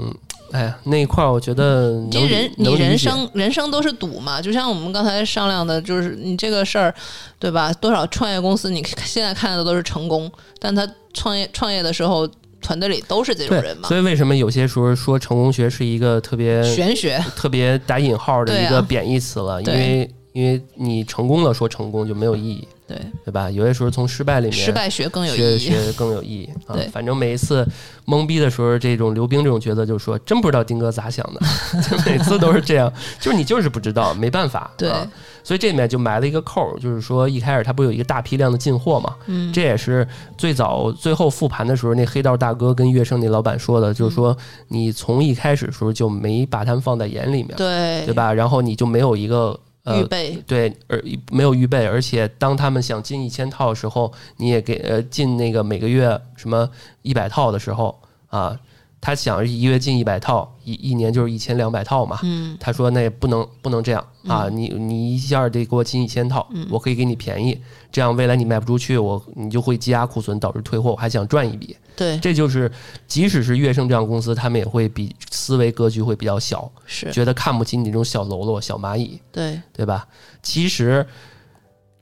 [0.51, 6.93] 哎呀，那一块儿我觉得，你人你人生人生都是赌嘛，就像我们刚才商量的，就是你这个事儿，
[7.37, 7.73] 对吧？
[7.73, 12.25] 多少创业公司你现在看的都是成功，但他创业创业的时候。
[12.61, 13.87] 团队里都是这种人，嘛。
[13.87, 19.61] 所，以为什么有些时候说成功学是一个特别玄学，特别打引号的一个贬义词了？
[19.61, 23.51] 因为因为你成功了说成功就没有意义，对，对吧？
[23.51, 25.59] 有些时候从失败里面失败学更有学意义。
[25.59, 26.87] 学更有意义 啊对。
[26.87, 27.67] 反正每一次
[28.05, 31.41] 懵逼的时候，这种刘冰这种角色就说：“真不知道丁哥咋想的。”
[31.83, 34.71] 就每次都是这样，就是你就是不知道，没办法。
[34.77, 35.05] 对啊
[35.43, 39.15] 所以这里面就埋了一个扣儿，就是说一开始他不有一个大批量的进货嘛？
[39.27, 40.05] 嗯，这也是
[40.37, 44.35] 最早最后复盘的时候，那黑道大哥跟乐盛那老板说的，就是说
[44.67, 48.13] 你从一开始的时候就没把他们放在眼里面，对对？
[48.13, 48.33] 吧？
[48.33, 49.57] 然后你就没有一个
[49.87, 51.01] 呃预备，对，而
[51.31, 56.69] 没有预备，而且当他们想进一千套的时候，你也给呃进那个每个月什么
[57.03, 57.97] 一百套的时候
[58.27, 58.59] 啊，
[58.99, 62.19] 他想一月进一百套，一一年就是一千两百套嘛。
[62.23, 67.59] 嗯他说那也不能不能这样啊，你你一下得给我进一千套，嗯我可以给你便宜，
[67.91, 71.75] 这样未来你卖不出去，我你就会积压库存，导致退货，我还想赚一笔。
[71.95, 72.71] 对，这就是
[73.07, 79.19] 即使是乐盛这样公司，他们也会比思维格局会比较小，是，觉得看不起你这种小喽啰、小蚂蚁。
[79.31, 80.07] 对，对吧？
[80.43, 81.05] 其实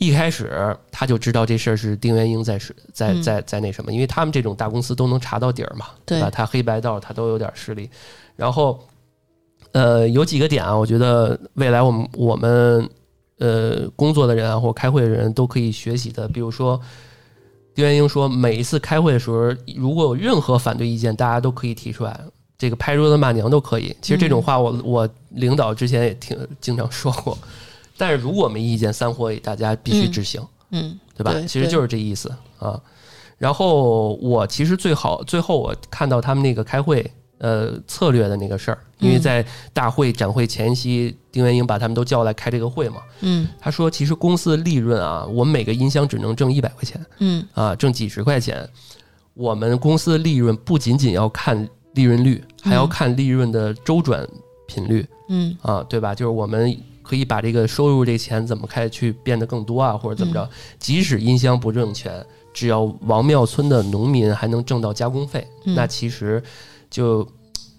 [0.05, 6.29] 一开始他就知道这事儿是丁元英在是在嗯在在那什么，因为他们这种大公司都能查到底儿嘛，对吧？
[6.29, 7.89] 他黑白道他都有点势力。
[8.35, 8.79] 然后，
[9.71, 12.89] 呃，有几个点啊，我觉得未来我们我们
[13.39, 16.79] 呃工作的人啊，或开会的人都可以学习的，比如说。
[17.73, 22.17] 丁元英说，每一次开会的时候，如果有任何反对意见，大家都可以提出来，
[22.57, 23.93] 这个拍桌子骂娘都可以。
[24.01, 27.37] 其实这种话我，我领导之前也挺经常说过。
[27.97, 30.41] 但是如果没意见，散会大家必须执行，
[30.71, 31.31] 嗯，对吧？
[31.33, 32.79] 对其实就是这意思啊。
[33.37, 37.05] 然后我其实最好最后我看到他们那个开会
[37.39, 43.01] 呃策略的那个事儿，因为嗯在大会展会前夕，丁元英把他们都叫来开这个会嘛。
[43.19, 48.67] 嗯他说，其实公司的利润啊，我们每个音箱只能挣一百块钱嗯啊，挣几十块钱。
[49.33, 54.25] 我们公司的利润不仅仅要看利润率，还要嗯看利润的周转
[54.65, 55.05] 频率。
[55.27, 56.15] 嗯啊，对吧？
[56.15, 56.73] 就是我们
[57.05, 60.43] 可以把这个收入这钱怎么开去变得更多啊，或者怎么着？
[60.43, 60.49] 嗯
[60.79, 66.41] 即使音箱不挣钱，只要王庙村的农民还能挣到加工费，嗯那其实
[66.89, 67.27] 就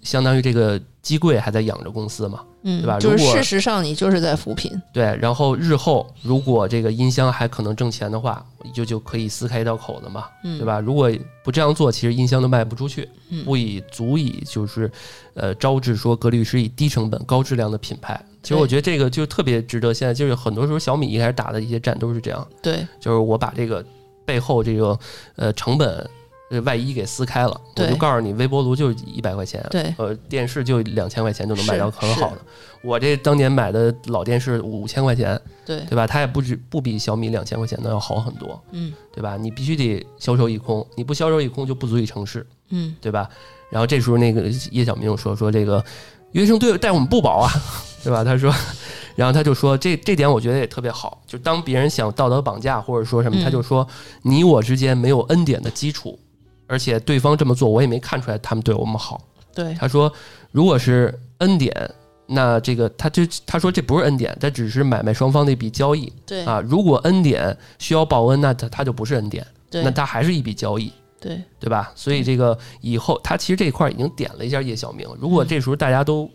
[0.03, 5.16] 相当于这个机柜还在养着公司嘛，嗯，对吧就是事实上你就是在扶贫，对。
[5.22, 10.66] 然后日后如果这个音箱还可能挣钱的话，就就可以撕开一道口子嘛，嗯，对？
[10.66, 10.80] 吧？
[10.80, 11.08] 如果
[11.44, 14.90] 不这样做，其实音箱都卖不出去，嗯不以足以就是
[15.34, 18.20] 呃招致说格律诗以低成本高质量的品牌。
[18.42, 23.84] 其实我觉得这个就特别值得，现在就是很多时候小米一开始打的一些战都是这样，对就是我把这个
[24.24, 24.98] 背后这个
[25.36, 26.04] 呃成本
[26.51, 32.39] 呃外衣给撕开了，我就告诉你，微波炉就一百块钱，对呃电视就两千块钱就能买到很好的。
[32.82, 36.06] 我这当年买的老电视五千块钱，对，对吧？
[36.06, 38.62] 它也不止不比小米两千块钱的要好很多。
[38.70, 39.36] 嗯对吧？
[39.36, 43.28] 你必须得销售一空，你不销售一空就不足以成事，嗯对吧？
[43.70, 45.85] 然后这时候那个叶小明又说说这个
[46.32, 47.51] 约生队待我们不薄啊，
[48.05, 48.23] 对吧？
[48.23, 48.55] 他说，
[49.16, 53.85] 然后他就说这这点我觉得也特别好，就当别人想道德绑架或者说什么，嗯他就说
[54.23, 56.16] 你我之间没有恩典的基础，
[56.66, 59.20] 而且对方这么做我也没看出来他们对我们好。
[59.55, 60.12] 对，他说
[60.52, 61.90] 如果是恩典。
[62.28, 66.60] 那这个，他就他说这不是恩典，这只是买卖双方的一笔交易对啊。
[66.60, 69.47] 如果恩典需要报恩，那他他就不是恩典。
[69.70, 71.93] 对那他还是一笔交易，对对吧？
[71.94, 76.28] 所以这个以后他其实这一块已经点了一下叶小明，如果这时候大家都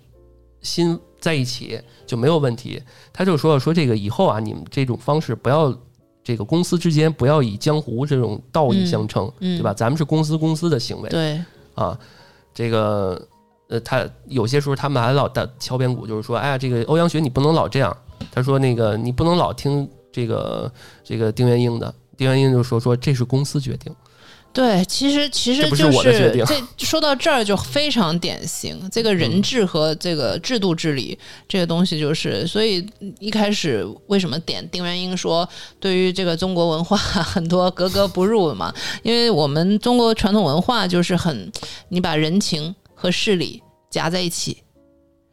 [0.62, 1.78] 心在一起
[2.08, 2.82] 就没有问题。
[3.12, 5.78] 他就说说这个以后啊，你们这种方式不要。
[6.24, 9.74] 这个公司之间不要以江湖这种道义相称，嗯对吧？
[9.74, 11.42] 咱们是公司公司的行为对
[11.74, 11.98] 啊。
[12.54, 13.28] 这个
[13.70, 17.96] 呃，他有些时候他们还老打敲边鼓，就是说，哎呀，这个欧阳雪你不能老这样。
[18.32, 20.72] 他说那个你不能老听这个
[21.04, 23.96] 这个丁元英的，丁元英就说说这是公司决定。
[24.54, 31.18] 对，其实其实就是这说到这儿就非常典型，这个人治和这个制度治理
[31.48, 32.86] 这个东西就是，所以
[33.20, 35.48] 一开始为什么点丁元英说
[35.80, 38.74] 对于这个中国文化 很多格格不入嘛？
[39.04, 41.50] 因为我们中国传统文化就是很，
[41.88, 44.58] 你把人情和事理夹在一起。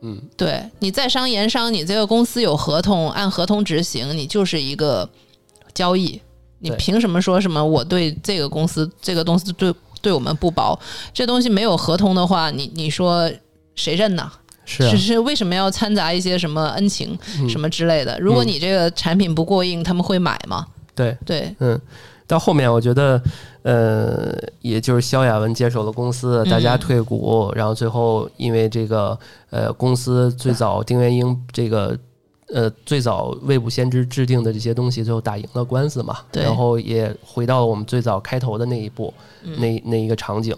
[0.01, 5.11] 嗯，对你在商言商，你这个公司有合同，按合同执行，你就是一个
[5.75, 6.21] 交易。
[6.61, 10.79] 你凭什么说什么我对这个公司这个东西对对我们不薄？
[11.13, 13.31] 这东西没有合同的话，你你说
[13.75, 14.31] 谁认呢？
[14.65, 18.19] 是是为什么要掺杂一些什么恩情、嗯什么之类的？
[18.21, 20.67] 如果嗯你这个产品不过硬，他们会买吗？
[20.95, 21.81] 对，对，嗯，
[22.27, 23.23] 到后面我觉得，
[23.63, 29.19] 呃，也就是萧亚文接手了公司，大家嗯退股，然后最后因为这个，
[29.51, 31.99] 呃，公司最早丁元英这个。
[32.53, 39.13] 呃，最早未卜先知制定的这些东西，最后打赢了官司嘛，对然后也回到了我们最早开头的那一步，
[39.43, 40.57] 嗯那那一个场景。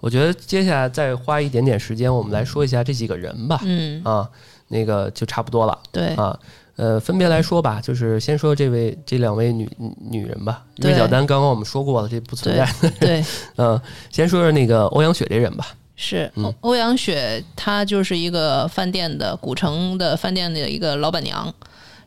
[0.00, 3.60] 我觉得接下来再花一点点时间，我们来说一下这几个人吧。
[3.64, 4.28] 嗯，啊，
[4.68, 6.38] 那个就差不多了对，啊。
[6.74, 9.68] 呃，分别来说吧，就是先说这位这两位女
[10.10, 10.64] 女人吧。
[10.76, 12.66] 对芮小丹刚刚我们说过了，这不存在。
[12.98, 13.22] 对，
[13.56, 13.78] 嗯，
[14.10, 15.66] 先说说那个欧阳雪这人吧。
[15.94, 21.52] 是嗯欧欧阳雪，她就是一个饭店的古城的饭店的一个老板娘，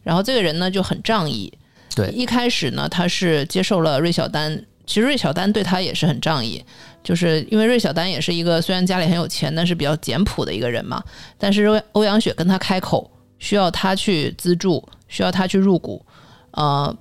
[0.04, 1.52] 然后这个人呢就很仗义。
[1.96, 6.62] 对一开始呢，她是接受了芮小丹，其实芮小丹对她也是很仗义，
[7.02, 11.02] 就是因为芮小丹也是一个虽然家里很有钱，但是比较简朴的一个人嘛。
[11.38, 13.10] 但是欧欧阳雪跟他开口，
[13.40, 16.06] 需要他去资助，需要他去入股，
[16.52, 16.94] 呃，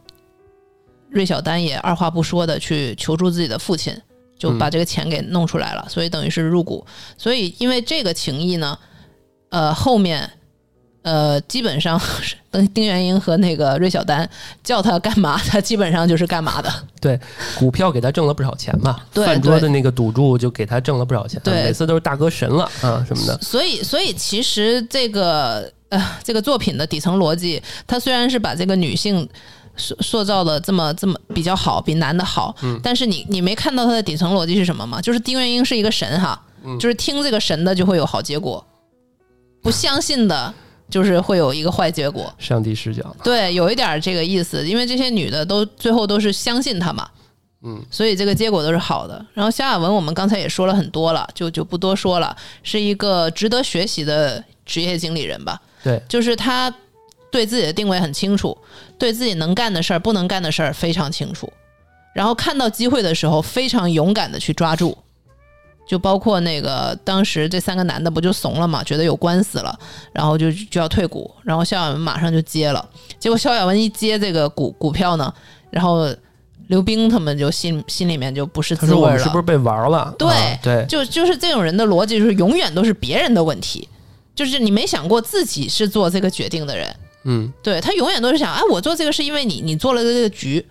[1.11, 4.01] 芮小丹也二话不说的去求助自己的父亲，
[4.39, 6.85] 就把这个钱给弄出来了，所以等于是入股。
[7.16, 8.78] 所以因为这个情谊呢，
[9.48, 10.28] 呃，后面
[11.02, 14.28] 呃基本上是等 丁元英和那个芮小丹
[14.62, 16.73] 叫他干嘛，他基本上就是干嘛的。
[17.01, 17.19] 对，
[17.59, 23.39] 股票给他挣了不少钱嘛，对饭桌的那个赌注就给他挣了不少钱，对每次都是大哥神了啊什么的。
[23.40, 29.28] 所以，所以其实这个呃，这个作品的底层逻辑，它虽然是把这个女性
[29.76, 35.01] 塑塑造的这么这么比较好，比男的好，但是你你没看到它的底层逻辑是什么吗？
[35.01, 36.40] 就是丁元英是一个神哈，
[36.78, 38.64] 就是听这个神的就会有好结果，
[39.62, 40.55] 不相信的。
[40.90, 47.09] 就是会有一个坏结果，上帝视角，对，有一点这个意思，因为这些女的都最后都是相信他嘛，
[47.62, 49.24] 嗯，所以这个结果都是好的。
[49.32, 55.59] 然后萧亚文我们刚才也说了很多了，就就不多说了，是一个值得学习的职业经理人吧。
[55.82, 56.72] 对，就是他
[57.35, 58.56] 对自己的定位很清楚，
[58.97, 61.52] 对自己能干的事儿、不能干的事儿非常清楚，
[62.15, 64.97] 然后看到机会的时候非常勇敢的去抓住。
[65.85, 69.77] 就包括那个当时这三个男的不就怂了嘛，觉得有官司了，
[70.12, 72.89] 然后就就要退股，然后肖亚文马上就接了，
[73.19, 75.35] 结果肖亚文一接这个股股票呢，
[75.70, 76.09] 然后
[76.69, 80.15] 刘冰他们就心心里面就不是滋味了，们是不是被玩了？
[80.16, 83.89] 对啊对，就就是这种人的逻辑，就是永远都是别人的问题，
[84.36, 90.64] 就是你没想过自己是做这个决定的人，嗯，对他永远都是想，哎，我做这个是因为你你做了这个局，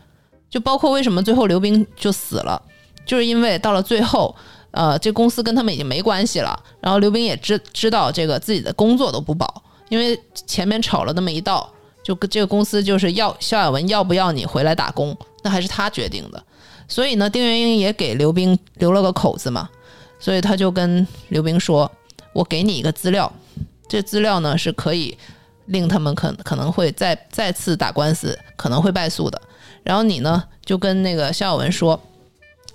[0.50, 2.62] 就包括为什么最后刘冰就死了，
[3.06, 4.36] 就是因为到了最后，
[4.72, 11.68] 呃，这公司跟他们已经没关系了，然后刘冰也知知道这个自己的工作都不保，因为前面吵了那么一道，
[12.04, 16.44] 就跟这个公司就是要肖亚文要不要你回来打工，那还是他决定的，
[16.88, 19.68] 所以呢，丁元英也给刘冰留了个口子嘛，
[20.20, 21.92] 所以他就跟刘冰说，
[22.32, 23.32] 我给你一个资料，
[23.88, 25.18] 这资料呢是可以
[25.66, 29.42] 令他们可可能会再再次打官司，可能会败诉的。
[29.84, 32.00] 然后你呢就跟那个肖晓文说，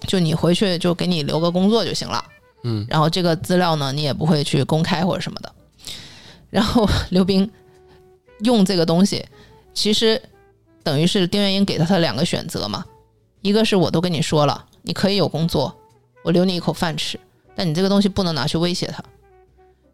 [0.06, 2.24] 就你回去就给你留个工作就行了。
[2.64, 5.52] 嗯，然后这个资料呢你也不会去公开或者什么的。
[6.50, 7.50] 然后刘冰
[8.40, 9.24] 用这个东西，
[9.74, 10.20] 其实
[10.82, 12.84] 等于是丁元英给他他两个选择嘛，
[13.42, 15.76] 一个是我都跟你说了，你可以有工作，
[16.24, 17.18] 我留你一口饭吃，
[17.54, 19.02] 但你这个东西不能拿去威胁他。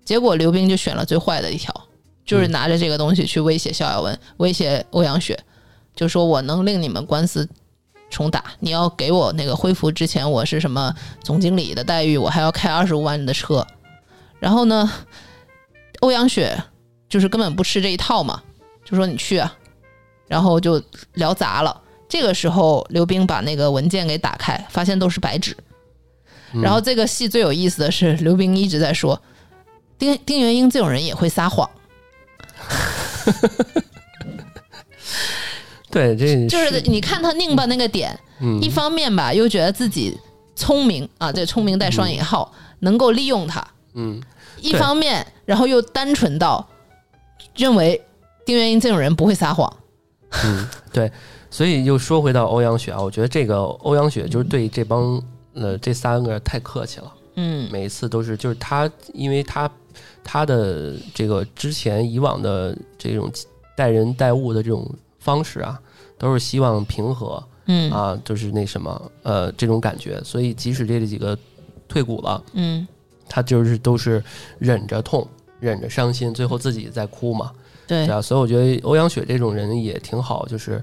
[0.04, 1.74] 结果刘冰就选了最坏的一条，
[2.24, 5.38] 就是拿着这个东西去威胁肖亚文，威胁欧阳雪，
[5.94, 7.48] 就说我能令你们官司
[8.10, 13.66] 重打，你要给我那个恢复之前我是什么总经理的待遇，我还要开二十五万的车。
[14.38, 14.90] 然后呢，
[16.00, 16.56] 欧阳雪
[17.08, 18.42] 就是根本不吃这一套嘛，
[18.84, 19.56] 就说你去啊，
[20.28, 20.82] 然后就
[21.14, 21.80] 聊砸了。
[22.08, 25.56] 这个时候，刘冰把那个文件给打开，发现都是白纸。
[26.62, 29.20] 然后这个戏最有意思的是，刘冰一直在说，
[29.98, 31.68] 丁丁元英这种人也会撒谎，
[35.90, 38.60] 对，这就是你看他拧巴那个点，嗯。
[38.60, 40.18] 一方面吧又觉得自己
[40.56, 43.62] 聪明啊，这聪明带双引号，能够利用他；
[43.94, 44.20] 嗯，
[44.60, 46.66] 一方面，然后又单纯到
[47.54, 48.02] 认为
[48.44, 49.72] 丁元英这种人不会撒谎。
[50.44, 51.12] 嗯，对，
[51.48, 55.22] 所以又说回到欧阳雪啊，我觉得这个欧阳雪就是对这帮
[55.52, 57.68] 呃这三个太客气了，嗯。
[57.70, 59.70] 每一次都是就是他，因为他
[60.24, 63.30] 他的这个之前以往的这种
[63.76, 64.90] 待人待物的这种
[65.20, 65.78] 方式啊，
[66.18, 67.92] 都是希望平和嗯。
[67.92, 71.38] 啊，就是那什么呃这种感觉，所以即使这几个
[71.86, 72.88] 退股了，嗯，
[73.28, 74.24] 他就是都是
[74.58, 75.24] 忍着痛。
[75.60, 77.50] 忍着伤心，最后自己在哭嘛，
[77.86, 78.04] 对。
[78.04, 80.82] 对啊，所以我觉得欧阳雪这种人也挺好，就是，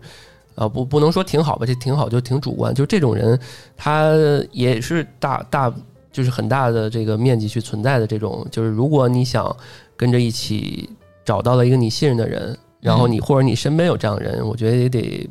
[0.56, 3.40] 呃，不不能说挺好吧，这挺好就挺主观，就这种人，
[3.78, 4.16] 他
[4.52, 5.72] 也是大大
[6.12, 9.56] 就是很大的这个面积去存在的这种，就是如果你想
[9.96, 10.90] 跟着一起
[11.24, 15.30] 找到了一个你信任的人，然后你或者你身边有这样的人，我觉得也得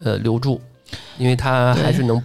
[0.00, 0.60] 呃留住，
[1.18, 2.22] 因为他还是能。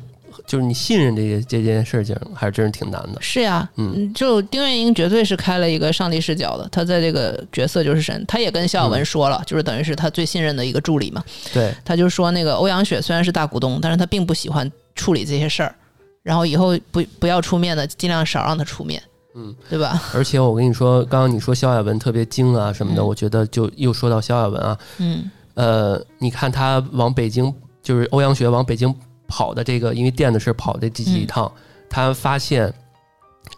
[0.47, 3.21] 就是你信任这些这件事情，还是真是挺难的。
[3.21, 11.23] 是呀，嗯，就丁元英绝对是开了一个上帝视角的，他在这个角色就是神，他也跟肖晓文说了，就是等于是他最信任的一个助理嘛。
[11.53, 15.75] 对，他就说那个欧阳雪虽然是大股东，但是他并不喜欢处理这些事儿，
[16.23, 19.01] 然后以后不不要出面的，尽量少让他出面，
[19.35, 20.01] 嗯，对吧？
[20.13, 23.07] 而且我跟你说，刚刚你说萧亚文特别精啊什么的，嗯。
[23.07, 25.29] 我觉得就又说到萧亚文啊，嗯。
[25.55, 28.93] 呃，你看他往北京，就是欧阳雪往北京
[29.27, 31.51] 跑的这个，因为店的事跑的这几趟，
[31.89, 32.73] 他发现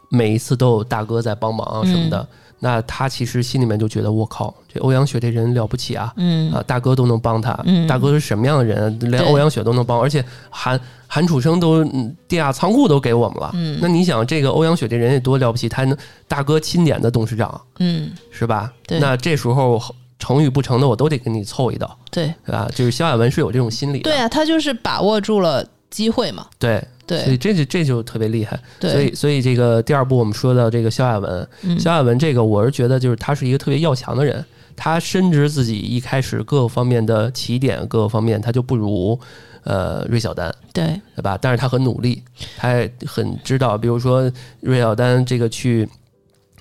[0.09, 2.27] 每一次都有大哥在帮忙啊什么的，
[2.63, 6.13] 那他其实心里面就觉得我靠，这欧阳雪这人了不起啊。
[6.15, 8.97] 嗯啊，大哥都能帮他，嗯大哥是什么样的人？
[9.09, 13.49] 连欧阳雪都能帮，而且韩韩楚生都嗯地下仓库都给我们了。
[13.55, 15.97] 嗯那你想，这个欧阳雪这人也多了不起，他能
[16.27, 18.71] 大哥钦点的董事长嗯，是吧？
[18.85, 19.81] 对那这时候
[20.19, 22.69] 成与不成的，我都得跟你凑一道，对对吧？
[22.75, 26.83] 就是萧亚文是有这种心理的，对啊，他就是把握住了机会嘛，对
[27.17, 28.59] 所以对这就这就特别厉害。
[28.79, 34.43] 对，所以所以这个第二部我们说到这个萧亚文，嗯萧亚文这个我是觉得就是他是一个特别要强的人，
[34.75, 39.19] 他深知自己一开始各个方面的起点，各个方面他就不如
[39.63, 41.37] 呃芮小丹，对对吧？
[41.41, 42.23] 但是他很努力，
[42.57, 44.31] 他也很知道，比如说
[44.61, 45.87] 芮小丹这个去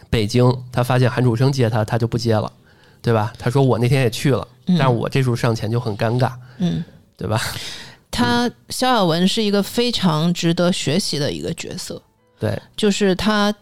[0.08, 2.50] 北京，他发现韩楚生接他，他就不接了，
[3.02, 3.32] 对吧？
[3.38, 6.82] 他说我那天也去了，嗯但是我这时候上前就很尴尬，嗯。
[7.20, 7.38] 对吧？
[8.20, 12.02] 他萧亚文是一个非常值得学习的一个角色，
[12.38, 13.52] 对，就是他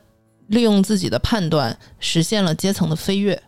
[0.49, 3.41] 利用自己的判断实现了阶层的飞跃。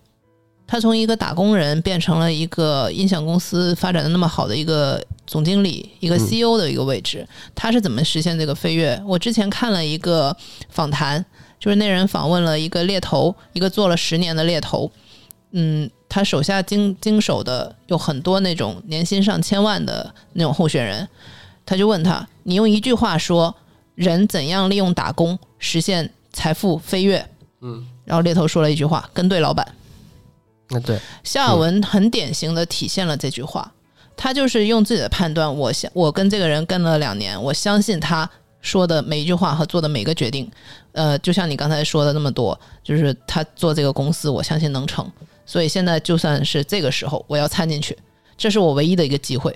[0.69, 7.27] 他从一个打工人变成了一个音响公司发展的那么好的一个总经理、一个嗯 CEO 的一个位置。
[7.57, 9.03] 他是怎么实现这个飞跃？
[9.05, 10.37] 我之前看了一个
[10.69, 11.25] 访谈，
[11.59, 14.89] 就是那人访问了一个猎头，一个做了十年的猎头。
[15.53, 21.09] 嗯，他手下经经手的有很多那种年薪上千万的那种候选人，
[21.67, 23.55] 他就问他：“你用一句话说，
[23.95, 27.29] 人怎样利用打工实现财富飞跃？”
[27.63, 29.67] 嗯，然后猎头说了一句话：“跟对老板。
[30.69, 33.73] 那对，”肖亚文很典型的体现了这句话，
[34.17, 38.29] 他就是用自己的判断，我相我跟这个人跟了两年，我相信他
[38.61, 40.51] 说的每一句话和做的每个决定，
[40.93, 45.11] 呃，就像你刚才说的那么多，就是他做这个公司，我相信能成。
[45.51, 47.99] 所以现在就算是这个时候，我要参进去，
[48.37, 49.53] 这是我唯一的一个机会。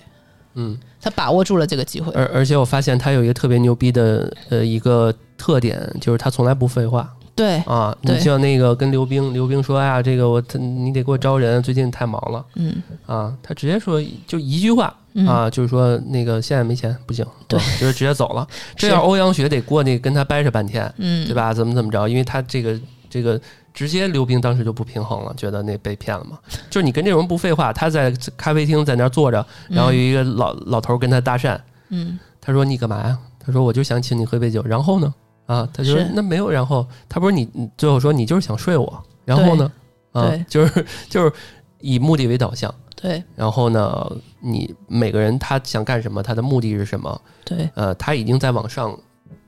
[0.55, 0.77] 嗯。
[1.01, 2.11] 他把握住了这个机会。
[2.15, 7.97] 而而且我发现他有一个特别牛逼的呃一个特点，就是他从来不废话对，啊。
[8.01, 18.49] 你像那个跟刘冰，刘冰说：“哎呀，这个我他你得给我招人，最近太忙了嗯啊。”他直接说就一句话嗯啊，就是说那个现在没钱，不行，对啊就是直接走了。
[18.75, 21.35] 这是要欧阳雪得过去跟他掰扯半天，嗯，对？
[21.35, 21.55] 吧？
[21.55, 22.09] 怎么怎么着？
[22.09, 22.81] 因为他这个
[23.11, 23.39] 这个
[23.75, 26.39] 直接刘冰当时就不平衡了，觉得那被骗了嘛。
[26.71, 31.61] 就是你跟这种人不废话，他在咖啡厅在那儿坐着，然后有一个老老头跟他搭讪。
[31.91, 33.19] 嗯他说你干嘛呀？
[33.39, 35.13] 他说我就想请你喝杯酒，然后呢？
[35.47, 36.87] 啊，他就说那没有然后。
[37.09, 39.73] 他不是你你最后说你就是想睡我，然后呢？
[40.13, 41.33] 啊，就是就是
[41.81, 42.73] 以目的为导向。
[42.95, 44.11] 对然后呢，
[44.41, 47.21] 你每个人他想干什么，他的目的是什么？
[47.45, 48.97] 对，呃，他已经在往上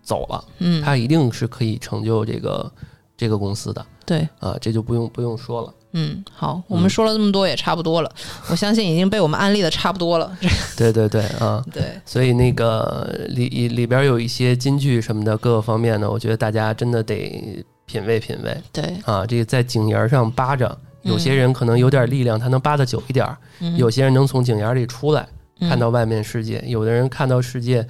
[0.02, 2.70] 走了，嗯，他一定是可以成就这个
[3.16, 5.74] 这个公司的对，啊，这就不用不用说了。
[5.98, 8.10] 嗯，好，我们说了这么多也差不多了，
[8.50, 10.30] 我相信已经被我们安利的差不多了。
[10.76, 19.24] 对对对啊，对，所以那个里里边有一些金句什么的，各个方面呢，我觉得大家真的得品味品味对，啊。
[19.24, 23.26] 这个在井沿上扒着，有些人可能有点力量，他能扒得久一点；
[23.60, 25.26] 嗯有些人能从井沿里出来，
[25.60, 27.86] 嗯看到外面世界；有的人看到世界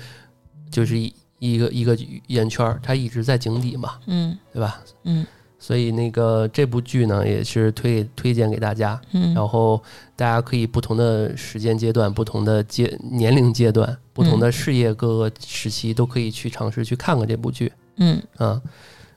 [0.70, 1.98] 就是一一个一个
[2.28, 4.80] 圆圈儿，他一直在井底嘛，嗯对吧？
[5.02, 5.26] 嗯
[5.66, 9.00] 所以那个这部剧呢，也是推推荐给大家。
[9.12, 9.82] 嗯然后
[10.14, 17.72] 大家可以不同的时间阶段、不同的阶年龄阶段、不同的事业各个时期，都可以去尝试去看看这部剧。
[17.96, 18.62] 嗯，啊，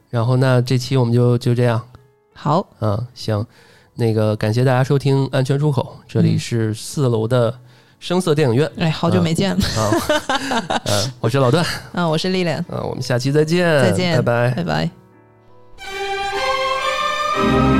[0.10, 1.80] 然后那这期我们就就这样。
[2.34, 3.46] 好，啊，行，
[3.94, 7.54] 那个感谢大家收听《安全出口》，这里嗯是四楼的
[8.00, 10.82] 声色电影院哎，好久没见了，啊。
[10.86, 11.64] 嗯，我是老段。
[11.92, 14.52] 啊， 我是丽莲，啊，我们下期再见，再见拜拜。
[14.56, 14.90] 拜拜。
[17.42, 17.79] Thank you.